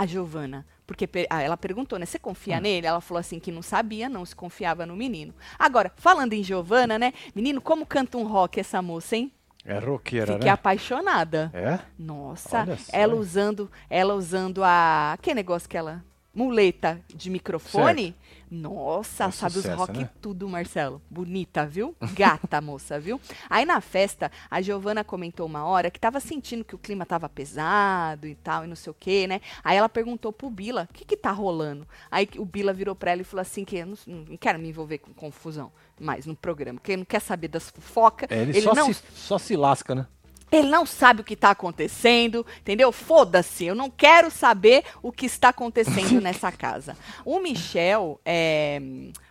a 0.00 0.06
Giovana. 0.06 0.66
Porque 0.86 1.06
ah, 1.28 1.42
ela 1.42 1.56
perguntou, 1.58 1.98
né? 1.98 2.06
Você 2.06 2.18
confia 2.18 2.56
Hum. 2.56 2.62
nele? 2.62 2.86
Ela 2.86 3.02
falou 3.02 3.20
assim 3.20 3.38
que 3.38 3.52
não 3.52 3.60
sabia, 3.60 4.08
não 4.08 4.24
se 4.24 4.34
confiava 4.34 4.86
no 4.86 4.96
menino. 4.96 5.34
Agora, 5.58 5.92
falando 5.96 6.32
em 6.32 6.42
Giovana, 6.42 6.98
né? 6.98 7.12
Menino, 7.34 7.60
como 7.60 7.84
canta 7.84 8.16
um 8.16 8.24
rock 8.26 8.58
essa 8.58 8.80
moça, 8.80 9.14
hein? 9.16 9.30
É 9.62 9.78
roqueira, 9.78 10.32
Fiquei 10.32 10.46
né? 10.46 10.50
apaixonada. 10.50 11.50
É? 11.52 11.78
Nossa, 11.98 12.66
ela 12.90 13.14
usando, 13.14 13.70
ela 13.90 14.14
usando 14.14 14.64
a 14.64 15.18
que 15.20 15.34
negócio 15.34 15.68
que 15.68 15.76
ela 15.76 16.02
muleta 16.34 17.00
de 17.08 17.30
microfone. 17.30 18.14
Nossa, 18.50 19.24
É 19.26 19.30
sabe 19.30 19.52
sucesso, 19.54 19.74
os 19.74 19.78
rock 19.78 19.98
né? 20.00 20.10
tudo, 20.20 20.48
Marcelo. 20.48 21.00
Bonita, 21.08 21.64
viu? 21.66 21.94
Gata, 22.14 22.58
moça, 22.62 22.98
viu? 22.98 23.20
Aí 23.48 23.64
na 23.64 23.80
festa, 23.80 24.30
a 24.50 24.60
Giovana 24.60 25.04
comentou 25.04 25.46
uma 25.46 25.64
hora 25.64 25.90
que 25.90 26.00
tava 26.00 26.18
sentindo 26.18 26.64
que 26.64 26.74
o 26.74 26.78
clima 26.78 27.06
tava 27.06 27.28
pesado 27.28 28.26
e 28.26 28.34
tal, 28.34 28.64
e 28.64 28.66
não 28.66 28.74
sei 28.74 28.90
o 28.90 28.96
quê, 28.98 29.26
né? 29.28 29.40
Aí 29.62 29.76
ela 29.76 29.88
perguntou 29.88 30.32
pro 30.32 30.50
Bila, 30.50 30.88
o 30.90 30.92
que 30.92 31.04
que 31.04 31.16
tá 31.16 31.30
rolando? 31.30 31.86
Aí 32.10 32.28
o 32.38 32.44
Bila 32.44 32.72
virou 32.72 32.94
pra 32.96 33.12
ela 33.12 33.20
e 33.20 33.24
falou 33.24 33.42
assim 33.42 33.64
que 33.64 33.76
eu 33.76 33.86
não, 33.86 33.96
não 34.06 34.36
quero 34.36 34.58
me 34.58 34.68
envolver 34.68 34.98
com 34.98 35.12
confusão 35.12 35.70
mais 36.00 36.26
no 36.26 36.34
programa, 36.34 36.80
porque 36.80 36.92
ele 36.92 37.02
não 37.02 37.06
quer 37.06 37.20
saber 37.20 37.48
das 37.48 37.70
fofocas. 37.70 38.28
É, 38.30 38.42
ele, 38.42 38.62
só, 38.62 38.74
não 38.74 38.92
se, 38.92 39.02
só 39.14 39.38
se 39.38 39.54
lasca, 39.56 39.94
né? 39.94 40.06
Ele 40.50 40.68
não 40.68 40.84
sabe 40.84 41.20
o 41.20 41.24
que 41.24 41.34
está 41.34 41.50
acontecendo, 41.50 42.44
entendeu? 42.58 42.90
Foda-se, 42.90 43.64
eu 43.64 43.74
não 43.74 43.88
quero 43.88 44.30
saber 44.30 44.84
o 45.02 45.12
que 45.12 45.26
está 45.26 45.50
acontecendo 45.50 46.20
nessa 46.22 46.50
casa. 46.50 46.96
O 47.24 47.38
Michel, 47.40 48.20
é, 48.24 48.80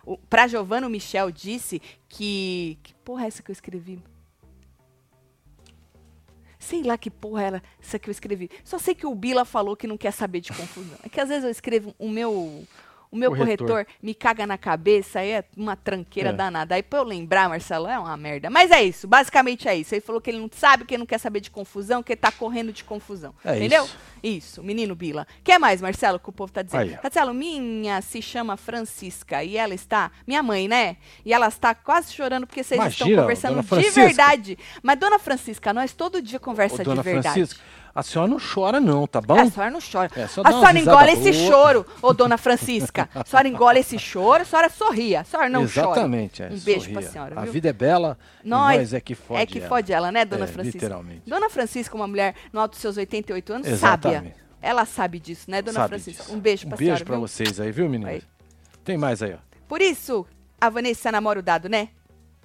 o, 0.04 0.16
pra 0.16 0.46
Giovana, 0.46 0.86
o 0.86 0.90
Michel 0.90 1.30
disse 1.30 1.80
que. 2.08 2.78
Que 2.82 2.94
porra 2.94 3.24
é 3.24 3.28
essa 3.28 3.42
que 3.42 3.50
eu 3.50 3.52
escrevi? 3.52 4.02
Sei 6.58 6.82
lá 6.82 6.98
que 6.98 7.10
porra 7.10 7.42
era 7.42 7.62
essa 7.82 7.98
que 7.98 8.08
eu 8.08 8.12
escrevi. 8.12 8.50
Só 8.62 8.78
sei 8.78 8.94
que 8.94 9.06
o 9.06 9.14
Bila 9.14 9.44
falou 9.44 9.74
que 9.74 9.86
não 9.86 9.96
quer 9.96 10.12
saber 10.12 10.40
de 10.40 10.52
confusão. 10.52 10.98
É 11.02 11.08
que 11.08 11.20
às 11.20 11.28
vezes 11.28 11.44
eu 11.44 11.50
escrevo 11.50 11.94
o 11.98 12.08
meu. 12.08 12.66
O 13.12 13.16
meu 13.16 13.30
Corretor. 13.30 13.66
corretor, 13.66 13.92
me 14.00 14.14
caga 14.14 14.46
na 14.46 14.56
cabeça, 14.56 15.18
aí 15.18 15.30
é 15.32 15.44
uma 15.56 15.74
tranqueira 15.74 16.30
É. 16.30 16.32
danada. 16.32 16.76
Aí 16.76 16.82
pra 16.82 17.00
eu 17.00 17.02
lembrar, 17.04 17.48
Marcelo, 17.48 17.88
é 17.88 17.98
uma 17.98 18.16
merda. 18.16 18.48
Mas 18.50 18.70
é 18.70 18.82
isso, 18.84 19.08
basicamente 19.08 19.66
é 19.66 19.74
isso. 19.76 19.92
Ele 19.94 20.00
falou 20.00 20.20
que 20.20 20.30
ele 20.30 20.38
não 20.38 20.48
sabe, 20.52 20.84
que 20.84 20.94
ele 20.94 21.00
não 21.00 21.06
quer 21.06 21.18
saber 21.18 21.40
de 21.40 21.50
confusão, 21.50 22.02
que 22.04 22.12
ele 22.12 22.20
tá 22.20 22.30
correndo 22.30 22.72
de 22.72 22.84
confusão. 22.84 23.34
É 23.44 23.56
entendeu? 23.56 23.84
isso. 23.84 23.96
Isso, 24.22 24.62
menino 24.62 24.94
Bila. 24.94 25.26
Quer 25.42 25.58
mais, 25.58 25.80
Marcelo, 25.80 26.20
que 26.20 26.28
o 26.28 26.32
povo 26.32 26.52
tá 26.52 26.62
dizendo? 26.62 26.82
Aí. 26.82 26.98
Marcelo, 27.02 27.34
minha 27.34 28.00
se 28.00 28.20
chama 28.22 28.56
Francisca 28.56 29.42
e 29.42 29.56
ela 29.56 29.74
está, 29.74 30.10
minha 30.26 30.42
mãe, 30.42 30.68
né? 30.68 30.96
E 31.24 31.32
ela 31.32 31.48
está 31.48 31.74
quase 31.74 32.12
chorando 32.12 32.46
porque 32.46 32.62
vocês 32.62 32.80
estão 32.80 33.06
Imagina, 33.08 33.22
conversando 33.22 33.62
dona 33.62 33.82
de 33.82 33.90
verdade. 33.90 34.58
Mas, 34.82 34.98
dona 34.98 35.18
Francisca, 35.18 35.72
nós 35.72 35.92
todo 35.92 36.22
dia 36.22 36.38
conversa 36.38 36.82
Ô, 36.82 36.94
de 36.94 37.02
verdade. 37.02 37.22
Francisca, 37.22 37.60
a 37.94 38.02
senhora 38.02 38.30
não 38.30 38.38
chora 38.38 38.80
não, 38.80 39.06
tá 39.06 39.20
bom? 39.20 39.36
É, 39.36 39.42
a 39.42 39.50
senhora 39.50 39.70
não 39.70 39.80
chora. 39.80 40.10
É, 40.16 40.26
só 40.26 40.42
a 40.44 40.50
senhora 40.52 40.78
engole 40.78 41.10
esse 41.12 41.32
choro, 41.32 41.86
ô 42.00 42.12
dona 42.14 42.36
Francisca. 42.38 43.08
A 43.14 43.24
senhora 43.24 43.48
engole 43.48 43.78
esse 43.80 43.98
choro, 43.98 44.42
a 44.42 44.44
senhora 44.44 44.68
sorria. 44.68 45.20
A 45.20 45.24
senhora 45.24 45.48
não 45.48 45.62
Exatamente, 45.62 46.42
é. 46.42 46.46
chora. 46.46 46.56
Um 46.56 46.60
beijo 46.64 46.80
sorria. 46.86 47.00
pra 47.00 47.10
senhora, 47.10 47.40
A 47.40 47.42
viu? 47.44 47.52
vida 47.52 47.68
é 47.68 47.72
bela 47.72 48.18
Nós- 48.44 48.76
nós 48.78 48.94
é 48.94 49.00
que 49.00 49.14
fode 49.14 49.42
é 49.42 49.46
que 49.46 49.58
ela. 49.58 49.68
fode 49.68 49.92
ela, 49.92 50.12
né, 50.12 50.24
dona 50.24 50.44
É, 50.44 50.46
Francisca? 50.48 50.78
literalmente. 50.78 51.22
Dona 51.26 51.50
Francisca, 51.50 51.94
uma 51.96 52.06
mulher 52.06 52.34
no 52.52 52.60
alto 52.60 52.72
dos 52.72 52.80
seus 52.80 52.96
88 52.96 53.52
anos, 53.52 53.66
Exatamente. 53.66 54.16
sábia. 54.30 54.34
Ela 54.62 54.84
sabe 54.84 55.18
disso, 55.18 55.50
né, 55.50 55.62
dona 55.62 55.80
Sabe 55.80 55.88
Francisca? 55.88 56.22
disso. 56.24 56.34
Um 56.36 56.38
beijo 56.40 56.66
pra 56.66 56.74
Um 56.74 56.78
beijo 56.78 56.88
senhora, 56.90 57.04
pra 57.06 57.16
viu? 57.16 57.26
vocês 57.26 57.58
aí, 57.60 57.72
viu, 57.72 57.88
meninas? 57.88 58.22
Tem 58.84 58.96
mais 58.98 59.22
aí, 59.22 59.32
ó. 59.34 59.38
Por 59.66 59.80
isso, 59.80 60.26
a 60.60 60.68
Vanessa 60.68 61.10
namora 61.10 61.38
o 61.40 61.42
dado, 61.42 61.68
né? 61.68 61.88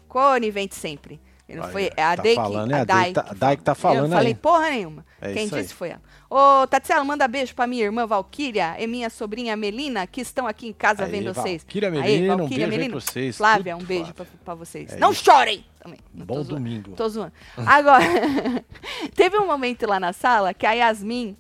Conivente 0.08 0.76
sempre. 0.76 1.20
Não 1.48 1.64
Aí, 1.66 1.72
foi 1.72 1.86
ó, 1.96 2.02
a 2.02 2.16
tá 2.18 2.24
Dai 2.24 2.36
falando, 2.36 2.68
que, 2.70 2.74
é 2.74 2.80
a 2.80 2.84
Dai 2.84 3.12
tá- 3.14 3.24
que 3.24 3.30
a 3.30 3.34
Dai 3.34 3.58
que 3.58 3.64
tá 3.64 3.76
falando 3.76 4.06
Eu 4.06 4.12
falei 4.18 4.28
aí. 4.30 4.36
porra 4.36 4.70
nenhuma. 4.72 5.06
É 5.22 5.32
Quem 5.34 5.46
isso 5.46 5.56
aí. 5.56 5.62
disse 5.62 5.74
foi 5.76 5.90
ela. 5.90 6.02
Ô, 6.28 6.66
Tatiana, 6.66 7.04
manda 7.04 7.28
beijo 7.28 7.54
pra 7.54 7.68
minha 7.68 7.84
irmã 7.84 8.08
Valquíria 8.08 8.76
e 8.80 8.88
minha 8.88 9.12
sobrinha 9.12 9.56
Melina, 9.56 10.08
que 10.08 10.22
estão 10.22 10.48
aqui 10.48 10.68
em 10.68 10.74
casa 10.74 11.06
Aí, 11.06 11.12
vendo 11.12 11.32
vocês. 11.34 11.62
Valquíria, 11.62 11.90
Aí, 11.90 11.94
Melina, 12.02 12.34
um 12.34 12.38
Valquíria, 12.40 12.66
beijo 12.68 12.72
aí 12.72 12.78
Melina. 12.88 13.00
pra 13.00 13.12
vocês. 13.12 13.38
Flávia, 13.38 13.78
um 13.78 13.84
beijo 13.84 14.12
pra, 14.14 14.26
Flávia. 14.26 14.40
pra 14.44 14.56
vocês. 14.56 14.94
É 14.94 14.98
Não 14.98 15.12
isso. 15.12 15.24
chorem! 15.24 15.64
Também. 15.80 16.00
Não 16.12 16.26
Bom 16.26 16.34
tô 16.38 16.44
zoando. 16.44 16.56
domingo. 16.64 16.92
Tô 16.96 17.08
zoando. 17.10 17.32
Agora, 17.58 18.04
teve 19.16 19.38
um 19.38 19.46
momento 19.46 19.86
lá 19.88 20.00
na 20.00 20.14
sala 20.14 20.52
que 20.54 20.66
a 20.66 20.72
Yasmin 20.74 21.38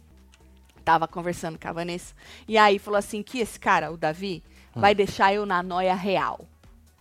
tava 0.83 1.07
conversando 1.07 1.57
com 1.59 1.67
a 1.67 1.71
Vanessa. 1.73 2.13
E 2.47 2.57
aí 2.57 2.77
falou 2.77 2.97
assim: 2.99 3.23
que 3.23 3.39
esse 3.39 3.59
cara, 3.59 3.91
o 3.91 3.97
Davi, 3.97 4.43
Hum. 4.75 4.81
vai 4.81 4.93
deixar 4.93 5.33
eu 5.33 5.45
na 5.47 5.63
noia 5.63 5.95
real. 5.95 6.45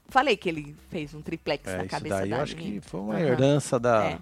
Falei 0.08 0.36
que 0.36 0.48
ele 0.48 0.76
fez 0.90 1.14
um 1.14 1.20
triplex 1.22 1.66
É, 1.66 1.76
na 1.78 1.82
isso 1.84 1.90
cabeça 1.90 2.16
daí 2.18 2.30
da 2.30 2.36
eu 2.36 2.42
acho 2.42 2.56
que 2.56 2.80
foi 2.80 3.00
uma 3.00 3.14
Aham. 3.14 3.22
herança 3.24 3.80
da, 3.80 4.04
É. 4.04 4.18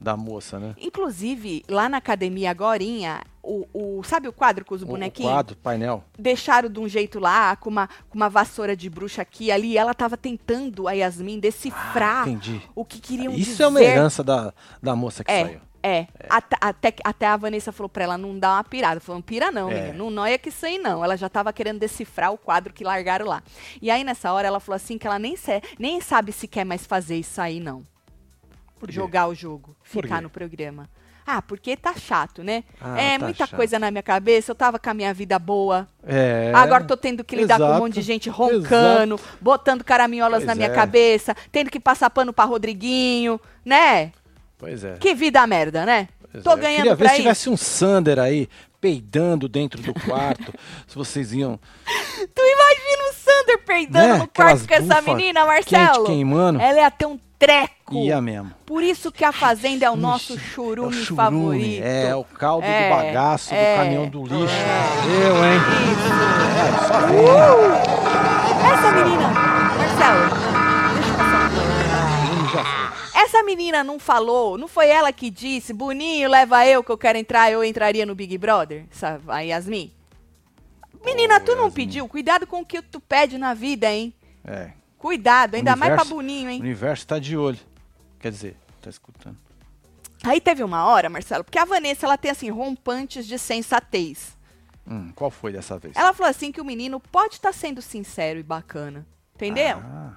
da 0.00 0.16
moça, 0.16 0.58
né? 0.58 0.74
Inclusive, 0.80 1.62
lá 1.68 1.88
na 1.88 1.98
academia 1.98 2.50
agorinha, 2.50 3.22
o, 3.42 3.66
o, 3.72 4.02
sabe 4.02 4.26
o 4.28 4.32
quadro 4.32 4.64
com 4.64 4.74
os 4.74 4.82
O- 4.82 4.86
bonequinhos? 4.86 5.30
O 5.30 5.34
quadro, 5.34 5.56
painel. 5.56 6.02
Deixaram 6.18 6.68
de 6.68 6.80
um 6.80 6.88
jeito 6.88 7.20
lá, 7.20 7.54
com 7.54 7.70
uma, 7.70 7.86
com 8.08 8.16
uma 8.16 8.28
vassoura 8.28 8.74
de 8.76 8.90
bruxa 8.90 9.22
aqui 9.22 9.50
ali. 9.52 9.72
e 9.72 9.78
ela 9.78 9.94
tava 9.94 10.16
tentando, 10.16 10.88
a 10.88 10.92
Yasmin, 10.92 11.38
decifrar 11.38 12.26
Ah, 12.28 12.60
o 12.74 12.84
que 12.84 12.98
queriam 12.98 13.32
Isso 13.32 13.50
dizer. 13.52 13.62
é 13.64 13.66
uma 13.68 13.82
herança 13.82 14.24
da, 14.24 14.52
da 14.82 14.96
moça 14.96 15.22
que 15.22 15.30
É, 15.30 15.44
saiu. 15.44 15.60
É. 15.86 16.06
Até, 16.28 16.56
até, 16.60 16.94
até 17.04 17.26
a 17.26 17.36
Vanessa 17.36 17.70
falou 17.72 17.88
pra 17.88 18.04
ela 18.04 18.18
não 18.18 18.38
dar 18.38 18.54
uma 18.56 18.64
pirada. 18.64 19.00
Falou, 19.00 19.22
pira 19.22 19.50
não, 19.50 19.70
É. 19.70 19.74
menina. 19.74 19.92
Não 19.94 20.10
noia 20.10 20.36
que 20.38 20.48
isso 20.48 20.66
aí 20.66 20.78
não. 20.78 21.04
Ela 21.04 21.16
já 21.16 21.28
tava 21.28 21.52
querendo 21.52 21.78
decifrar 21.78 22.32
o 22.32 22.38
quadro 22.38 22.72
que 22.72 22.82
largaram 22.84 23.26
lá. 23.26 23.42
E 23.80 23.90
aí, 23.90 24.02
nessa 24.04 24.32
hora, 24.32 24.48
ela 24.48 24.60
falou 24.60 24.76
assim 24.76 24.98
que 24.98 25.06
ela 25.06 25.18
nem, 25.18 25.36
se- 25.36 25.62
nem 25.78 26.00
sabe 26.00 26.32
se 26.32 26.48
quer 26.48 26.64
mais 26.64 26.84
fazer 26.86 27.16
isso 27.16 27.40
aí, 27.40 27.60
não. 27.60 27.82
Por? 28.78 28.90
Jogar 28.90 29.26
o 29.28 29.34
jogo, 29.34 29.74
ficar 29.82 30.20
no 30.20 30.28
programa. 30.28 30.88
Ah, 31.28 31.42
porque 31.42 31.76
tá 31.76 31.92
chato, 31.96 32.44
né? 32.44 32.62
Ah, 32.80 33.00
é 33.00 33.18
tá 33.18 33.24
muita 33.24 33.46
chato. 33.46 33.56
coisa 33.56 33.78
na 33.80 33.90
minha 33.90 34.02
cabeça. 34.02 34.52
Eu 34.52 34.54
tava 34.54 34.78
com 34.78 34.90
a 34.90 34.94
minha 34.94 35.12
vida 35.12 35.38
boa. 35.40 35.88
É. 36.06 36.52
Agora 36.54 36.84
tô 36.84 36.96
tendo 36.96 37.24
que 37.24 37.34
lidar 37.34 37.56
com 37.56 37.64
um 37.64 37.66
exato, 37.66 37.82
monte 37.82 37.94
de 37.94 38.02
gente 38.02 38.28
roncando, 38.30 39.18
botando 39.40 39.82
caraminholas 39.82 40.38
Pois 40.44 40.46
na 40.46 40.54
minha 40.54 40.68
é. 40.68 40.72
cabeça, 40.74 41.34
tendo 41.50 41.68
que 41.68 41.80
passar 41.80 42.10
pano 42.10 42.32
pra 42.32 42.44
Rodriguinho, 42.44 43.40
né? 43.64 44.12
Pois 44.58 44.84
é. 44.84 44.94
Que 44.98 45.14
vida 45.14 45.46
merda, 45.46 45.84
né? 45.84 46.08
Pois 46.32 46.42
Tô 46.44 46.50
é. 46.50 46.52
Eu 46.54 46.56
ganhando 46.58 46.76
Queria 46.82 46.94
ver 46.94 46.98
pra 47.04 47.08
se 47.08 47.14
isso. 47.14 47.22
tivesse 47.22 47.50
um 47.50 47.56
Sander 47.56 48.18
aí, 48.18 48.48
peidando 48.80 49.48
dentro 49.48 49.82
do 49.82 49.92
quarto. 49.94 50.52
se 50.86 50.94
vocês 50.94 51.32
iam. 51.32 51.58
Tu 52.34 52.42
imagina 52.42 53.10
o 53.10 53.14
Sander 53.14 53.58
peidando 53.64 54.06
Né? 54.06 54.18
no 54.18 54.28
quarto 54.28 54.64
Aquelas 54.64 54.66
com 54.66 54.74
essa 54.92 55.02
menina, 55.02 55.44
Marcelo? 55.44 55.94
quente 55.94 56.06
queimando. 56.06 56.60
Ela 56.60 56.80
ia 56.80 56.90
ter 56.90 57.06
um 57.06 57.18
treco. 57.38 57.94
Ia 57.94 58.20
mesmo. 58.20 58.50
Por 58.64 58.82
isso 58.82 59.12
que 59.12 59.22
a 59.24 59.30
Fazenda 59.32 59.84
é 59.86 59.90
o 59.90 59.96
nosso 59.96 60.34
Ixi, 60.34 60.44
churume, 60.44 60.96
é 60.96 61.00
o 61.00 61.04
churume, 61.04 61.16
favorito. 61.16 61.84
É, 61.84 62.14
o 62.16 62.24
caldo 62.24 62.66
É, 62.66 62.88
do 62.88 62.96
bagaço 62.96 63.54
é, 63.54 63.72
do 63.74 63.76
caminhão 63.82 64.08
do 64.08 64.22
lixo. 64.22 64.54
é. 64.54 65.28
Eu, 65.28 65.36
hein? 65.44 65.60
É, 66.56 66.88
só. 66.88 66.94
Uh! 67.12 67.76
Essa 68.72 68.92
menina, 68.92 69.28
Marcelo, 69.28 70.28
deixa 70.94 71.10
eu 71.10 71.16
passar 71.16 71.44
um 71.44 71.50
plano. 71.50 72.42
Hum, 72.42 72.48
já 72.54 72.64
foi. 72.64 73.15
Essa 73.26 73.42
menina 73.42 73.82
não 73.82 73.98
falou, 73.98 74.56
não 74.56 74.68
foi 74.68 74.88
ela 74.88 75.12
que 75.12 75.30
disse, 75.30 75.72
Boninho, 75.72 76.28
leva 76.30 76.64
eu 76.64 76.82
que 76.84 76.90
eu 76.92 76.96
quero 76.96 77.18
entrar, 77.18 77.50
eu 77.50 77.64
entraria 77.64 78.06
no 78.06 78.14
Big 78.14 78.38
Brother? 78.38 78.86
A 79.26 79.40
Yasmin? 79.40 79.92
Menina, 81.04 81.36
Ô, 81.36 81.40
tu 81.40 81.52
não 81.56 81.64
Yasmin. 81.64 81.72
pediu? 81.74 82.08
Cuidado 82.08 82.46
com 82.46 82.60
o 82.60 82.64
que 82.64 82.80
tu 82.80 83.00
pede 83.00 83.36
na 83.36 83.52
vida, 83.52 83.90
hein? 83.90 84.14
É. 84.44 84.70
Cuidado, 84.96 85.56
ainda 85.56 85.74
mais 85.74 85.92
pra 85.94 86.02
Universo- 86.02 86.14
Boninho, 86.14 86.48
O 86.48 86.52
hein? 86.52 86.60
universo 86.60 87.06
tá 87.06 87.18
de 87.18 87.36
olho. 87.36 87.58
Quer 88.20 88.30
dizer, 88.30 88.56
tá 88.80 88.88
escutando. 88.90 89.36
Aí 90.24 90.40
teve 90.40 90.62
uma 90.62 90.86
hora, 90.86 91.08
Marcelo, 91.10 91.42
porque 91.44 91.58
a 91.58 91.64
Vanessa, 91.64 92.06
ela 92.06 92.16
tem 92.16 92.30
assim, 92.30 92.48
rompantes 92.48 93.26
de 93.26 93.38
sensatez. 93.38 94.36
Hum, 94.88 95.10
qual 95.16 95.32
foi 95.32 95.52
dessa 95.52 95.76
vez? 95.78 95.96
Ela 95.96 96.12
falou 96.14 96.30
assim 96.30 96.52
que 96.52 96.60
o 96.60 96.64
menino 96.64 97.00
pode 97.00 97.34
estar 97.34 97.52
sendo 97.52 97.82
sincero 97.82 98.38
e 98.38 98.42
bacana. 98.44 99.04
Entendeu? 99.34 99.78
Ah, 99.78 100.12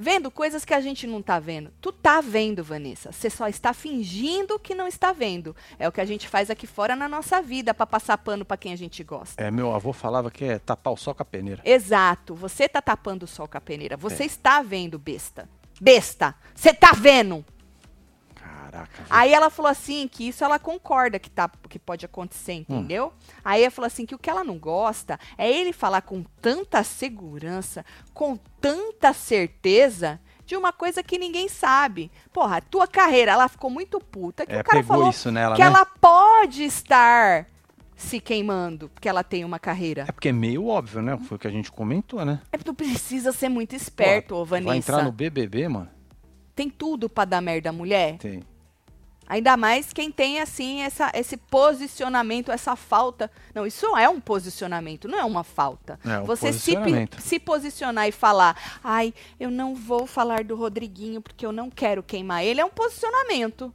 Vendo 0.00 0.30
coisas 0.30 0.64
que 0.64 0.72
a 0.72 0.80
gente 0.80 1.08
não 1.08 1.20
tá 1.20 1.40
vendo. 1.40 1.72
Tu 1.80 1.90
tá 1.90 2.20
vendo, 2.20 2.62
Vanessa. 2.62 3.10
Você 3.10 3.28
só 3.28 3.48
está 3.48 3.74
fingindo 3.74 4.56
que 4.56 4.72
não 4.72 4.86
está 4.86 5.12
vendo. 5.12 5.56
É 5.76 5.88
o 5.88 5.92
que 5.92 6.00
a 6.00 6.04
gente 6.04 6.28
faz 6.28 6.50
aqui 6.50 6.68
fora 6.68 6.94
na 6.94 7.08
nossa 7.08 7.42
vida 7.42 7.74
pra 7.74 7.84
passar 7.84 8.16
pano 8.18 8.44
pra 8.44 8.56
quem 8.56 8.72
a 8.72 8.76
gente 8.76 9.02
gosta. 9.02 9.42
é, 9.42 9.50
meu 9.50 9.74
avô 9.74 9.92
falava 9.92 10.30
que 10.30 10.44
é 10.44 10.58
tapar 10.60 10.92
o 10.92 10.96
sol 10.96 11.16
com 11.16 11.22
a 11.22 11.26
peneira. 11.26 11.60
Exato. 11.64 12.32
Você 12.36 12.68
tá 12.68 12.80
tapando 12.80 13.24
o 13.24 13.26
sol 13.26 13.48
com 13.48 13.58
a 13.58 13.60
peneira. 13.60 13.96
Você 13.96 14.22
É. 14.22 14.26
está 14.26 14.62
vendo, 14.62 15.00
besta. 15.00 15.48
Besta. 15.80 16.34
Você 16.54 16.72
tá 16.72 16.92
vendo. 16.92 17.44
Caraca. 18.70 18.90
viu? 18.96 19.06
Aí 19.08 19.32
ela 19.32 19.50
falou 19.50 19.70
assim 19.70 20.06
que 20.08 20.28
isso 20.28 20.44
ela 20.44 20.58
concorda 20.58 21.18
que, 21.18 21.30
tá, 21.30 21.50
que 21.68 21.78
pode 21.78 22.04
acontecer, 22.04 22.52
entendeu? 22.52 23.12
Aí 23.44 23.62
ela 23.62 23.70
falou 23.70 23.86
assim 23.86 24.04
que 24.04 24.14
o 24.14 24.18
que 24.18 24.28
ela 24.28 24.44
não 24.44 24.58
gosta 24.58 25.18
é 25.36 25.50
ele 25.50 25.72
falar 25.72 26.02
com 26.02 26.22
tanta 26.40 26.82
segurança, 26.84 27.84
com 28.12 28.36
tanta 28.60 29.12
certeza 29.12 30.20
de 30.44 30.56
uma 30.56 30.72
coisa 30.72 31.02
que 31.02 31.18
ninguém 31.18 31.48
sabe. 31.48 32.10
Porra, 32.32 32.56
a 32.56 32.60
tua 32.60 32.86
carreira, 32.86 33.32
ela 33.32 33.48
ficou 33.48 33.70
muito 33.70 33.98
puta 34.00 34.46
que 34.46 34.52
É, 34.52 34.60
o 34.60 34.64
cara 34.64 34.82
falou 34.82 35.12
nela, 35.32 35.54
que 35.56 35.60
né? 35.60 35.66
ela 35.66 35.84
pode 35.84 36.64
estar 36.64 37.46
se 37.94 38.20
queimando 38.20 38.88
porque 38.88 39.08
ela 39.08 39.24
tem 39.24 39.44
uma 39.44 39.58
carreira. 39.58 40.04
É 40.08 40.12
porque 40.12 40.28
é 40.28 40.32
meio 40.32 40.66
óbvio, 40.66 41.02
né? 41.02 41.18
Foi 41.18 41.36
o 41.36 41.38
que 41.38 41.48
a 41.48 41.50
gente 41.50 41.70
comentou, 41.70 42.24
né? 42.24 42.40
É 42.52 42.56
porque 42.56 42.70
tu 42.70 42.74
precisa 42.74 43.32
ser 43.32 43.48
muito 43.48 43.74
esperto, 43.74 44.36
ô 44.36 44.44
Vanessa. 44.44 44.68
Vai 44.68 44.78
entrar 44.78 45.02
no 45.02 45.12
BBB, 45.12 45.68
mano? 45.68 45.88
Tem 46.54 46.70
tudo 46.70 47.08
pra 47.08 47.24
dar 47.24 47.40
merda, 47.40 47.70
mulher. 47.70 48.16
Tem. 48.18 48.42
Ainda 49.28 49.56
mais 49.56 49.92
quem 49.92 50.10
tem, 50.10 50.40
assim, 50.40 50.80
essa, 50.80 51.10
esse 51.14 51.36
posicionamento, 51.36 52.50
essa 52.50 52.74
falta. 52.74 53.30
Não, 53.54 53.66
isso 53.66 53.94
é 53.96 54.08
um 54.08 54.20
posicionamento, 54.20 55.06
não 55.06 55.18
é 55.18 55.24
uma 55.24 55.44
falta. 55.44 56.00
É 56.04 56.20
um 56.20 56.24
Você 56.24 56.50
se, 56.52 56.74
se 57.18 57.38
posicionar 57.38 58.08
e 58.08 58.12
falar, 58.12 58.56
ai, 58.82 59.12
eu 59.38 59.50
não 59.50 59.74
vou 59.74 60.06
falar 60.06 60.44
do 60.44 60.56
Rodriguinho 60.56 61.20
porque 61.20 61.44
eu 61.44 61.52
não 61.52 61.68
quero 61.68 62.02
queimar 62.02 62.42
ele, 62.42 62.60
é 62.60 62.64
um 62.64 62.70
posicionamento. 62.70 63.72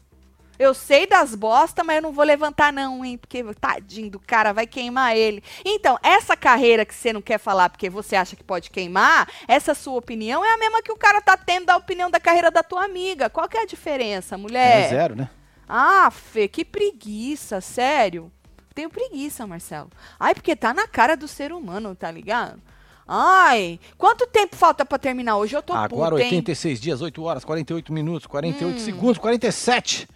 Eu 0.57 0.73
sei 0.73 1.07
das 1.07 1.33
bosta, 1.33 1.83
mas 1.83 1.97
eu 1.97 2.01
não 2.03 2.11
vou 2.11 2.23
levantar 2.23 2.71
não, 2.71 3.03
hein? 3.03 3.17
Porque 3.17 3.43
tadinho 3.55 4.11
do 4.11 4.19
cara, 4.19 4.53
vai 4.53 4.67
queimar 4.67 5.15
ele. 5.15 5.43
Então, 5.65 5.97
essa 6.01 6.37
carreira 6.37 6.85
que 6.85 6.93
você 6.93 7.11
não 7.11 7.21
quer 7.21 7.39
falar 7.39 7.69
porque 7.69 7.89
você 7.89 8.15
acha 8.15 8.35
que 8.35 8.43
pode 8.43 8.69
queimar, 8.69 9.27
essa 9.47 9.73
sua 9.73 9.95
opinião 9.95 10.45
é 10.45 10.53
a 10.53 10.57
mesma 10.57 10.81
que 10.81 10.91
o 10.91 10.95
cara 10.95 11.21
tá 11.21 11.35
tendo 11.35 11.65
da 11.65 11.75
opinião 11.75 12.09
da 12.09 12.19
carreira 12.19 12.51
da 12.51 12.61
tua 12.61 12.85
amiga. 12.85 13.29
Qual 13.29 13.49
que 13.49 13.57
é 13.57 13.63
a 13.63 13.65
diferença, 13.65 14.37
mulher? 14.37 14.85
É 14.85 14.89
zero, 14.89 15.15
né? 15.15 15.29
Ah, 15.67 16.09
Fê, 16.11 16.47
que 16.47 16.63
preguiça, 16.65 17.61
sério. 17.61 18.31
Tenho 18.75 18.89
preguiça, 18.89 19.45
Marcelo. 19.47 19.89
Ai, 20.19 20.33
porque 20.33 20.55
tá 20.55 20.73
na 20.73 20.87
cara 20.87 21.15
do 21.15 21.27
ser 21.27 21.51
humano, 21.53 21.95
tá 21.95 22.09
ligado? 22.11 22.59
Ai, 23.07 23.79
quanto 23.97 24.25
tempo 24.27 24.55
falta 24.55 24.85
pra 24.85 24.97
terminar 24.97 25.35
hoje? 25.37 25.55
Eu 25.55 25.61
tô 25.61 25.73
Agora 25.73 26.15
hein? 26.19 26.25
86 26.25 26.79
dias, 26.81 27.01
8 27.01 27.21
horas, 27.21 27.43
48 27.45 27.91
minutos, 27.93 28.25
48 28.27 28.75
Hum. 28.77 28.79
segundos, 28.79 29.17
47. 29.17 30.07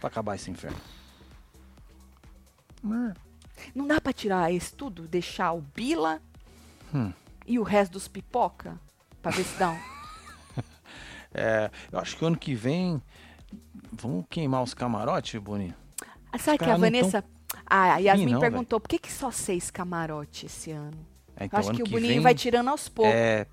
Pra 0.00 0.08
acabar 0.08 0.34
esse 0.34 0.50
inferno. 0.50 0.76
Não 3.74 3.86
dá 3.86 4.00
pra 4.00 4.12
tirar 4.12 4.52
isso 4.52 4.74
tudo? 4.74 5.08
Deixar 5.08 5.52
o 5.52 5.60
Bila 5.60 6.20
Hum. 6.94 7.12
e 7.46 7.58
o 7.58 7.62
resto 7.62 7.92
dos 7.92 8.06
pipoca? 8.08 8.78
Pra 9.22 9.30
ver 9.30 9.44
se 9.44 9.58
dá 9.58 9.70
um... 9.70 9.78
É, 11.38 11.70
eu 11.92 11.98
acho 11.98 12.16
que 12.16 12.24
ano 12.24 12.36
que 12.36 12.54
vem 12.54 13.02
vamos 13.92 14.24
queimar 14.28 14.62
os 14.62 14.74
camarotes, 14.74 15.40
Boninho. 15.40 15.74
Ah, 16.32 16.38
Sabe 16.38 16.58
que 16.58 16.64
a 16.64 16.76
Vanessa... 16.76 17.24
Ah, 17.64 17.94
a 17.94 17.98
Yasmin 17.98 18.32
não, 18.32 18.40
perguntou, 18.40 18.80
por 18.80 18.88
que, 18.88 18.98
que 18.98 19.10
só 19.12 19.30
seis 19.30 19.70
camarote 19.70 20.46
esse 20.46 20.70
ano? 20.70 20.96
É, 21.36 21.44
então, 21.44 21.58
acho 21.58 21.68
ano 21.70 21.76
que 21.76 21.82
o 21.82 21.86
que 21.86 21.92
Boninho 21.92 22.14
vem, 22.14 22.20
vai 22.20 22.34
tirando 22.34 22.68
aos 22.68 22.88
poucos, 22.88 23.14
É, 23.14 23.46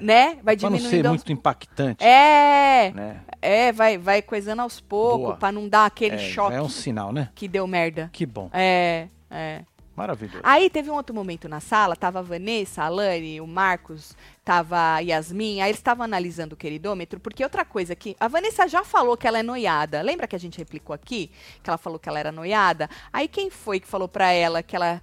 né? 0.00 0.38
Vai 0.42 0.56
pra 0.56 0.70
não 0.70 0.76
ser 0.76 0.82
diminuindo 0.84 1.06
aos... 1.08 1.16
muito 1.18 1.32
impactante, 1.32 2.04
É, 2.04 2.92
né? 2.94 3.20
é, 3.40 3.72
vai, 3.72 3.96
vai 3.98 4.22
coisando 4.22 4.62
aos 4.62 4.80
poucos, 4.80 5.26
Boa. 5.26 5.36
pra 5.36 5.52
não 5.52 5.68
dar 5.68 5.86
aquele 5.86 6.16
É, 6.16 6.18
choque 6.18 6.56
é 6.56 6.62
um 6.62 6.68
sinal, 6.68 7.12
né? 7.12 7.30
que 7.34 7.46
deu 7.48 7.66
merda. 7.66 8.10
Que 8.12 8.26
bom. 8.26 8.50
É, 8.52 9.08
é. 9.30 9.62
Maravilhoso. 9.94 10.40
Aí 10.42 10.68
teve 10.68 10.90
um 10.90 10.94
outro 10.94 11.14
momento 11.14 11.48
na 11.48 11.60
sala, 11.60 11.96
tava 11.96 12.18
a 12.18 12.22
Vanessa, 12.22 12.82
a 12.82 12.88
Lani, 12.88 13.40
o 13.40 13.46
Marcos, 13.46 14.14
tava 14.46 14.94
a 14.94 15.00
Yasmin, 15.00 15.60
aí 15.60 15.70
eles 15.70 15.80
estavam 15.80 16.04
analisando 16.04 16.54
o 16.54 16.56
queridômetro, 16.56 17.18
porque 17.18 17.42
outra 17.42 17.64
coisa 17.64 17.96
que 17.96 18.16
a 18.20 18.28
Vanessa 18.28 18.68
já 18.68 18.84
falou 18.84 19.16
que 19.16 19.26
ela 19.26 19.40
é 19.40 19.42
noiada. 19.42 20.00
Lembra 20.02 20.28
que 20.28 20.36
a 20.36 20.38
gente 20.38 20.56
replicou 20.56 20.94
aqui? 20.94 21.32
Que 21.64 21.68
ela 21.68 21.76
falou 21.76 21.98
que 21.98 22.08
ela 22.08 22.20
era 22.20 22.30
noiada? 22.30 22.88
Aí 23.12 23.26
quem 23.26 23.50
foi 23.50 23.80
que 23.80 23.88
falou 23.88 24.06
pra 24.06 24.30
ela 24.30 24.62
que 24.62 24.76
ela 24.76 25.02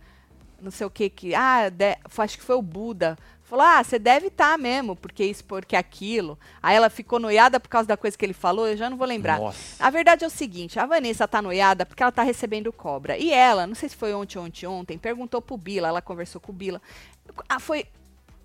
não 0.62 0.72
sei 0.72 0.88
o 0.88 0.90
que 0.90 1.10
que, 1.10 1.36
ah, 1.36 1.68
de- 1.68 1.98
acho 2.18 2.38
que 2.38 2.44
foi 2.44 2.56
o 2.56 2.62
Buda. 2.62 3.18
Falou: 3.44 3.66
"Ah, 3.66 3.84
você 3.84 4.00
deve 4.00 4.28
estar 4.28 4.58
mesmo, 4.58 4.96
porque 4.96 5.26
isso, 5.26 5.44
porque 5.44 5.76
aquilo". 5.76 6.40
Aí 6.62 6.78
ela 6.78 6.90
ficou 6.90 7.20
noiada 7.20 7.60
por 7.60 7.68
causa 7.68 7.86
da 7.86 7.98
coisa 7.98 8.18
que 8.18 8.26
ele 8.26 8.34
falou, 8.34 8.66
eu 8.70 8.78
já 8.78 8.90
não 8.90 8.96
vou 8.96 9.06
lembrar. 9.06 9.40
Nossa. 9.42 9.86
A 9.86 9.90
verdade 9.90 10.24
é 10.24 10.28
o 10.28 10.30
seguinte, 10.30 10.80
a 10.80 10.86
Vanessa 10.86 11.28
tá 11.28 11.42
noiada 11.42 11.86
porque 11.86 12.02
ela 12.02 12.14
tá 12.14 12.24
recebendo 12.24 12.72
cobra. 12.72 13.18
E 13.18 13.30
ela, 13.34 13.68
não 13.68 13.76
sei 13.76 13.90
se 13.90 13.96
foi 13.98 14.14
ontem, 14.14 14.40
ontem, 14.40 14.66
ontem, 14.66 14.98
perguntou 14.98 15.42
pro 15.42 15.58
Bila, 15.58 15.90
ela 15.90 16.02
conversou 16.02 16.40
com 16.40 16.54
o 16.54 16.56
Bila. 16.56 16.82
Ah, 17.50 17.60
foi... 17.60 17.86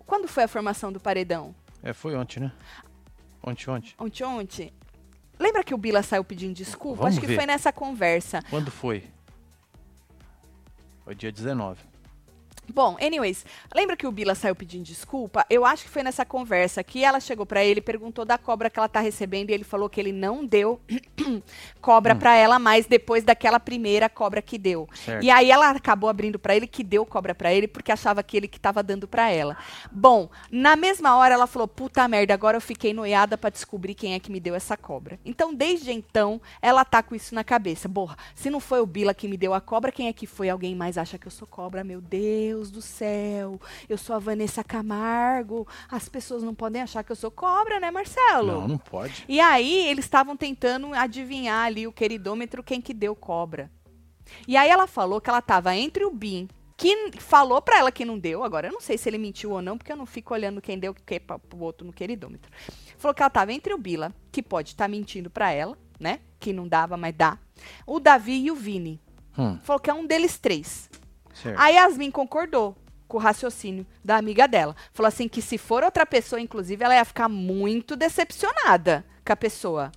Quando 0.08 0.26
foi 0.26 0.44
a 0.44 0.48
formação 0.48 0.90
do 0.90 0.98
paredão? 0.98 1.54
É, 1.82 1.92
foi 1.92 2.16
ontem, 2.16 2.40
né? 2.40 2.52
Ontem, 3.44 3.70
ontem. 3.70 3.94
Ontem, 3.98 4.24
ontem? 4.24 4.72
Lembra 5.38 5.62
que 5.62 5.74
o 5.74 5.78
Bila 5.78 6.02
saiu 6.02 6.24
pedindo 6.24 6.54
desculpa? 6.54 7.02
Vamos 7.02 7.12
Acho 7.12 7.20
que 7.20 7.26
ver. 7.26 7.36
foi 7.36 7.44
nessa 7.44 7.70
conversa. 7.70 8.40
Quando 8.48 8.70
foi? 8.70 9.04
Foi 11.04 11.14
dia 11.14 11.30
19. 11.30 11.78
Bom, 12.72 12.96
anyways, 13.00 13.46
lembra 13.74 13.96
que 13.96 14.06
o 14.06 14.12
Bila 14.12 14.34
saiu 14.34 14.54
pedindo 14.54 14.84
desculpa? 14.84 15.44
Eu 15.48 15.64
acho 15.64 15.84
que 15.84 15.90
foi 15.90 16.02
nessa 16.02 16.24
conversa 16.24 16.84
que 16.84 17.02
ela 17.02 17.18
chegou 17.18 17.46
pra 17.46 17.64
ele 17.64 17.80
perguntou 17.80 18.24
da 18.24 18.36
cobra 18.36 18.68
que 18.68 18.78
ela 18.78 18.88
tá 18.88 19.00
recebendo 19.00 19.50
e 19.50 19.54
ele 19.54 19.64
falou 19.64 19.88
que 19.88 19.98
ele 19.98 20.12
não 20.12 20.44
deu 20.44 20.78
cobra 21.80 22.14
pra 22.14 22.34
ela 22.36 22.58
mais 22.58 22.86
depois 22.86 23.24
daquela 23.24 23.58
primeira 23.58 24.08
cobra 24.08 24.42
que 24.42 24.58
deu. 24.58 24.88
Certo. 24.92 25.24
E 25.24 25.30
aí 25.30 25.50
ela 25.50 25.70
acabou 25.70 26.10
abrindo 26.10 26.38
pra 26.38 26.54
ele 26.54 26.66
que 26.66 26.84
deu 26.84 27.06
cobra 27.06 27.34
pra 27.34 27.52
ele 27.52 27.66
porque 27.66 27.90
achava 27.90 28.22
que 28.22 28.36
ele 28.36 28.48
que 28.48 28.60
tava 28.60 28.82
dando 28.82 29.08
pra 29.08 29.30
ela. 29.30 29.56
Bom, 29.90 30.28
na 30.50 30.76
mesma 30.76 31.16
hora 31.16 31.34
ela 31.34 31.46
falou: 31.46 31.66
"Puta 31.66 32.06
merda, 32.06 32.34
agora 32.34 32.56
eu 32.56 32.60
fiquei 32.60 32.92
noiada 32.92 33.38
pra 33.38 33.50
descobrir 33.50 33.94
quem 33.94 34.14
é 34.14 34.20
que 34.20 34.30
me 34.30 34.40
deu 34.40 34.54
essa 34.54 34.76
cobra". 34.76 35.18
Então, 35.24 35.54
desde 35.54 35.90
então, 35.90 36.40
ela 36.60 36.84
tá 36.84 37.02
com 37.02 37.14
isso 37.14 37.34
na 37.34 37.42
cabeça. 37.42 37.88
Porra, 37.88 38.16
se 38.34 38.50
não 38.50 38.60
foi 38.60 38.80
o 38.80 38.86
Bila 38.86 39.14
que 39.14 39.26
me 39.26 39.36
deu 39.36 39.54
a 39.54 39.60
cobra, 39.60 39.90
quem 39.90 40.08
é 40.08 40.12
que 40.12 40.26
foi? 40.26 40.48
Alguém 40.48 40.74
mais 40.74 40.98
acha 40.98 41.18
que 41.18 41.26
eu 41.26 41.30
sou 41.30 41.48
cobra? 41.48 41.82
Meu 41.82 42.00
Deus 42.00 42.57
do 42.70 42.82
céu. 42.82 43.60
Eu 43.88 43.96
sou 43.96 44.16
a 44.16 44.18
Vanessa 44.18 44.64
Camargo. 44.64 45.66
As 45.90 46.08
pessoas 46.08 46.42
não 46.42 46.54
podem 46.54 46.82
achar 46.82 47.04
que 47.04 47.12
eu 47.12 47.16
sou 47.16 47.30
cobra, 47.30 47.78
né, 47.78 47.90
Marcelo? 47.90 48.60
Não, 48.62 48.68
não 48.68 48.78
pode. 48.78 49.24
E 49.28 49.40
aí 49.40 49.86
eles 49.88 50.04
estavam 50.04 50.36
tentando 50.36 50.92
adivinhar 50.94 51.66
ali 51.66 51.86
o 51.86 51.92
queridômetro 51.92 52.62
quem 52.62 52.80
que 52.80 52.92
deu 52.92 53.14
cobra. 53.14 53.70
E 54.46 54.56
aí 54.56 54.68
ela 54.68 54.86
falou 54.86 55.20
que 55.20 55.30
ela 55.30 55.40
tava 55.40 55.74
entre 55.76 56.04
o 56.04 56.10
Bin, 56.10 56.48
que 56.76 57.12
falou 57.18 57.62
pra 57.62 57.78
ela 57.78 57.90
que 57.90 58.04
não 58.04 58.18
deu, 58.18 58.44
agora 58.44 58.68
eu 58.68 58.72
não 58.72 58.80
sei 58.80 58.98
se 58.98 59.08
ele 59.08 59.16
mentiu 59.18 59.52
ou 59.52 59.62
não, 59.62 59.78
porque 59.78 59.90
eu 59.90 59.96
não 59.96 60.04
fico 60.06 60.34
olhando 60.34 60.60
quem 60.60 60.78
deu 60.78 60.92
o 60.92 60.94
que 60.94 61.18
pra- 61.18 61.38
pro 61.38 61.58
outro 61.60 61.86
no 61.86 61.92
queridômetro. 61.92 62.50
Falou 62.98 63.14
que 63.14 63.22
ela 63.22 63.30
tava 63.30 63.52
entre 63.52 63.72
o 63.72 63.78
Bila, 63.78 64.12
que 64.30 64.42
pode 64.42 64.70
estar 64.70 64.86
mentindo 64.88 65.30
pra 65.30 65.50
ela, 65.50 65.78
né? 65.98 66.20
Que 66.38 66.52
não 66.52 66.68
dava, 66.68 66.96
mas 66.96 67.14
dá. 67.16 67.38
O 67.86 67.98
Davi 67.98 68.44
e 68.44 68.50
o 68.50 68.54
Vini. 68.54 69.00
Hum, 69.36 69.58
Falou 69.62 69.80
que 69.80 69.88
é 69.90 69.94
um 69.94 70.04
deles 70.06 70.36
três. 70.38 70.90
Certo. 71.42 71.58
A 71.58 71.68
Yasmin 71.68 72.10
concordou 72.10 72.76
com 73.06 73.16
o 73.16 73.20
raciocínio 73.20 73.86
da 74.04 74.16
amiga 74.16 74.46
dela. 74.46 74.76
Falou 74.92 75.08
assim 75.08 75.28
que 75.28 75.40
se 75.40 75.56
for 75.56 75.82
outra 75.82 76.04
pessoa, 76.04 76.40
inclusive, 76.40 76.84
ela 76.84 76.94
ia 76.94 77.04
ficar 77.04 77.28
muito 77.28 77.96
decepcionada 77.96 79.04
com 79.24 79.32
a 79.32 79.36
pessoa. 79.36 79.90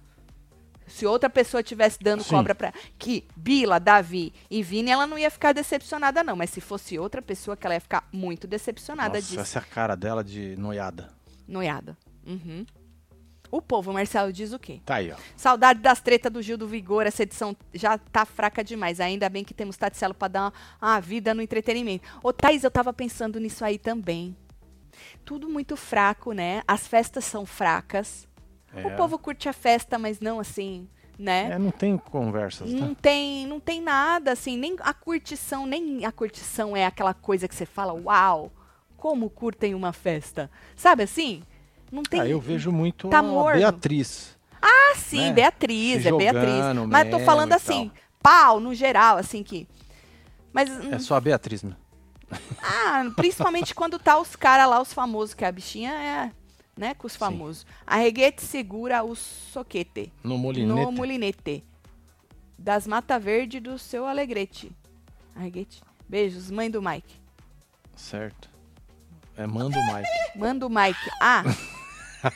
Se 0.88 1.06
outra 1.06 1.30
pessoa 1.30 1.64
tivesse 1.64 1.98
dando 2.02 2.24
Sim. 2.24 2.32
cobra 2.32 2.54
pra. 2.54 2.74
Que 2.98 3.26
Bila, 3.36 3.80
Davi 3.80 4.34
e 4.50 4.62
Vini, 4.62 4.92
ela 4.92 5.08
não 5.08 5.18
ia 5.18 5.32
ficar 5.32 5.54
decepcionada, 5.54 6.24
não. 6.24 6.36
Mas 6.36 6.50
se 6.50 6.60
fosse 6.60 7.00
outra 7.00 7.22
pessoa, 7.22 7.56
que 7.56 7.66
ela 7.66 7.76
ia 7.76 7.82
ficar 7.82 8.08
muito 8.12 8.46
decepcionada 8.48 9.16
Nossa, 9.16 9.22
disso. 9.22 9.39
essa 9.39 9.60
é 9.60 9.62
a 9.62 9.66
cara 9.66 9.96
dela 9.96 10.24
de 10.24 10.56
noiada. 10.58 11.10
Noiada. 11.48 11.98
Uhum. 12.26 12.66
O 13.52 13.62
povo, 13.62 13.91
Marcelo, 13.91 14.32
diz 14.32 14.54
o 14.54 14.60
quê? 14.60 14.80
Tá 14.86 14.95
aí, 14.95 15.12
ó. 15.12 15.16
Saudade 15.36 15.82
das 15.82 15.99
tretas 15.99 16.32
do 16.32 16.41
Gil 16.41 16.58
do 16.58 16.68
Vigor. 16.68 17.06
Essa 17.06 17.24
edição 17.24 17.56
já 17.74 17.97
tá 17.97 18.24
fraca 18.26 18.64
demais. 18.64 18.99
Ainda 19.02 19.28
bem 19.28 19.43
que 19.43 19.54
temos 19.54 19.76
Taticelo 19.76 20.14
pra 20.14 20.30
dar 20.30 20.41
uma, 20.43 20.54
uma 20.82 20.99
vida 21.02 21.34
no 21.34 21.41
entretenimento. 21.41 22.08
Ô, 22.24 22.32
Thaís, 22.32 22.64
eu 22.64 22.72
tava 22.72 22.93
pensando 22.93 23.39
nisso 23.41 23.66
aí 23.66 23.78
também. 23.78 24.36
Tudo 25.26 25.49
muito 25.49 25.76
fraco, 25.76 26.32
né? 26.32 26.64
As 26.68 26.88
festas 26.88 27.26
são 27.26 27.45
fracas. 27.45 28.28
É, 28.74 28.88
O 28.88 28.95
povo 28.95 29.20
curte 29.20 29.49
a 29.49 29.54
festa, 29.54 29.99
mas 29.99 30.22
não 30.22 30.39
assim, 30.39 30.88
né? 31.20 31.49
é, 31.52 31.60
não 31.60 31.72
tem 31.72 31.97
conversas, 31.97 32.72
Não 32.72 32.93
tá? 32.95 33.02
tem, 33.02 33.45
não 33.45 33.60
tem 33.60 33.82
nada 33.82 34.32
assim, 34.32 34.56
nem 34.56 34.78
a 34.80 34.93
curtição, 34.93 35.66
nem 35.66 36.06
a 36.06 36.12
curtição 36.12 36.76
é 36.76 36.86
aquela 36.86 37.14
coisa 37.14 37.49
que 37.49 37.56
você 37.56 37.66
fala, 37.66 37.91
uau, 37.93 38.49
como 38.95 39.30
curtem 39.30 39.76
uma 39.76 39.91
festa. 39.91 40.49
Sabe 40.76 41.04
assim? 41.04 41.43
Não 41.92 42.04
tem. 42.04 42.22
Ah, 42.22 42.28
eu 42.28 42.39
vejo 42.39 42.72
muito 42.72 43.10
tá 43.10 43.20
a. 43.20 43.54
Beatriz. 43.54 44.38
Ah, 44.62 44.96
sim, 44.96 45.28
né? 45.28 45.34
Beatriz, 45.34 46.06
é 46.06 46.12
Beatriz. 46.12 46.88
Mas 46.88 47.08
eu 47.08 47.18
tô 47.18 47.26
falando 47.26 47.52
assim, 47.54 47.92
pau, 48.22 48.60
no 48.60 48.74
geral, 48.74 49.18
assim 49.18 49.44
que. 49.44 49.68
Mas, 50.54 50.70
hum, 50.70 50.94
É 50.94 51.00
só 51.00 51.16
a 51.16 51.20
Beatriz, 51.22 51.64
né? 51.64 51.76
ah, 52.64 53.04
principalmente 53.16 53.76
quando 53.76 54.00
tá 54.00 54.18
os 54.18 54.36
caras 54.36 54.70
lá, 54.70 54.82
os 54.82 54.94
famosos, 54.94 55.34
que 55.34 55.44
a 55.44 55.52
bichinha 55.52 55.92
é, 55.92 56.32
né, 56.78 56.94
com 56.94 57.08
os 57.08 57.16
famosos. 57.16 57.66
Arreguete 57.86 58.42
segura 58.42 59.04
o 59.04 59.16
soquete. 59.16 60.14
No 60.24 60.38
molinete. 60.38 60.86
No 60.86 60.92
mulinete. 60.92 61.64
Das 62.58 62.86
Mata 62.88 63.20
Verde 63.20 63.60
do 63.60 63.78
seu 63.78 64.06
Alegrete. 64.06 64.72
Arreguete. 65.36 65.82
Beijos, 66.08 66.52
mãe 66.52 66.70
do 66.70 66.82
Mike. 66.82 67.16
Certo. 67.96 68.50
É 69.36 69.48
manda 69.48 69.78
o 69.78 69.94
Mike. 69.94 70.10
Manda 70.38 70.68
o 70.68 70.70
Mike. 70.70 71.10
Ah, 71.22 71.44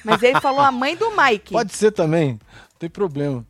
mas 0.03 0.21
ele 0.23 0.39
falou 0.41 0.61
a 0.61 0.71
mãe 0.71 0.95
do 0.95 1.11
Mike. 1.15 1.53
Pode 1.53 1.73
ser 1.73 1.91
também. 1.91 2.33
Não 2.33 2.79
tem 2.79 2.89
problema. 2.89 3.45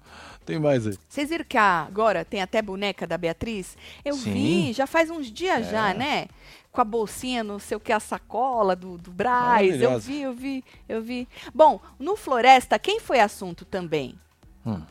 Tem 0.45 0.59
mais 0.59 0.85
aí. 0.85 0.95
Vocês 1.09 1.29
viram 1.29 1.43
que 1.43 1.57
agora 1.57 2.23
tem 2.23 2.41
até 2.41 2.61
boneca 2.61 3.07
da 3.07 3.17
Beatriz? 3.17 3.75
Eu 4.03 4.13
Sim. 4.15 4.33
vi, 4.33 4.73
já 4.73 4.85
faz 4.85 5.09
uns 5.09 5.31
dias 5.31 5.67
já, 5.69 5.89
É. 5.89 5.93
né? 5.95 6.27
Com 6.71 6.81
a 6.81 6.83
bolsinha, 6.85 7.43
não 7.43 7.57
sei 7.57 7.75
o 7.77 7.79
que, 7.79 7.91
a 7.91 7.99
sacola 7.99 8.75
do, 8.75 8.97
do 8.97 9.09
Braz. 9.11 9.81
Eu 9.81 9.97
vi, 9.99 10.21
eu 10.21 10.33
vi, 10.33 10.63
eu 10.87 11.01
vi. 11.01 11.27
Bom, 11.53 11.79
no 11.97 12.15
Floresta, 12.15 12.77
quem 12.77 12.99
foi 12.99 13.19
assunto 13.19 13.65
também? 13.65 14.19
Hum. 14.65 14.81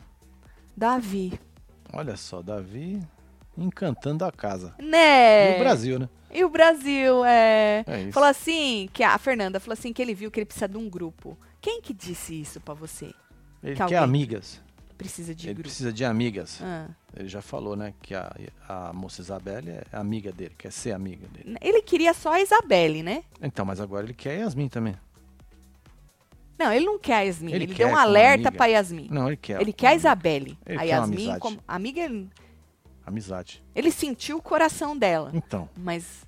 Davi. 0.75 1.39
Olha 1.93 2.17
só, 2.17 2.41
Davi 2.41 3.01
encantando 3.57 4.25
a 4.25 4.31
casa. 4.31 4.75
Né? 4.79 5.53
E 5.53 5.55
o 5.55 5.59
Brasil, 5.59 5.99
né? 5.99 6.09
E 6.31 6.43
o 6.43 6.49
Brasil, 6.49 7.23
é. 7.25 7.83
É. 7.87 8.11
Falou 8.11 8.27
assim, 8.29 8.89
que 8.93 9.03
a, 9.03 9.13
a 9.13 9.17
Fernanda 9.17 9.59
falou 9.59 9.73
assim 9.73 9.93
que 9.93 10.01
ele 10.01 10.13
viu 10.13 10.29
que 10.29 10.39
ele 10.39 10.45
precisa 10.45 10.67
de 10.67 10.77
um 10.77 10.89
grupo. 10.89 11.37
Quem 11.61 11.81
que 11.81 11.93
disse 11.93 12.39
isso 12.39 12.59
pra 12.59 12.73
você? 12.73 13.13
Ele 13.63 13.75
Que 13.75 13.85
quer 13.85 13.97
amigas. 13.97 14.61
Precisa 14.97 15.35
de 15.35 15.47
Ele 15.47 15.53
grupo. 15.55 15.67
precisa 15.69 15.91
de 15.91 16.05
amigas. 16.05 16.59
Ah. 16.61 16.87
Ele 17.15 17.27
já 17.27 17.41
falou, 17.41 17.75
né? 17.75 17.93
Que 18.01 18.13
a, 18.15 18.33
a 18.67 18.93
moça 18.93 19.21
Isabelle 19.21 19.69
é 19.71 19.83
amiga 19.91 20.31
dele, 20.31 20.53
quer 20.57 20.71
ser 20.71 20.91
amiga 20.93 21.27
dele. 21.27 21.57
Ele 21.61 21.81
queria 21.81 22.13
só 22.13 22.33
a 22.33 22.41
Isabelle, 22.41 23.03
né? 23.03 23.23
Então, 23.41 23.65
mas 23.65 23.79
agora 23.81 24.05
ele 24.05 24.13
quer 24.13 24.39
Yasmin 24.39 24.69
também. 24.69 24.95
Não, 26.57 26.71
ele 26.71 26.85
não 26.85 26.97
quer 26.97 27.15
a 27.15 27.21
Yasmin. 27.21 27.51
Ele 27.53 27.65
Ele, 27.65 27.73
deu 27.73 27.89
um 27.89 27.97
alerta 27.97 28.49
pra 28.51 28.65
Yasmin. 28.67 29.09
Não, 29.11 29.27
ele 29.27 29.35
quer. 29.37 29.59
Ele 29.59 29.73
quer 29.73 29.87
a 29.89 29.95
Isabelle. 29.95 30.57
Ele 30.65 30.79
a 30.79 30.83
Yasmin, 30.83 31.37
como 31.39 31.59
amiga, 31.67 32.01
ele- 32.01 32.29
Amizade. 33.05 33.63
ele 33.73 33.91
sentiu 33.91 34.37
o 34.37 34.41
coração 34.41 34.97
dela. 34.97 35.31
Então, 35.33 35.69
Mas. 35.77 36.25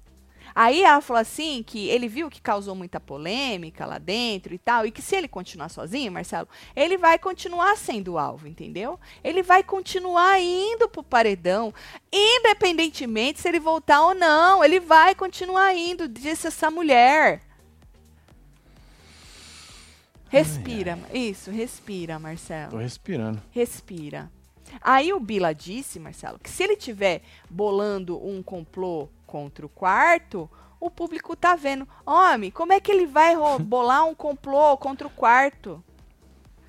Aí 0.55 0.82
ela 0.82 1.01
falou 1.01 1.21
assim 1.21 1.61
que 1.61 1.88
ele 1.88 2.07
viu 2.07 2.32
que 2.32 2.41
causou 2.41 2.73
muita 2.73 2.99
polêmica 2.99 3.86
lá 3.86 3.99
dentro 3.99 4.55
e 4.55 4.57
tal, 4.57 4.88
e 4.88 4.91
que 4.91 5.03
se 5.03 5.15
ele 5.15 5.28
continuar 5.28 5.69
sozinho, 5.69 6.11
Marcelo, 6.11 6.47
ele 6.75 6.97
vai 6.97 7.19
continuar 7.19 7.78
sendo 7.78 8.17
alvo, 8.17 8.47
entendeu? 8.47 8.99
Ele 9.23 9.43
vai 9.43 9.61
continuar 9.61 10.39
indo 10.41 10.89
pro 10.89 11.03
paredão, 11.03 11.71
independentemente 12.11 13.39
se 13.39 13.47
ele 13.47 13.59
voltar 13.59 14.01
ou 14.01 14.15
não, 14.15 14.63
ele 14.63 14.80
vai 14.80 15.13
continuar 15.13 15.75
indo, 15.75 16.07
disse 16.07 16.47
essa 16.47 16.71
mulher. 16.71 17.41
Respira, 20.30 20.97
isso, 21.13 21.51
respira, 21.51 22.15
tô 22.15 22.19
Marcelo. 22.19 22.78
respirando. 22.78 23.41
Respira. 23.51 24.30
Aí 24.82 25.13
o 25.13 25.20
Bila 25.20 25.53
disse, 25.53 25.99
Marcelo, 25.99 26.39
que 26.39 26.49
se 26.49 26.63
ele 26.63 26.76
tiver 26.76 27.22
bolando 27.49 28.18
um 28.26 28.41
complô 28.41 29.07
contra 29.26 29.65
o 29.65 29.70
quarto, 29.70 30.49
o 30.80 30.89
público 30.89 31.36
tá 31.36 31.55
vendo. 31.55 31.88
Homem, 32.05 32.51
como 32.51 32.74
é 32.74 32.80
que 32.80 32.91
ele 32.91 33.05
vai 33.05 33.36
bolar 33.59 34.05
um 34.05 34.15
complô 34.15 34.78
contra 34.78 35.07
o 35.07 35.11
quarto? 35.11 35.84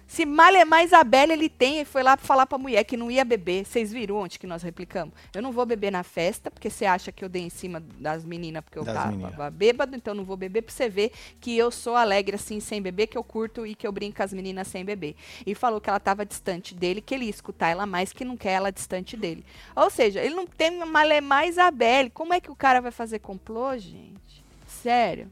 Se 0.09 0.24
Malemar 0.24 0.82
Isabelle 0.82 1.34
ele 1.34 1.50
tem, 1.50 1.76
ele 1.76 1.84
foi 1.84 2.02
lá 2.02 2.16
falar 2.16 2.46
pra 2.46 2.56
mulher 2.56 2.82
que 2.82 2.96
não 2.96 3.11
ia 3.11 3.26
beber. 3.26 3.66
Vocês 3.66 3.92
viram 3.92 4.16
ontem 4.16 4.38
que 4.38 4.46
nós 4.46 4.62
replicamos? 4.62 5.14
Eu 5.34 5.42
não 5.42 5.52
vou 5.52 5.66
beber 5.66 5.92
na 5.92 6.02
festa, 6.02 6.50
porque 6.50 6.70
você 6.70 6.86
acha 6.86 7.12
que 7.12 7.22
eu 7.22 7.28
dei 7.28 7.42
em 7.42 7.50
cima 7.50 7.78
das 7.78 8.24
meninas 8.24 8.64
porque 8.64 8.78
eu 8.78 8.84
Das 8.84 8.94
tava 8.94 9.11
meninas. 9.11 9.52
bêbado, 9.52 9.94
então 9.94 10.14
não 10.14 10.24
vou 10.24 10.34
beber 10.36 10.62
pra 10.62 10.72
você 10.74 10.88
ver 10.88 11.12
que 11.38 11.54
eu 11.56 11.70
sou 11.70 11.94
alegre 11.94 12.36
assim 12.36 12.59
sem 12.59 12.80
beber, 12.80 13.06
que 13.09 13.18
eu 13.18 13.22
curto 13.22 13.66
e 13.66 13.74
que 13.74 13.86
eu 13.86 13.92
brinco 13.92 14.16
com 14.16 14.22
as 14.22 14.32
meninas 14.32 14.66
sem 14.68 14.82
beber. 14.82 15.14
E 15.46 15.54
falou 15.54 15.78
que 15.78 15.90
ela 15.90 16.00
tava 16.00 16.24
distante 16.24 16.74
dele, 16.74 17.02
que 17.02 17.14
ele 17.14 17.26
ia 17.26 17.30
escutar 17.30 17.68
ela 17.68 17.84
mais, 17.84 18.11
que 18.11 18.24
não 18.24 18.36
quer 18.36 18.52
ela 18.52 18.72
distante 18.72 19.14
dele. 19.14 19.44
Ou 19.76 19.90
seja, 19.90 20.22
ele 20.24 20.34
não 20.34 20.46
tem 20.46 20.70
Malemar 20.86 21.46
Isabelle. 21.46 22.09
Como 22.09 22.32
é 22.32 22.40
que 22.40 22.50
o 22.50 22.56
cara 22.56 22.80
vai 22.80 22.90
fazer 22.90 23.18
complô, 23.18 23.76
gente? 23.76 24.42
Sério. 24.66 25.30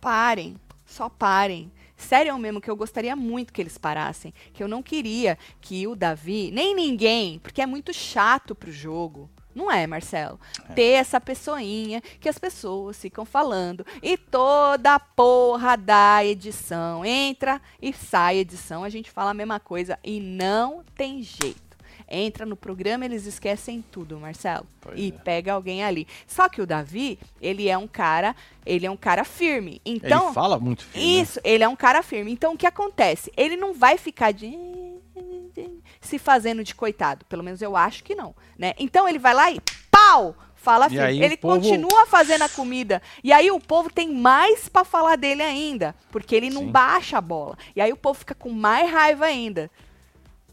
Parem, 0.00 0.54
só 0.86 1.08
parem. 1.08 1.72
Sério 1.98 2.38
mesmo 2.38 2.60
que 2.60 2.70
eu 2.70 2.76
gostaria 2.76 3.14
muito 3.14 3.52
que 3.52 3.60
eles 3.60 3.76
parassem, 3.76 4.32
que 4.54 4.62
eu 4.62 4.68
não 4.68 4.82
queria 4.82 5.36
que 5.60 5.86
o 5.86 5.96
Davi, 5.96 6.50
nem 6.52 6.74
ninguém, 6.74 7.40
porque 7.40 7.60
é 7.60 7.66
muito 7.66 7.92
chato 7.92 8.54
pro 8.54 8.72
jogo. 8.72 9.28
Não 9.54 9.70
é, 9.70 9.86
Marcelo? 9.88 10.38
Ter 10.76 10.92
essa 10.92 11.20
pessoinha 11.20 12.00
que 12.20 12.28
as 12.28 12.38
pessoas 12.38 13.00
ficam 13.00 13.24
falando 13.24 13.84
e 14.00 14.16
toda 14.16 14.94
a 14.94 15.00
porra 15.00 15.76
da 15.76 16.24
edição 16.24 17.04
entra 17.04 17.60
e 17.82 17.92
sai 17.92 18.38
edição, 18.38 18.84
a 18.84 18.88
gente 18.88 19.10
fala 19.10 19.32
a 19.32 19.34
mesma 19.34 19.58
coisa 19.58 19.98
e 20.04 20.20
não 20.20 20.84
tem 20.94 21.20
jeito. 21.20 21.67
Entra 22.10 22.46
no 22.46 22.56
programa, 22.56 23.04
eles 23.04 23.26
esquecem 23.26 23.84
tudo, 23.92 24.18
Marcelo. 24.18 24.66
Pois 24.80 24.98
e 24.98 25.08
é. 25.08 25.22
pega 25.22 25.52
alguém 25.52 25.84
ali. 25.84 26.06
Só 26.26 26.48
que 26.48 26.60
o 26.62 26.66
Davi, 26.66 27.18
ele 27.40 27.68
é 27.68 27.76
um 27.76 27.86
cara, 27.86 28.34
ele 28.64 28.86
é 28.86 28.90
um 28.90 28.96
cara 28.96 29.24
firme. 29.24 29.80
Então, 29.84 30.24
ele 30.26 30.34
fala 30.34 30.58
muito 30.58 30.84
firme, 30.84 31.06
né? 31.06 31.22
isso, 31.22 31.40
ele 31.44 31.62
é 31.64 31.68
um 31.68 31.76
cara 31.76 32.02
firme. 32.02 32.32
Então, 32.32 32.54
o 32.54 32.56
que 32.56 32.66
acontece? 32.66 33.30
Ele 33.36 33.56
não 33.56 33.74
vai 33.74 33.98
ficar 33.98 34.32
de 34.32 34.56
se 36.00 36.18
fazendo 36.18 36.62
de 36.64 36.74
coitado. 36.74 37.24
Pelo 37.26 37.42
menos 37.42 37.60
eu 37.60 37.76
acho 37.76 38.02
que 38.04 38.14
não, 38.14 38.34
né? 38.56 38.72
Então, 38.78 39.08
ele 39.08 39.18
vai 39.18 39.34
lá 39.34 39.50
e 39.50 39.60
pau! 39.90 40.34
Fala 40.54 40.86
E 40.86 40.90
firme. 40.90 41.04
aí 41.04 41.22
ele 41.22 41.36
povo- 41.36 41.54
continua 41.60 42.04
fazendo 42.06 42.42
a 42.42 42.48
comida. 42.48 43.00
E 43.22 43.32
aí 43.32 43.48
o 43.50 43.60
povo 43.60 43.90
tem 43.92 44.12
mais 44.12 44.68
pra 44.68 44.84
falar 44.84 45.16
dele 45.16 45.40
ainda, 45.40 45.94
porque 46.10 46.34
ele 46.34 46.50
não 46.50 46.62
Sim. 46.62 46.70
baixa 46.72 47.16
a 47.16 47.20
bola. 47.20 47.56
E 47.76 47.80
aí 47.80 47.92
o 47.92 47.96
povo 47.96 48.18
fica 48.18 48.34
com 48.34 48.50
mais 48.50 48.90
raiva 48.90 49.24
ainda. 49.26 49.70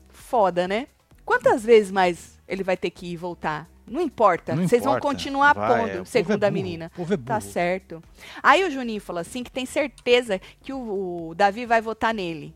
Foda, 0.09 0.67
né? 0.67 0.87
Quantas 1.25 1.63
vezes 1.63 1.91
mais 1.91 2.39
ele 2.47 2.63
vai 2.63 2.77
ter 2.77 2.89
que 2.91 3.07
ir 3.07 3.13
e 3.13 3.17
voltar? 3.17 3.67
Não 3.87 4.01
importa. 4.01 4.55
Vocês 4.55 4.83
vão 4.83 4.99
continuar 4.99 5.53
Vai, 5.53 5.65
é, 5.65 5.77
pondo, 5.77 5.91
povo 5.97 6.05
segundo 6.05 6.43
é 6.43 6.47
a 6.47 6.49
burro, 6.51 6.63
menina. 6.63 6.91
o 6.93 6.97
povo 6.97 7.13
é 7.13 7.17
Tá 7.17 7.39
certo. 7.39 8.01
Aí 8.41 8.63
o 8.63 8.71
Juninho 8.71 8.99
falou 9.01 9.19
assim 9.19 9.43
que 9.43 9.51
tem 9.51 9.65
certeza 9.65 10.39
que 10.61 10.73
o, 10.73 11.29
o 11.29 11.35
Davi 11.35 11.65
vai 11.65 11.81
votar 11.81 12.13
nele. 12.13 12.53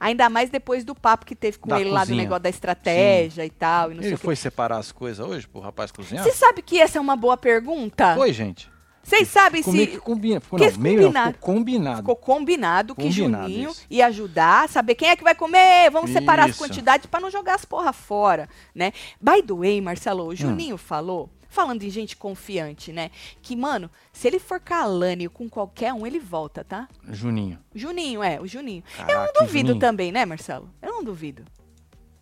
Ainda 0.00 0.28
mais 0.28 0.50
depois 0.50 0.84
do 0.84 0.94
papo 0.94 1.24
que 1.26 1.36
teve 1.36 1.58
com 1.58 1.68
Da 1.68 1.80
ele 1.80 1.90
lá 1.90 2.00
do 2.00 2.06
cozinha. 2.08 2.22
negócio 2.22 2.42
da 2.42 2.48
estratégia 2.48 3.44
e 3.44 3.50
tal. 3.50 3.92
E 3.92 3.98
Ele 3.98 4.16
foi 4.16 4.34
separar 4.34 4.78
as 4.78 4.90
coisas 4.90 5.24
hoje 5.24 5.46
pro 5.46 5.60
rapaz 5.60 5.92
cozinhar? 5.92 6.24
Você 6.24 6.32
sabe 6.32 6.62
que 6.62 6.80
essa 6.80 6.98
é 6.98 7.00
uma 7.00 7.14
boa 7.16 7.36
pergunta? 7.36 8.14
Foi, 8.14 8.32
gente. 8.32 8.68
Vocês 9.04 9.28
sabem 9.28 9.62
Ficou 9.62 9.74
meio 9.74 9.86
se 9.86 9.92
que 9.92 9.98
combina, 10.00 10.40
ficou, 10.40 10.58
que 10.58 10.70
não, 10.70 10.78
meio 10.78 10.96
não, 11.02 11.04
combinado. 11.12 11.32
ficou 11.34 11.54
combinado. 11.54 11.96
ficou 11.98 12.16
combinado 12.16 12.94
que 12.94 13.02
Combinado, 13.02 13.48
Juninho 13.48 13.70
isso. 13.70 13.86
ia 13.90 14.06
ajudar, 14.06 14.68
saber 14.68 14.94
quem 14.94 15.10
é 15.10 15.16
que 15.16 15.22
vai 15.22 15.34
comer, 15.34 15.90
vamos 15.90 16.10
separar 16.10 16.44
as 16.44 16.50
Isso. 16.52 16.58
quantidades 16.58 17.06
pra 17.06 17.20
não 17.20 17.30
jogar 17.30 17.54
as 17.54 17.64
porra 17.66 17.92
fora, 17.92 18.48
né? 18.74 18.92
By 19.20 19.42
the 19.42 19.52
way, 19.52 19.80
Marcelo, 19.82 20.24
Hum. 20.24 20.28
o 20.28 20.34
Juninho 20.34 20.78
falou, 20.78 21.28
falando 21.50 21.82
em 21.82 21.90
gente 21.90 22.16
confiante, 22.16 22.92
né? 22.92 23.10
Que, 23.42 23.54
mano, 23.54 23.90
se 24.10 24.26
ele 24.26 24.38
for 24.38 24.60
Alane 24.70 25.28
com 25.28 25.48
qualquer 25.50 25.92
um, 25.92 26.06
ele 26.06 26.18
volta, 26.18 26.64
tá? 26.64 26.88
Juninho. 27.06 27.58
Juninho, 27.74 28.22
é, 28.22 28.40
o 28.40 28.46
Juninho. 28.46 28.82
eu 28.98 29.06
Caraca, 29.06 29.32
não 29.34 29.46
duvido 29.46 29.68
Juninho. 29.68 29.78
também, 29.80 30.10
né, 30.12 30.24
Marcelo? 30.24 30.70
Eu 30.80 30.92
não 30.92 31.04
duvido. 31.04 31.44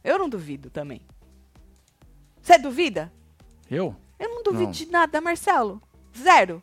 Eu 0.03 0.19
não 0.19 0.29
duvido 0.29 0.69
também. 0.69 1.01
Você 2.43 2.59
duvida? 2.59 3.13
Eu? 3.71 3.95
Eu 4.19 4.29
não 4.29 4.43
duvido 4.43 4.65
Não. 4.65 4.71
de 4.73 4.87
nada, 4.87 5.21
Marcelo. 5.21 5.81
Zero. 6.21 6.63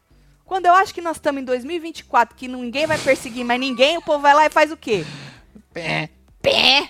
Quando 0.49 0.65
eu 0.65 0.73
acho 0.73 0.91
que 0.95 0.99
nós 0.99 1.17
estamos 1.17 1.43
em 1.43 1.45
2024, 1.45 2.35
que 2.35 2.47
ninguém 2.47 2.87
vai 2.87 2.97
perseguir 2.97 3.45
mais 3.45 3.59
ninguém, 3.59 3.99
o 3.99 4.01
povo 4.01 4.17
vai 4.23 4.33
lá 4.33 4.47
e 4.47 4.49
faz 4.49 4.71
o 4.71 4.75
quê? 4.77 5.05
Pé. 5.71 6.09
Pé! 6.41 6.89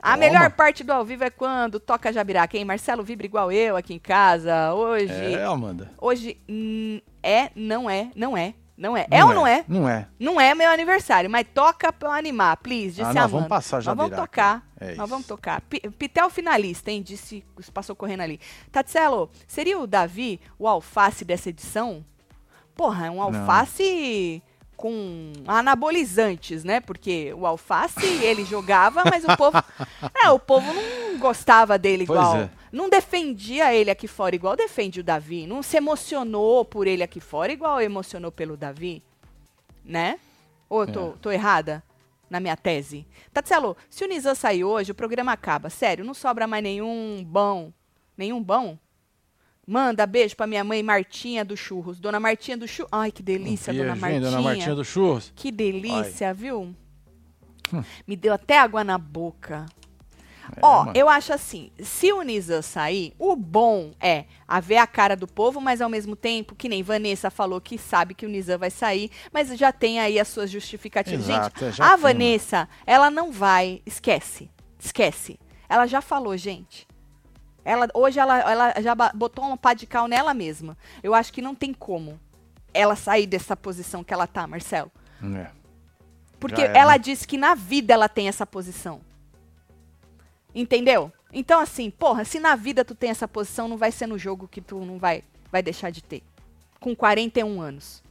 A 0.00 0.12
Toma. 0.12 0.16
melhor 0.18 0.50
parte 0.52 0.84
do 0.84 0.92
ao 0.92 1.04
vivo 1.04 1.24
é 1.24 1.30
quando 1.30 1.80
toca 1.80 2.12
Jabiraca, 2.12 2.56
hein? 2.56 2.64
Marcelo 2.64 3.02
vibra 3.02 3.26
igual 3.26 3.50
eu 3.50 3.76
aqui 3.76 3.92
em 3.92 3.98
casa. 3.98 4.72
Hoje. 4.72 5.12
É, 5.12 5.42
Amanda. 5.42 5.90
Hoje. 6.00 6.40
hum, 6.48 7.00
é, 7.20 7.50
não 7.56 7.90
é, 7.90 8.12
não 8.14 8.36
é. 8.36 8.54
Não 8.78 8.96
é. 8.96 9.04
É 9.10 9.22
ou 9.24 9.34
não 9.34 9.44
é? 9.46 9.62
Não 9.68 9.86
é. 9.88 10.06
Não 10.18 10.40
é 10.40 10.54
meu 10.54 10.70
aniversário, 10.70 11.28
mas 11.28 11.44
toca 11.52 11.92
pra 11.92 12.08
eu 12.08 12.12
animar, 12.12 12.56
please, 12.58 12.90
disse 12.92 13.02
Ah, 13.02 13.10
a 13.10 13.12
nós 13.12 13.16
Amanda. 13.24 13.28
vamos 13.32 13.48
passar 13.48 13.76
Nós 13.78 13.84
vamos 13.84 14.02
Jabiraca. 14.04 14.26
tocar. 14.26 14.66
É 14.80 14.94
nós 14.94 15.10
vamos 15.10 15.26
tocar. 15.26 15.60
Pi- 15.62 15.80
Pitel 15.98 16.30
finalista, 16.30 16.90
hein? 16.90 17.02
Disse, 17.02 17.44
passou 17.74 17.94
correndo 17.96 18.20
ali. 18.22 18.40
Tatselo, 18.72 19.28
seria 19.46 19.78
o 19.78 19.86
Davi 19.86 20.40
o 20.58 20.66
alface 20.66 21.26
dessa 21.26 21.50
edição? 21.50 22.02
Porra, 22.80 23.08
é 23.08 23.10
um 23.10 23.20
alface 23.20 24.42
com 24.74 25.34
anabolizantes, 25.46 26.64
né? 26.64 26.80
Porque 26.80 27.30
o 27.34 27.44
alface 27.46 28.06
ele 28.24 28.42
jogava, 28.42 29.02
mas 29.04 29.22
o 29.22 29.36
povo. 29.36 29.62
É, 30.24 30.30
o 30.30 30.38
povo 30.38 30.72
não 30.72 31.18
gostava 31.18 31.76
dele 31.76 32.06
Pois 32.06 32.18
igual. 32.18 32.36
é. 32.38 32.50
Não 32.72 32.88
defendia 32.88 33.74
ele 33.74 33.90
aqui 33.90 34.08
fora 34.08 34.34
igual 34.34 34.56
defende 34.56 35.00
o 35.00 35.04
Davi. 35.04 35.46
Não 35.46 35.62
se 35.62 35.76
emocionou 35.76 36.64
por 36.64 36.86
ele 36.86 37.02
aqui 37.02 37.20
fora 37.20 37.52
igual 37.52 37.82
emocionou 37.82 38.32
pelo 38.32 38.56
Davi. 38.56 39.02
Né? 39.84 40.18
Ou 40.66 40.84
eu 40.84 40.90
tô, 40.90 41.08
É. 41.08 41.12
tô 41.20 41.30
errada 41.30 41.82
na 42.30 42.40
minha 42.40 42.56
tese? 42.56 43.06
Tatselo, 43.30 43.76
se 43.90 44.02
o 44.04 44.08
Nizam 44.08 44.34
sair 44.34 44.64
hoje, 44.64 44.92
o 44.92 44.94
programa 44.94 45.32
acaba. 45.32 45.68
Sério, 45.68 46.02
não 46.02 46.14
sobra 46.14 46.46
mais 46.46 46.62
nenhum 46.62 47.22
bom. 47.26 47.70
Nenhum 48.16 48.42
bom? 48.42 48.78
Manda 49.70 50.04
beijo 50.04 50.34
pra 50.34 50.48
minha 50.48 50.64
mãe 50.64 50.82
Martinha 50.82 51.44
do 51.44 51.56
Churros. 51.56 52.00
Dona 52.00 52.18
Martinha 52.18 52.56
do 52.56 52.66
Churros. 52.66 52.90
Ai, 52.90 53.12
que 53.12 53.22
delícia, 53.22 53.72
dona 53.72 53.94
Martinha. 53.94 54.20
Dona 54.20 54.42
Martinha 54.42 54.74
do 54.74 54.84
Churros. 54.84 55.32
Que 55.36 55.52
delícia, 55.52 56.34
viu? 56.34 56.74
Hum. 57.72 57.84
Me 58.04 58.16
deu 58.16 58.34
até 58.34 58.58
água 58.58 58.82
na 58.82 58.98
boca. 58.98 59.66
É, 60.56 60.58
Ó, 60.60 60.90
eu 60.92 61.08
acho 61.08 61.32
assim, 61.32 61.70
se 61.78 62.12
o 62.12 62.20
Nizam 62.22 62.60
sair, 62.60 63.14
o 63.16 63.36
bom 63.36 63.92
é 64.00 64.24
a 64.48 64.58
ver 64.58 64.78
a 64.78 64.88
cara 64.88 65.14
do 65.14 65.28
povo, 65.28 65.60
mas 65.60 65.80
ao 65.80 65.88
mesmo 65.88 66.16
tempo, 66.16 66.56
que 66.56 66.68
nem 66.68 66.82
Vanessa 66.82 67.30
falou 67.30 67.60
que 67.60 67.78
sabe 67.78 68.12
que 68.12 68.26
o 68.26 68.28
Nizam 68.28 68.58
vai 68.58 68.70
sair, 68.70 69.08
mas 69.32 69.56
já 69.56 69.70
tem 69.70 70.00
aí 70.00 70.18
as 70.18 70.26
suas 70.26 70.50
justificativas. 70.50 71.28
Exato, 71.28 71.64
é, 71.64 71.66
gente, 71.68 71.76
já 71.76 71.84
a 71.84 71.90
tem, 71.90 72.02
Vanessa, 72.02 72.68
ela 72.84 73.08
não 73.08 73.30
vai, 73.30 73.82
esquece, 73.86 74.50
esquece. 74.80 75.38
Ela 75.68 75.86
já 75.86 76.00
falou, 76.00 76.36
gente. 76.36 76.88
Ela, 77.64 77.88
hoje 77.94 78.18
ela, 78.18 78.38
ela 78.38 78.74
já 78.80 78.94
botou 78.94 79.44
uma 79.44 79.56
pá 79.56 79.74
de 79.74 79.86
cal 79.86 80.08
nela 80.08 80.32
mesma. 80.32 80.76
Eu 81.02 81.14
acho 81.14 81.32
que 81.32 81.42
não 81.42 81.54
tem 81.54 81.72
como 81.72 82.18
ela 82.72 82.96
sair 82.96 83.26
dessa 83.26 83.56
posição 83.56 84.02
que 84.02 84.14
ela 84.14 84.26
tá, 84.26 84.46
Marcelo. 84.46 84.90
É. 85.36 85.50
Porque 86.38 86.62
era. 86.62 86.78
ela 86.78 86.96
disse 86.96 87.26
que 87.26 87.36
na 87.36 87.54
vida 87.54 87.92
ela 87.92 88.08
tem 88.08 88.28
essa 88.28 88.46
posição. 88.46 89.00
Entendeu? 90.54 91.12
Então, 91.32 91.60
assim, 91.60 91.90
porra, 91.90 92.24
se 92.24 92.40
na 92.40 92.56
vida 92.56 92.84
tu 92.84 92.94
tem 92.94 93.10
essa 93.10 93.28
posição, 93.28 93.68
não 93.68 93.76
vai 93.76 93.92
ser 93.92 94.06
no 94.06 94.18
jogo 94.18 94.48
que 94.48 94.60
tu 94.60 94.84
não 94.84 94.98
vai, 94.98 95.22
vai 95.52 95.62
deixar 95.62 95.90
de 95.90 96.02
ter. 96.02 96.22
Com 96.80 96.96
41 96.96 97.60
anos. 97.60 98.02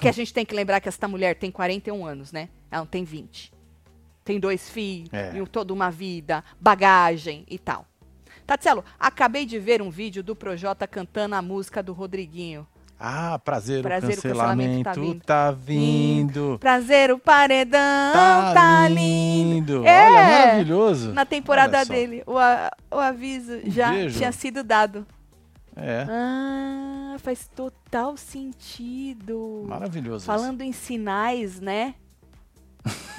Que 0.00 0.08
a 0.08 0.12
gente 0.12 0.32
tem 0.32 0.44
que 0.44 0.54
lembrar 0.54 0.80
que 0.80 0.88
esta 0.88 1.08
mulher 1.08 1.34
tem 1.36 1.50
41 1.50 2.04
anos, 2.04 2.30
né? 2.30 2.48
Ela 2.70 2.82
não 2.82 2.86
tem 2.86 3.02
20. 3.02 3.57
Tem 4.28 4.38
dois 4.38 4.68
filhos, 4.68 5.08
É. 5.10 5.32
toda 5.50 5.72
uma 5.72 5.90
vida, 5.90 6.44
bagagem 6.60 7.46
e 7.48 7.58
tal. 7.58 7.86
Tatselo, 8.46 8.84
acabei 9.00 9.46
de 9.46 9.58
ver 9.58 9.80
um 9.80 9.88
vídeo 9.88 10.22
do 10.22 10.36
Projota 10.36 10.86
cantando 10.86 11.34
a 11.34 11.40
música 11.40 11.82
do 11.82 11.94
Rodriguinho. 11.94 12.66
Ah, 13.00 13.38
prazer, 13.42 13.82
Prazer, 13.82 14.10
o 14.10 14.12
o 14.12 14.16
cancelamento 14.22 14.84
cancelamento 14.84 15.20
tá 15.24 15.46
tá 15.46 15.50
vindo. 15.50 16.58
Prazer, 16.60 17.10
o 17.10 17.18
paredão 17.18 18.12
Tá, 18.12 18.52
tá, 18.52 18.88
lindo. 18.90 19.78
lindo. 19.78 19.86
É. 19.86 20.10
Olha, 20.10 20.22
maravilhoso. 20.46 21.12
Na 21.14 21.24
temporada 21.24 21.82
dele, 21.86 22.22
o, 22.26 22.36
a- 22.36 22.70
o 22.90 22.98
aviso 22.98 23.60
já 23.64 23.92
beijo. 23.92 24.18
tinha 24.18 24.30
sido 24.30 24.62
dado. 24.62 25.06
É, 25.74 26.04
Ah, 26.06 27.16
faz 27.20 27.48
total 27.56 28.14
sentido. 28.18 29.64
maravilhoso. 29.66 30.16
isso. 30.18 30.26
Falando 30.26 30.60
em 30.60 30.72
sinais, 30.72 31.60
né? 31.60 31.94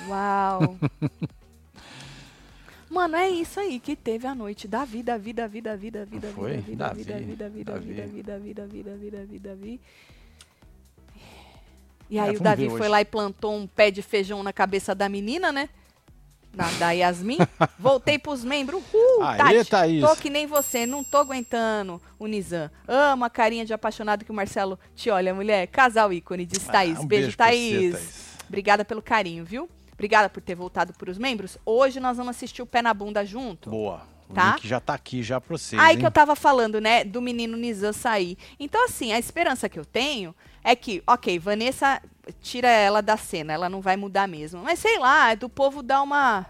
Uau. 0.08 0.78
Mano, 2.90 3.16
é 3.16 3.30
isso 3.30 3.60
aí 3.60 3.80
que 3.80 3.96
teve 3.96 4.26
a 4.26 4.34
noite 4.34 4.68
da 4.68 4.84
vida, 4.84 5.18
vida, 5.18 5.48
vida, 5.48 5.78
vida, 5.78 6.06
vida, 6.06 6.28
Foi? 6.30 6.58
vida, 6.58 6.92
vida, 6.94 7.14
Davi, 7.14 7.24
vida, 7.24 7.50
vida, 7.50 7.50
vida, 7.50 7.72
Davi. 7.74 7.94
vida, 7.94 8.08
vida, 8.08 8.38
vida, 8.40 8.68
vida, 8.68 8.96
vida, 8.96 9.26
vida, 9.26 9.56
vida. 9.56 9.80
E 12.10 12.18
É, 12.18 12.22
aí 12.22 12.36
o 12.36 12.40
Davi 12.40 12.68
foi 12.70 12.88
lá 12.88 13.00
e 13.00 13.06
plantou 13.06 13.56
um 13.56 13.68
pé 13.68 13.92
de 13.92 14.02
feijão 14.02 14.42
na 14.42 14.52
cabeça 14.52 14.96
da 14.96 15.08
menina, 15.08 15.52
né? 15.52 15.70
Da, 16.52 16.68
da 16.80 16.92
Yasmin. 16.92 17.38
Voltei 17.78 18.18
pros 18.18 18.44
membros. 18.44 18.82
Uhul, 18.92 19.24
Aê, 19.24 19.38
Tati. 19.38 19.70
Thaís. 19.70 20.02
Tô 20.02 20.16
que 20.16 20.32
nem 20.32 20.48
você, 20.48 20.88
não 20.88 21.04
tô 21.04 21.18
aguentando 21.18 22.02
o 22.18 22.26
Nizam. 22.26 22.72
Amo 22.88 23.24
a 23.24 23.30
carinha 23.30 23.64
de 23.64 23.72
apaixonado 23.72 24.26
que 24.26 24.32
o 24.32 24.34
Marcelo 24.34 24.80
te 24.96 25.12
olha, 25.12 25.32
mulher. 25.32 25.68
Casal 25.68 26.12
ícone, 26.12 26.48
diz 26.48 26.64
Thaís. 26.64 26.98
Ah, 26.98 27.02
um 27.02 27.06
beijo, 27.06 27.38
Thaís. 27.38 28.29
Obrigada 28.50 28.84
pelo 28.84 29.02
carinho, 29.02 29.46
viu? 29.46 29.70
Obrigada 29.94 30.28
por 30.30 30.42
ter 30.42 30.56
voltado 30.56 30.92
pros 30.94 31.18
membros. 31.18 31.58
Hoje 31.66 32.00
nós 32.00 32.18
vamos 32.18 32.36
assistir 32.36 32.62
o 32.62 32.66
Pé 32.66 32.82
na 32.82 32.94
Bunda 32.94 33.24
junto. 33.26 33.70
Boa. 33.70 34.02
O 34.28 34.34
Tá? 34.34 34.52
link 34.54 34.68
já 34.68 34.80
tá 34.80 34.94
aqui 34.94 35.24
já 35.24 35.42
pra 35.42 35.58
vocês, 35.58 35.82
Aí 35.82 35.94
hein? 35.94 36.00
que 36.00 36.06
eu 36.06 36.12
tava 36.12 36.36
falando, 36.36 36.80
né, 36.80 37.04
do 37.04 37.20
menino 37.20 37.58
Nizam 37.58 37.92
sair. 37.92 38.38
Então, 38.60 38.86
assim, 38.86 39.12
a 39.12 39.18
esperança 39.18 39.68
que 39.68 39.80
eu 39.80 39.84
tenho 39.86 40.36
é 40.64 40.76
que, 40.76 41.02
ok, 41.08 41.40
Vanessa 41.40 42.00
tira 42.40 42.68
ela 42.70 43.02
da 43.02 43.18
cena, 43.18 43.54
ela 43.54 43.68
não 43.70 43.82
vai 43.82 43.98
mudar 43.98 44.28
mesmo. 44.28 44.62
Mas 44.62 44.78
sei 44.80 45.00
lá, 45.00 45.32
é 45.32 45.36
do 45.36 45.50
povo 45.50 45.82
dar 45.82 46.04
uma 46.04 46.46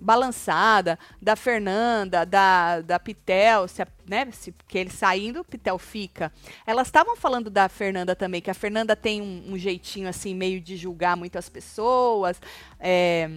balançada, 0.00 0.98
da 1.20 1.36
Fernanda, 1.36 2.24
da, 2.24 2.80
da 2.80 2.98
Pitel, 2.98 3.68
se, 3.68 3.86
né, 4.08 4.26
se, 4.32 4.54
que 4.66 4.78
ele 4.78 4.90
saindo, 4.90 5.40
o 5.40 5.44
Pitel 5.44 5.78
fica. 5.78 6.32
Elas 6.66 6.88
estavam 6.88 7.16
falando 7.16 7.50
da 7.50 7.68
Fernanda 7.68 8.16
também, 8.16 8.40
que 8.40 8.50
a 8.50 8.54
Fernanda 8.54 8.96
tem 8.96 9.20
um, 9.20 9.52
um 9.52 9.58
jeitinho 9.58 10.08
assim, 10.08 10.34
meio 10.34 10.60
de 10.60 10.76
julgar 10.76 11.16
muito 11.16 11.38
as 11.38 11.48
pessoas. 11.48 12.40
é, 12.78 13.28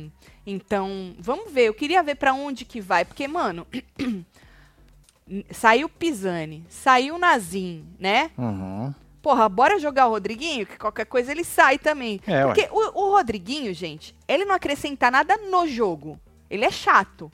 então, 0.45 1.15
vamos 1.19 1.51
ver. 1.51 1.67
Eu 1.67 1.73
queria 1.73 2.03
ver 2.03 2.15
pra 2.15 2.33
onde 2.33 2.65
que 2.65 2.81
vai, 2.81 3.05
porque, 3.05 3.27
mano, 3.27 3.65
saiu 5.51 5.87
Pisani, 5.87 6.65
saiu 6.69 7.17
Nazim, 7.17 7.85
né? 7.99 8.31
Uhum. 8.37 8.93
Porra, 9.21 9.47
bora 9.47 9.79
jogar 9.79 10.07
o 10.07 10.11
Rodriguinho, 10.11 10.65
que 10.65 10.77
qualquer 10.77 11.05
coisa 11.05 11.31
ele 11.31 11.45
sai 11.45 11.77
também. 11.77 12.19
É. 12.27 12.43
Porque 12.45 12.67
o, 12.69 13.05
o 13.05 13.11
Rodriguinho, 13.11 13.73
gente, 13.73 14.13
ele 14.27 14.43
não 14.43 14.53
acrescenta 14.53 15.09
nada 15.09 15.37
no 15.37 15.65
jogo. 15.65 16.19
Ele 16.53 16.65
é 16.65 16.69
chato. 16.69 17.31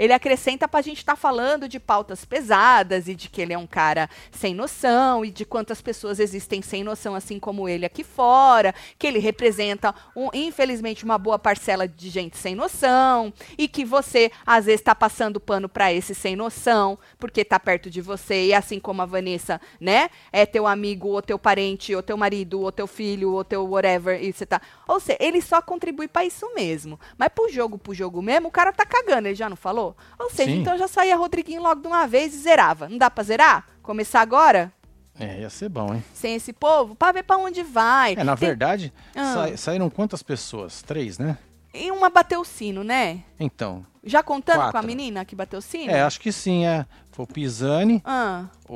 Ele 0.00 0.14
acrescenta 0.14 0.66
pra 0.66 0.80
gente 0.80 0.96
estar 0.96 1.14
falando 1.14 1.68
de 1.68 1.78
pautas 1.78 2.24
pesadas 2.24 3.06
e 3.06 3.14
de 3.14 3.28
que 3.28 3.42
ele 3.42 3.52
é 3.52 3.58
um 3.58 3.66
cara 3.66 4.08
sem 4.32 4.54
noção 4.54 5.22
e 5.22 5.30
de 5.30 5.44
quantas 5.44 5.82
pessoas 5.82 6.18
existem 6.18 6.62
sem 6.62 6.82
noção, 6.82 7.14
assim 7.14 7.38
como 7.38 7.68
ele 7.68 7.84
aqui 7.84 8.02
fora, 8.02 8.74
que 8.98 9.06
ele 9.06 9.18
representa, 9.18 9.94
um, 10.16 10.30
infelizmente, 10.32 11.04
uma 11.04 11.18
boa 11.18 11.38
parcela 11.38 11.86
de 11.86 12.08
gente 12.08 12.38
sem 12.38 12.54
noção 12.54 13.30
e 13.58 13.68
que 13.68 13.84
você, 13.84 14.32
às 14.46 14.64
vezes, 14.64 14.80
tá 14.80 14.94
passando 14.94 15.38
pano 15.38 15.68
pra 15.68 15.92
esse 15.92 16.14
sem 16.14 16.34
noção 16.34 16.98
porque 17.18 17.44
tá 17.44 17.60
perto 17.60 17.90
de 17.90 18.00
você 18.00 18.46
e 18.46 18.54
assim 18.54 18.80
como 18.80 19.02
a 19.02 19.06
Vanessa, 19.06 19.60
né, 19.78 20.08
é 20.32 20.46
teu 20.46 20.66
amigo 20.66 21.08
ou 21.08 21.20
teu 21.20 21.38
parente 21.38 21.94
ou 21.94 22.02
teu 22.02 22.16
marido 22.16 22.62
ou 22.62 22.72
teu 22.72 22.86
filho 22.86 23.34
ou 23.34 23.44
teu 23.44 23.68
whatever 23.68 24.18
e 24.24 24.32
você 24.32 24.46
tá... 24.46 24.62
Ou 24.88 24.98
seja, 24.98 25.18
ele 25.20 25.42
só 25.42 25.60
contribui 25.60 26.08
pra 26.08 26.24
isso 26.24 26.50
mesmo. 26.54 26.98
Mas 27.18 27.28
pro 27.28 27.50
jogo, 27.50 27.76
pro 27.76 27.92
jogo 27.92 28.22
mesmo, 28.22 28.48
o 28.48 28.50
cara 28.50 28.72
tá 28.72 28.86
cagando, 28.86 29.28
ele 29.28 29.34
já 29.34 29.50
não 29.50 29.56
falou? 29.56 29.89
Ou 30.18 30.30
seja, 30.30 30.50
Sim. 30.50 30.60
então 30.60 30.76
já 30.78 30.88
saía 30.88 31.16
Rodriguinho 31.16 31.62
logo 31.62 31.80
de 31.80 31.86
uma 31.86 32.06
vez 32.06 32.34
e 32.34 32.38
zerava. 32.38 32.88
Não 32.88 32.98
dá 32.98 33.10
pra 33.10 33.24
zerar? 33.24 33.66
Começar 33.82 34.20
agora? 34.20 34.72
É, 35.18 35.40
ia 35.40 35.50
ser 35.50 35.68
bom, 35.68 35.92
hein? 35.94 36.02
Sem 36.14 36.34
esse 36.34 36.52
povo? 36.52 36.94
Pra 36.94 37.12
ver 37.12 37.22
pra 37.24 37.36
onde 37.36 37.62
vai. 37.62 38.14
É, 38.16 38.24
na 38.24 38.36
Tem- 38.36 38.48
verdade, 38.48 38.92
Ah. 39.14 39.34
sai- 39.34 39.56
saíram 39.56 39.90
quantas 39.90 40.22
pessoas? 40.22 40.80
Três, 40.82 41.18
né? 41.18 41.36
E 41.72 41.90
uma 41.90 42.10
bateu 42.10 42.40
o 42.40 42.44
sino, 42.44 42.82
né? 42.82 43.22
Então. 43.38 43.86
Já 44.02 44.22
contando 44.22 44.56
Quatro. 44.56 44.72
com 44.72 44.78
a 44.78 44.82
menina 44.82 45.24
que 45.24 45.36
bateu 45.36 45.58
o 45.58 45.62
sino? 45.62 45.90
É, 45.92 46.00
acho 46.02 46.18
que 46.20 46.32
sim, 46.32 46.64
é. 46.64 46.86
Foi 47.12 47.24
o 47.24 47.28
Pisani, 47.28 48.00
Ah, 48.04 48.46
o, 48.68 48.74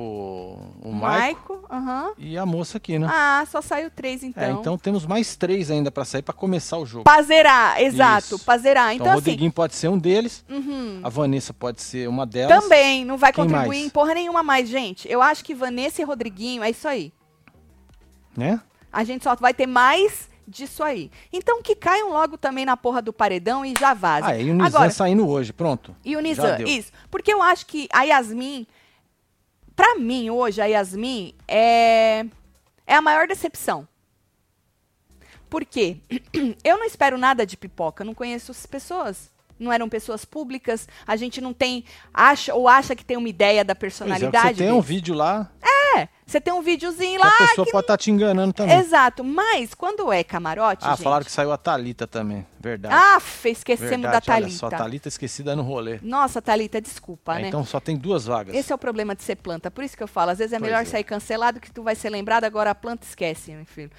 o 0.82 0.88
o 0.90 0.92
Maico 0.92 1.54
Maico, 1.54 1.66
aham. 1.70 2.12
e 2.18 2.36
a 2.36 2.44
moça 2.44 2.76
aqui, 2.76 2.98
né? 2.98 3.06
Ah, 3.10 3.44
só 3.50 3.62
saiu 3.62 3.90
três 3.90 4.22
então. 4.22 4.42
É, 4.44 4.50
então 4.50 4.76
temos 4.76 5.06
mais 5.06 5.34
três 5.34 5.70
ainda 5.70 5.90
pra 5.90 6.04
sair 6.04 6.20
pra 6.22 6.34
começar 6.34 6.76
o 6.78 6.84
jogo. 6.84 7.04
Pra 7.04 7.22
zerar, 7.22 7.80
exato, 7.80 8.36
zerar. 8.58 8.92
Então, 8.92 9.06
Então, 9.06 9.06
o 9.06 9.08
assim, 9.10 9.14
Rodriguinho 9.30 9.52
pode 9.52 9.74
ser 9.74 9.88
um 9.88 9.96
deles, 9.96 10.44
uhum. 10.48 11.00
a 11.02 11.08
Vanessa 11.08 11.54
pode 11.54 11.80
ser 11.80 12.08
uma 12.08 12.26
delas. 12.26 12.62
também 12.62 13.04
não 13.04 13.16
vai 13.16 13.32
Quem 13.32 13.44
contribuir 13.44 13.68
mais? 13.68 13.86
em 13.86 13.88
porra 13.90 14.14
nenhuma 14.14 14.42
mais, 14.42 14.68
gente. 14.68 15.10
Eu 15.10 15.22
acho 15.22 15.42
que 15.44 15.54
Vanessa 15.54 16.02
e 16.02 16.04
Rodriguinho, 16.04 16.62
é 16.62 16.70
isso 16.70 16.86
aí. 16.86 17.12
Né? 18.36 18.60
A 18.92 19.04
gente 19.04 19.24
só 19.24 19.34
vai 19.36 19.54
ter 19.54 19.66
mais 19.66 20.28
disso 20.46 20.82
aí. 20.82 21.10
Então 21.32 21.62
que 21.62 21.74
caiam 21.74 22.10
logo 22.10 22.36
também 22.38 22.64
na 22.64 22.76
porra 22.76 23.00
do 23.02 23.12
paredão 23.12 23.64
e 23.64 23.74
já 23.78 23.94
vazem. 23.94 24.30
Ah, 24.30 24.38
e 24.38 24.50
o 24.50 24.54
Nizam 24.54 24.66
Agora, 24.66 24.90
saindo 24.90 25.28
hoje, 25.28 25.52
pronto. 25.52 25.94
E 26.04 26.16
o 26.16 26.20
Nizam, 26.20 26.58
isso. 26.66 26.92
Porque 27.10 27.32
eu 27.32 27.42
acho 27.42 27.66
que 27.66 27.88
a 27.92 28.02
Yasmin, 28.02 28.66
pra 29.74 29.96
mim 29.96 30.30
hoje, 30.30 30.60
a 30.60 30.66
Yasmin 30.66 31.34
é, 31.48 32.24
é 32.86 32.94
a 32.94 33.02
maior 33.02 33.26
decepção. 33.26 33.86
Por 35.48 35.64
quê? 35.64 35.98
Eu 36.64 36.78
não 36.78 36.84
espero 36.84 37.16
nada 37.16 37.46
de 37.46 37.56
pipoca, 37.56 38.02
não 38.04 38.14
conheço 38.14 38.50
as 38.50 38.66
pessoas. 38.66 39.32
Não 39.56 39.72
eram 39.72 39.88
pessoas 39.88 40.24
públicas, 40.24 40.88
a 41.06 41.14
gente 41.14 41.40
não 41.40 41.52
tem, 41.54 41.84
acha 42.12 42.52
ou 42.52 42.66
acha 42.66 42.96
que 42.96 43.04
tem 43.04 43.16
uma 43.16 43.28
ideia 43.28 43.64
da 43.64 43.72
Pois 43.72 43.78
é, 43.78 43.80
personalidade. 44.02 44.56
você 44.58 44.64
tem 44.64 44.72
um 44.72 44.80
vídeo 44.80 45.14
lá, 45.14 45.48
É, 45.62 45.73
você 46.26 46.40
tem 46.40 46.52
um 46.52 46.62
videozinho 46.62 47.20
que 47.20 47.26
lá. 47.26 47.32
a 47.34 47.48
pessoa 47.48 47.66
pode 47.70 47.84
estar 47.84 47.96
te 47.96 48.10
enganando 48.10 48.52
também. 48.52 48.78
Exato, 48.78 49.22
mas 49.22 49.74
quando 49.74 50.12
é 50.12 50.24
camarote, 50.24 50.84
ah, 50.84 50.90
gente... 50.90 51.02
falaram 51.02 51.24
que 51.24 51.30
saiu 51.32 51.52
a 51.52 51.56
Thalita 51.58 52.06
também, 52.06 52.46
verdade. 52.58 52.94
Aff, 52.94 53.48
esquecemos 53.48 53.90
verdade, 53.90 54.26
da 54.26 54.32
olha 54.32 54.42
Thalita. 54.42 54.58
só, 54.58 54.68
Thalita 54.68 55.08
esquecida 55.08 55.54
no 55.56 55.62
rolê. 55.62 55.98
Nossa, 56.02 56.40
Thalita, 56.42 56.80
desculpa, 56.80 57.38
É, 57.38 57.42
né? 57.42 57.48
então 57.48 57.64
só 57.64 57.78
tem 57.80 57.96
duas 57.96 58.26
vagas. 58.26 58.54
Esse 58.54 58.72
é 58.72 58.74
o 58.74 58.78
problema 58.78 59.14
de 59.14 59.22
ser 59.22 59.36
planta. 59.36 59.70
Por 59.70 59.84
isso 59.84 59.96
que 59.96 60.02
eu 60.02 60.08
falo, 60.08 60.30
às 60.30 60.38
vezes 60.38 60.52
é 60.52 60.58
Pois 60.58 60.70
melhor 60.70 60.82
é. 60.82 60.84
sair 60.84 61.04
cancelado 61.04 61.60
que 61.60 61.70
tu 61.70 61.82
vai 61.82 61.94
ser 61.94 62.10
lembrado, 62.10 62.44
agora 62.44 62.70
a 62.70 62.74
planta 62.74 63.06
esquece, 63.06 63.52
meu 63.52 63.66
filho. 63.66 63.90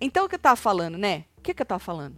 Então 0.00 0.24
o 0.24 0.28
que 0.28 0.34
eu 0.34 0.38
tava 0.38 0.56
falando, 0.56 0.96
né? 0.96 1.24
O 1.36 1.42
que, 1.42 1.54
que 1.54 1.62
eu 1.62 1.66
tava 1.66 1.78
falando? 1.78 2.16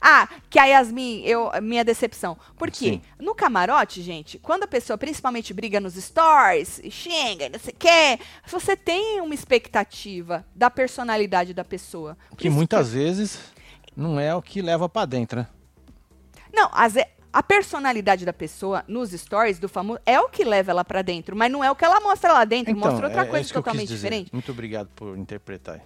Ah, 0.00 0.28
que 0.50 0.58
a 0.58 0.64
Yasmin, 0.66 1.22
eu, 1.24 1.50
minha 1.62 1.84
decepção. 1.84 2.36
Por 2.56 2.70
quê? 2.70 2.84
Sim. 2.94 3.02
No 3.18 3.34
camarote, 3.34 4.02
gente, 4.02 4.38
quando 4.38 4.64
a 4.64 4.66
pessoa 4.66 4.96
principalmente 4.98 5.52
briga 5.54 5.80
nos 5.80 5.94
stories, 5.94 6.80
xinga, 6.90 7.48
não 7.48 7.58
sei 7.58 7.72
o 7.72 7.76
quê, 7.76 8.18
você 8.46 8.76
tem 8.76 9.20
uma 9.20 9.34
expectativa 9.34 10.44
da 10.54 10.70
personalidade 10.70 11.54
da 11.54 11.64
pessoa. 11.64 12.16
Por 12.30 12.36
Que 12.38 12.50
muitas 12.50 12.92
vezes 12.92 13.38
não 13.96 14.18
é 14.18 14.34
o 14.34 14.42
que 14.42 14.60
leva 14.62 14.88
pra 14.88 15.04
dentro, 15.04 15.40
né? 15.40 15.46
Não, 16.52 16.68
às 16.72 16.94
ve- 16.94 17.06
a 17.32 17.42
personalidade 17.42 18.24
da 18.24 18.32
pessoa 18.32 18.84
nos 18.86 19.10
stories 19.10 19.58
do 19.58 19.68
famoso 19.68 19.98
é 20.06 20.20
o 20.20 20.28
que 20.28 20.44
leva 20.44 20.70
ela 20.70 20.84
pra 20.84 21.02
dentro, 21.02 21.34
mas 21.36 21.50
não 21.50 21.64
é 21.64 21.70
o 21.70 21.74
que 21.74 21.84
ela 21.84 22.00
mostra 22.00 22.32
lá 22.32 22.44
dentro, 22.44 22.76
mostra 22.76 23.06
outra 23.06 23.22
é- 23.22 23.26
coisa 23.26 23.48
que 23.48 23.54
totalmente 23.54 23.88
diferente. 23.88 24.30
Muito 24.32 24.52
obrigado 24.52 24.88
por 24.94 25.16
interpretar. 25.18 25.80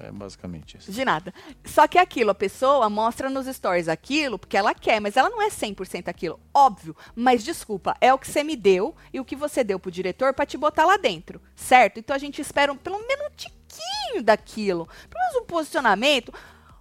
É 0.00 0.12
basicamente 0.12 0.76
isso. 0.76 0.92
De 0.92 1.04
nada. 1.04 1.34
Só 1.64 1.86
que 1.88 1.98
aquilo, 1.98 2.30
a 2.30 2.34
pessoa 2.34 2.88
mostra 2.88 3.28
nos 3.28 3.46
stories 3.46 3.88
aquilo 3.88 4.38
porque 4.38 4.56
ela 4.56 4.72
quer, 4.74 5.00
mas 5.00 5.16
ela 5.16 5.28
não 5.28 5.42
é 5.42 5.48
100% 5.48 6.08
aquilo. 6.08 6.38
Óbvio. 6.54 6.94
Mas 7.16 7.42
desculpa, 7.42 7.96
é 8.00 8.14
o 8.14 8.18
que 8.18 8.28
você 8.30 8.44
me 8.44 8.54
deu 8.54 8.94
e 9.12 9.18
o 9.18 9.24
que 9.24 9.34
você 9.34 9.64
deu 9.64 9.78
pro 9.78 9.90
diretor 9.90 10.32
pra 10.32 10.46
te 10.46 10.56
botar 10.56 10.84
lá 10.86 10.96
dentro. 10.96 11.40
Certo? 11.56 11.98
Então 11.98 12.14
a 12.14 12.18
gente 12.18 12.40
espera 12.40 12.72
um- 12.72 12.76
pelo 12.76 12.98
menos 13.06 13.26
um 13.26 13.34
tiquinho 13.36 14.22
daquilo. 14.22 14.86
Pelo 15.10 15.24
menos 15.24 15.42
um 15.42 15.46
posicionamento, 15.46 16.32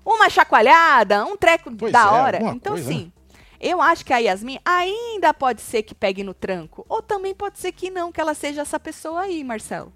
uma 0.06 0.30
chacoalhada, 0.30 1.26
um 1.26 1.36
treco 1.36 1.72
Pois 1.76 1.92
da 1.92 2.02
é, 2.04 2.06
hora. 2.06 2.38
Então, 2.54 2.74
coisa, 2.74 2.90
né? 2.90 2.96
assim. 2.96 3.12
Eu 3.60 3.82
acho 3.82 4.06
que 4.06 4.14
a 4.14 4.20
Yasmin 4.20 4.60
ainda 4.64 5.34
pode 5.34 5.62
ser 5.62 5.82
que 5.82 5.96
pegue 5.96 6.24
no 6.24 6.36
tranco. 6.36 6.86
Ou 6.88 7.02
também 7.02 7.34
pode 7.34 7.58
ser 7.58 7.72
que 7.72 7.90
não, 7.90 8.12
que 8.12 8.22
ela 8.22 8.36
seja 8.36 8.62
essa 8.62 8.80
pessoa 8.80 9.22
aí, 9.22 9.44
Marcelo. 9.44 9.92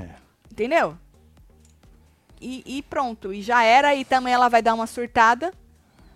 É. 0.00 0.14
Entendeu? 0.50 0.96
E, 2.44 2.62
e 2.66 2.82
pronto, 2.82 3.32
e 3.32 3.40
já 3.40 3.64
era, 3.64 3.94
e 3.94 4.04
também 4.04 4.34
ela 4.34 4.50
vai 4.50 4.60
dar 4.60 4.74
uma 4.74 4.86
surtada. 4.86 5.50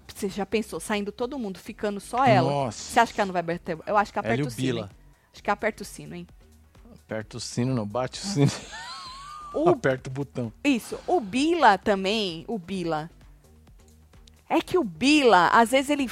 Você 0.06 0.28
já 0.28 0.44
pensou, 0.44 0.78
saindo 0.78 1.10
todo 1.10 1.38
mundo, 1.38 1.58
ficando 1.58 2.00
só 2.00 2.22
ela? 2.26 2.50
Nossa. 2.50 2.78
Você 2.78 3.00
acha 3.00 3.14
que 3.14 3.20
ela 3.20 3.28
não 3.28 3.32
vai 3.32 3.42
bater? 3.42 3.78
Eu 3.86 3.96
acho 3.96 4.12
que 4.12 4.18
aperta 4.18 4.42
e 4.42 4.46
o 4.46 4.50
sino. 4.50 4.80
Hein? 4.80 4.90
Acho 5.32 5.42
que 5.42 5.50
aperta 5.50 5.82
o 5.82 5.86
sino, 5.86 6.14
hein? 6.14 6.26
Aperta 6.94 7.38
o 7.38 7.40
sino, 7.40 7.74
não 7.74 7.86
bate 7.86 8.20
o 8.20 8.22
sino. 8.22 8.52
O, 9.54 9.70
Aperta 9.72 10.10
o 10.10 10.12
botão. 10.12 10.52
isso, 10.62 11.00
o 11.06 11.18
Bila 11.18 11.78
também, 11.78 12.44
o 12.46 12.58
Bila. 12.58 13.10
É 14.50 14.60
que 14.60 14.76
o 14.76 14.84
Bila, 14.84 15.48
às 15.48 15.70
vezes 15.70 15.88
ele, 15.88 16.10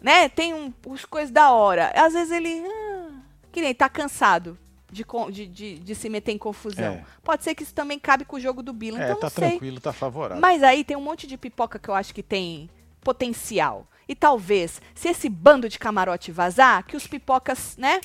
né, 0.00 0.30
tem 0.30 0.54
um, 0.54 0.72
os 0.86 1.04
coisas 1.04 1.30
da 1.30 1.50
hora. 1.50 1.92
Às 1.94 2.14
vezes 2.14 2.32
ele, 2.32 2.64
ah, 2.66 3.10
que 3.52 3.60
nem 3.60 3.74
tá 3.74 3.90
cansado 3.90 4.56
de, 4.92 5.04
de, 5.30 5.46
de, 5.46 5.78
de 5.78 5.94
se 5.94 6.08
meter 6.08 6.32
em 6.32 6.38
confusão. 6.38 6.94
É. 6.94 7.04
Pode 7.24 7.42
ser 7.42 7.54
que 7.54 7.62
isso 7.62 7.74
também 7.74 7.98
cabe 7.98 8.24
com 8.24 8.36
o 8.36 8.40
jogo 8.40 8.62
do 8.62 8.72
Bila, 8.72 9.00
É, 9.00 9.04
então 9.06 9.16
tá 9.16 9.26
não 9.26 9.30
sei. 9.30 9.50
tranquilo, 9.50 9.80
tá 9.80 9.92
favorável. 9.92 10.40
Mas 10.40 10.62
aí 10.62 10.84
tem 10.84 10.96
um 10.96 11.00
monte 11.00 11.26
de 11.26 11.36
pipoca 11.38 11.78
que 11.78 11.88
eu 11.88 11.94
acho 11.94 12.14
que 12.14 12.22
tem 12.22 12.68
potencial. 13.00 13.86
E 14.06 14.14
talvez, 14.14 14.80
se 14.94 15.08
esse 15.08 15.28
bando 15.28 15.68
de 15.68 15.78
camarote 15.78 16.30
vazar, 16.30 16.84
que 16.84 16.96
os 16.96 17.06
pipocas, 17.06 17.76
né, 17.78 18.00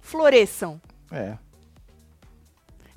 floresçam. 0.00 0.80
É. 1.10 1.38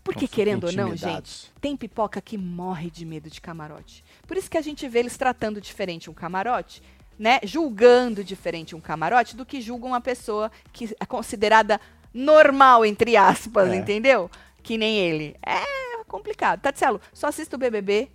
Porque, 0.03 0.25
Então, 0.25 0.35
querendo 0.35 0.63
ou 0.65 0.73
não, 0.73 0.95
gente, 0.95 1.51
tem 1.61 1.77
pipoca 1.77 2.19
que 2.19 2.37
morre 2.37 2.89
de 2.89 3.05
medo 3.05 3.29
de 3.29 3.39
camarote. 3.39 4.03
Por 4.25 4.37
isso 4.37 4.49
que 4.49 4.57
a 4.57 4.61
gente 4.61 4.87
vê 4.87 4.99
eles 4.99 5.15
tratando 5.17 5.61
diferente 5.61 6.09
um 6.09 6.13
camarote, 6.13 6.81
né? 7.17 7.39
Julgando 7.43 8.23
diferente 8.23 8.75
um 8.75 8.81
camarote 8.81 9.35
do 9.35 9.45
que 9.45 9.61
julga 9.61 9.85
uma 9.85 10.01
pessoa 10.01 10.51
que 10.73 10.95
é 10.99 11.05
considerada 11.05 11.79
normal, 12.13 12.85
entre 12.85 13.15
aspas, 13.17 13.69
É. 13.71 13.75
entendeu? 13.75 14.29
Que 14.63 14.77
nem 14.77 14.97
ele. 14.97 15.35
É 15.45 16.03
complicado. 16.07 16.59
Tatselo, 16.61 16.99
só 17.13 17.27
assisto 17.27 17.55
o 17.55 17.59
BBB. 17.59 18.09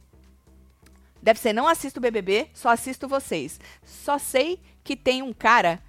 Deve 1.23 1.39
ser, 1.41 1.53
não 1.53 1.67
assisto 1.67 1.99
o 1.99 2.03
BBB, 2.03 2.49
só 2.53 2.69
assisto 2.69 3.09
vocês. 3.09 3.59
Só 3.85 4.19
sei 4.19 4.61
que 4.83 4.95
tem 4.95 5.23
um 5.23 5.33
cara 5.33 5.81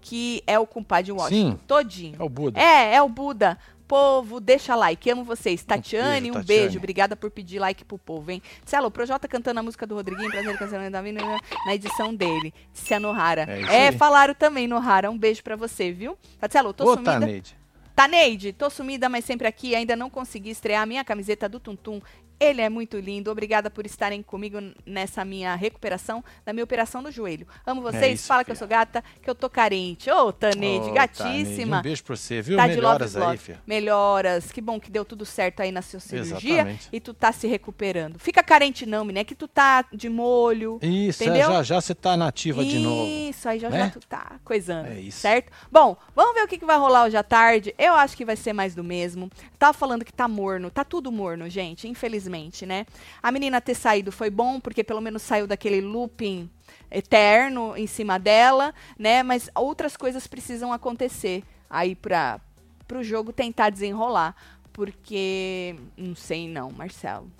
que 0.00 0.42
é 0.46 0.56
o 0.58 0.66
compadre 0.66 1.10
Washington. 1.10 1.52
Sim. 1.52 1.60
Todinho. 1.66 2.16
É 2.20 2.22
o 2.22 2.28
Buda. 2.28 2.60
É, 2.60 2.94
é 2.94 3.02
o 3.02 3.08
Buda. 3.08 3.58
Povo, 3.86 4.40
deixa 4.40 4.74
like. 4.74 5.08
Amo 5.10 5.24
vocês. 5.24 5.62
Tatiane, 5.62 6.30
beijo, 6.30 6.38
um 6.38 6.42
beijo. 6.44 6.78
Obrigada 6.78 7.14
por 7.14 7.30
pedir 7.30 7.58
like 7.58 7.84
pro 7.84 7.98
povo, 7.98 8.30
hein? 8.30 8.42
Celo, 8.64 8.90
Projota 8.90 9.28
cantando 9.28 9.60
a 9.60 9.62
música 9.62 9.86
do 9.86 9.94
Rodriguinho, 9.94 10.30
prazer 10.30 10.58
cancelando 10.58 10.90
da 10.90 11.02
mina 11.02 11.20
na 11.64 11.74
edição 11.74 12.14
dele. 12.14 12.52
Cia 12.72 12.98
Nohara. 12.98 13.46
É 13.70 13.86
É, 13.86 13.92
falaram 13.92 14.34
também, 14.34 14.66
Nohara. 14.66 15.10
Um 15.10 15.18
beijo 15.18 15.42
pra 15.42 15.56
você, 15.56 15.92
viu? 15.92 16.16
Tatielo, 16.38 16.72
tô 16.72 16.84
Ô, 16.84 16.94
sumida. 16.94 17.12
Taneide. 17.12 17.56
Taneide, 17.94 18.52
tô 18.52 18.68
sumida, 18.68 19.08
mas 19.08 19.24
sempre 19.24 19.48
aqui. 19.48 19.74
Ainda 19.74 19.96
não 19.96 20.10
consegui 20.10 20.50
estrear 20.50 20.82
a 20.82 20.86
minha 20.86 21.02
camiseta 21.02 21.48
do 21.48 21.58
Tuntum. 21.58 22.00
Ele 22.38 22.60
é 22.60 22.68
muito 22.68 22.98
lindo. 22.98 23.30
Obrigada 23.30 23.70
por 23.70 23.86
estarem 23.86 24.22
comigo 24.22 24.58
nessa 24.84 25.24
minha 25.24 25.54
recuperação 25.54 26.22
da 26.44 26.52
minha 26.52 26.64
operação 26.64 27.00
no 27.00 27.10
joelho. 27.10 27.46
Amo 27.66 27.80
vocês. 27.80 28.02
É 28.02 28.08
isso, 28.12 28.26
Fala 28.26 28.44
que 28.44 28.50
eu 28.50 28.54
filha. 28.54 28.58
sou 28.58 28.68
gata, 28.68 29.02
que 29.22 29.28
eu 29.30 29.34
tô 29.34 29.48
carente. 29.48 30.10
Ô, 30.10 30.32
Taneide, 30.32 30.90
Ô, 30.90 30.92
gatíssima. 30.92 31.46
Taneide, 31.46 31.74
Um 31.74 31.82
beijo 31.82 32.04
pra 32.04 32.16
você, 32.16 32.42
viu? 32.42 32.56
Tá 32.58 32.66
de 32.68 32.74
Melhoras 32.76 33.14
love. 33.14 33.30
aí, 33.32 33.38
filha. 33.38 33.62
Melhoras. 33.66 34.52
Que 34.52 34.60
bom 34.60 34.78
que 34.78 34.90
deu 34.90 35.04
tudo 35.04 35.24
certo 35.24 35.60
aí 35.60 35.72
na 35.72 35.80
sua 35.80 35.98
cirurgia 36.00 36.54
Exatamente. 36.56 36.88
e 36.92 37.00
tu 37.00 37.14
tá 37.14 37.32
se 37.32 37.46
recuperando. 37.46 38.18
Fica 38.18 38.42
carente 38.42 38.84
não, 38.84 39.04
menina, 39.04 39.20
é 39.20 39.24
que 39.24 39.34
tu 39.34 39.48
tá 39.48 39.86
de 39.92 40.08
molho. 40.10 40.78
Isso, 40.82 41.22
é, 41.22 41.26
Entendeu? 41.26 41.48
já 41.52 41.62
já 41.62 41.80
você 41.80 41.94
tá 41.94 42.16
nativa 42.16 42.62
de 42.64 42.78
novo. 42.78 43.06
Isso, 43.30 43.48
aí 43.48 43.58
já 43.58 43.70
né? 43.70 43.78
já 43.84 43.90
tu 43.90 44.00
tá 44.06 44.38
coisando. 44.44 44.88
É 44.88 45.00
isso. 45.00 45.20
Certo? 45.20 45.50
Bom, 45.72 45.96
vamos 46.14 46.34
ver 46.34 46.42
o 46.44 46.48
que, 46.48 46.58
que 46.58 46.66
vai 46.66 46.76
rolar 46.76 47.04
hoje 47.04 47.16
à 47.16 47.22
tarde. 47.22 47.74
Eu 47.78 47.94
acho 47.94 48.14
que 48.16 48.24
vai 48.24 48.36
ser 48.36 48.52
mais 48.52 48.74
do 48.74 48.84
mesmo. 48.84 49.30
Tava 49.58 49.72
falando 49.72 50.04
que 50.04 50.12
tá 50.12 50.28
morno. 50.28 50.70
Tá 50.70 50.84
tudo 50.84 51.10
morno, 51.10 51.48
gente, 51.48 51.88
infelizmente, 51.88 52.25
né? 52.66 52.86
A 53.22 53.30
menina 53.30 53.60
ter 53.60 53.74
saído 53.74 54.10
foi 54.10 54.30
bom, 54.30 54.60
porque 54.60 54.82
pelo 54.82 55.00
menos 55.00 55.22
saiu 55.22 55.46
daquele 55.46 55.80
looping 55.80 56.50
eterno 56.90 57.76
em 57.76 57.86
cima 57.86 58.18
dela, 58.18 58.74
né? 58.98 59.22
Mas 59.22 59.50
outras 59.54 59.96
coisas 59.96 60.26
precisam 60.26 60.72
acontecer 60.72 61.42
aí 61.68 61.94
pra, 61.94 62.40
pro 62.86 63.02
jogo 63.02 63.32
tentar 63.32 63.70
desenrolar. 63.70 64.34
Porque. 64.72 65.74
Não 65.96 66.14
sei 66.14 66.48
não, 66.48 66.70
Marcelo. 66.70 67.30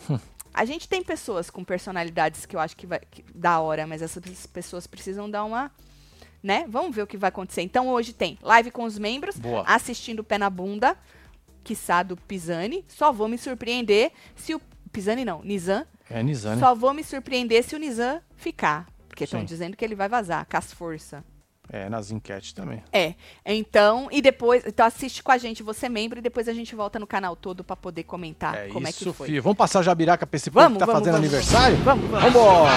A 0.55 0.65
gente 0.65 0.89
tem 0.89 1.03
pessoas 1.03 1.51
com 1.51 1.63
personalidades 1.63 2.47
que 2.47 2.57
eu 2.57 2.61
acho 2.61 2.75
que 2.75 2.87
vai 2.87 2.99
que, 2.99 3.23
da 3.35 3.61
hora, 3.61 3.87
mas 3.87 4.01
essas 4.01 4.47
pessoas 4.47 4.87
precisam 4.87 5.29
dar 5.29 5.45
uma. 5.45 5.71
Né? 6.43 6.65
Vamos 6.67 6.97
ver 6.97 7.03
o 7.03 7.07
que 7.07 7.19
vai 7.19 7.29
acontecer. 7.29 7.61
Então 7.61 7.89
hoje 7.89 8.15
tem 8.15 8.39
live 8.41 8.71
com 8.71 8.85
os 8.85 8.99
membros, 8.99 9.37
Boa. 9.37 9.65
assistindo 9.67 10.21
o 10.21 10.25
pé 10.25 10.39
na 10.39 10.49
bunda, 10.49 10.97
quiçá 11.63 12.03
do 12.03 12.17
Pisani. 12.17 12.87
Só 12.89 13.13
vou 13.13 13.29
me 13.29 13.37
surpreender 13.37 14.13
se 14.35 14.55
o. 14.55 14.61
Pisani 14.97 15.27
não, 15.27 15.43
Nizam. 15.43 15.85
É 16.09 16.23
Nizane. 16.23 16.59
Só 16.59 16.75
vou 16.75 16.95
me 16.95 17.05
surpreender 17.05 17.63
se 17.63 17.77
o 17.77 17.79
Nizam 17.79 18.19
ficar. 18.35 18.87
Porque 19.07 19.25
estão 19.25 19.45
dizendo 19.45 19.77
que 19.77 19.85
ele 19.85 19.95
vai 19.95 20.09
vazar, 20.09 20.47
com 20.51 20.57
as 20.57 20.73
forças. 20.73 21.23
É, 21.71 21.87
nas 21.91 22.11
enquetes 22.11 22.55
também. 22.55 22.83
É. 22.91 23.15
Então, 23.45 24.09
e 24.11 24.23
depois, 24.23 24.65
então 24.65 24.87
assiste 24.87 25.23
com 25.23 25.31
a 25.31 25.37
gente, 25.37 25.63
você 25.63 25.85
é 25.85 25.89
membro, 25.91 26.19
e 26.19 26.23
depois 26.23 26.49
a 26.49 26.55
gente 26.55 26.75
volta 26.75 26.99
no 26.99 27.07
canal 27.07 27.37
todo 27.37 27.63
para 27.63 27.77
poder 27.77 28.05
comentar 28.05 28.55
É 28.55 28.69
como 28.69 28.89
isso, 28.89 29.05
é 29.05 29.11
que 29.11 29.13
foi. 29.13 29.29
Fia. 29.29 29.43
Vamos 29.43 29.59
passar 29.59 29.83
Jabiraca 29.83 30.27
pra 30.27 30.37
esse 30.37 30.51
povo 30.51 30.63
Vamos, 30.65 30.79
que 30.79 30.81
tá 30.81 30.87
vamos, 30.87 31.01
fazendo 31.01 31.15
vamos, 31.15 31.29
aniversário? 31.29 31.77
Vamos, 31.79 32.11
vamos. 32.11 32.33
Vambora! 32.33 32.71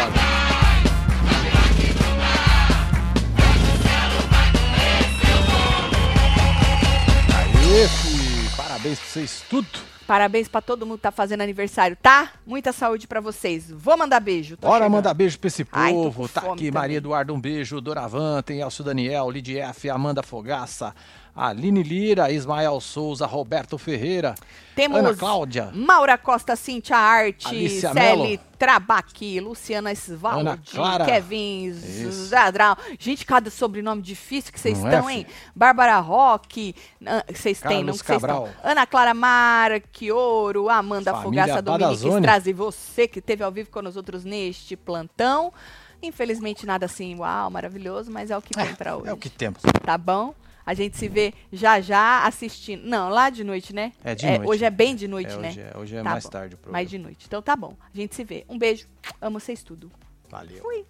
Aê, 7.37 7.87
fi. 7.87 8.57
Parabéns 8.57 8.99
pra 8.99 9.07
vocês 9.07 9.43
tudo. 9.49 9.98
Parabéns 10.09 10.47
para 10.47 10.59
todo 10.59 10.87
mundo 10.87 10.97
que 10.97 11.03
tá 11.03 11.11
fazendo 11.11 11.41
aniversário, 11.41 11.95
tá? 11.95 12.31
Muita 12.43 12.73
saúde 12.73 13.07
para 13.07 13.21
vocês. 13.21 13.69
Vou 13.69 13.95
mandar 13.95 14.19
beijo. 14.19 14.57
tô 14.57 14.65
Bora 14.65 14.79
chegando. 14.79 14.91
mandar 14.91 15.13
beijo 15.13 15.37
pra 15.37 15.47
esse 15.49 15.67
Ai, 15.71 15.93
povo. 15.93 16.23
com 16.23 16.27
tá 16.27 16.41
aqui 16.41 16.49
também. 16.49 16.71
Maria 16.71 16.97
Eduardo, 16.97 17.31
um 17.31 17.39
beijo. 17.39 17.79
Doravan, 17.79 18.41
tem 18.41 18.59
Elcio 18.61 18.83
Daniel, 18.83 19.29
Lidia 19.29 19.65
F, 19.67 19.87
Amanda 19.87 20.23
Fogaça, 20.23 20.95
Aline 21.35 21.83
Lira, 21.83 22.31
Ismael 22.31 22.79
Souza, 22.81 23.25
Roberto 23.25 23.77
Ferreira, 23.77 24.35
Temos 24.75 24.99
Ana 24.99 25.15
Cláudia, 25.15 25.71
Maura 25.73 26.17
Costa, 26.17 26.55
Cintia 26.55 26.97
Arte, 26.97 27.47
Alicia 27.47 27.93
Celi. 27.93 28.39
Trabaqui, 28.57 29.39
Luciana 29.39 29.89
Ana 29.89 29.95
Svaldi. 29.95 31.05
Kevin. 31.05 31.71
Zadral. 31.71 32.77
Gente, 32.99 33.25
cada 33.25 33.49
sobrenome 33.49 34.01
difícil 34.01 34.51
que 34.51 34.59
vocês 34.59 34.77
Não 34.79 34.89
é, 34.89 34.93
estão, 34.93 35.09
hein? 35.09 35.25
Bárbara 35.55 35.97
Roque, 35.99 36.75
ah, 37.05 37.23
vocês 37.33 37.61
têm, 37.61 37.85
não 37.85 37.93
vocês 37.93 38.21
estão. 38.21 38.49
Ana 38.61 38.85
Clara 38.85 39.13
Marquioro, 39.13 40.69
Amanda 40.69 41.13
Família 41.13 41.43
Fogaça, 41.43 41.61
Dominique. 41.61 42.07
Strazi, 42.07 42.51
você 42.51 43.07
que 43.07 43.19
esteve 43.19 43.43
ao 43.43 43.51
vivo 43.51 43.69
com 43.69 43.81
nós 43.81 43.95
outros 43.95 44.25
neste 44.25 44.75
plantão. 44.75 45.53
Infelizmente, 46.01 46.65
nada 46.65 46.85
assim, 46.85 47.17
uau, 47.17 47.49
maravilhoso, 47.49 48.11
mas 48.11 48.31
é 48.31 48.37
o 48.37 48.41
que 48.41 48.53
tem 48.53 48.75
pra 48.75 48.97
hoje. 48.97 49.09
É 49.09 49.13
o 49.13 49.17
que 49.17 49.29
temos. 49.29 49.61
Tá 49.83 49.97
bom? 49.97 50.33
A 50.69 50.75
gente 50.75 50.95
se 50.97 51.07
vê 51.07 51.33
já 51.51 51.81
já 51.81 52.27
assistindo. 52.27 52.83
Não, 52.87 53.09
lá 53.09 53.31
de 53.31 53.43
noite, 53.43 53.73
né? 53.73 53.91
É 54.03 54.13
de 54.13 54.23
noite. 54.27 54.45
Hoje 54.47 54.65
é 54.65 54.69
bem 54.69 54.95
de 54.95 55.07
noite, 55.07 55.31
É, 55.33 55.37
né? 55.37 55.49
hoje 55.49 55.61
é, 55.61 55.77
hoje 55.79 55.95
é 55.95 56.03
Tá 56.03 56.09
mais 56.11 56.23
bom. 56.25 56.29
tarde 56.29 56.53
o 56.53 56.57
programa. 56.59 56.77
Mais 56.77 56.89
de 56.91 56.99
noite. 56.99 57.25
Então 57.27 57.41
tá 57.41 57.55
bom. 57.55 57.75
A 57.91 57.97
gente 57.97 58.13
se 58.13 58.23
vê. 58.23 58.45
Um 58.47 58.55
beijo. 58.55 58.85
Amo 59.19 59.39
vocês 59.39 59.63
tudo. 59.63 59.91
Valeu. 60.29 60.61
Fui. 60.61 60.85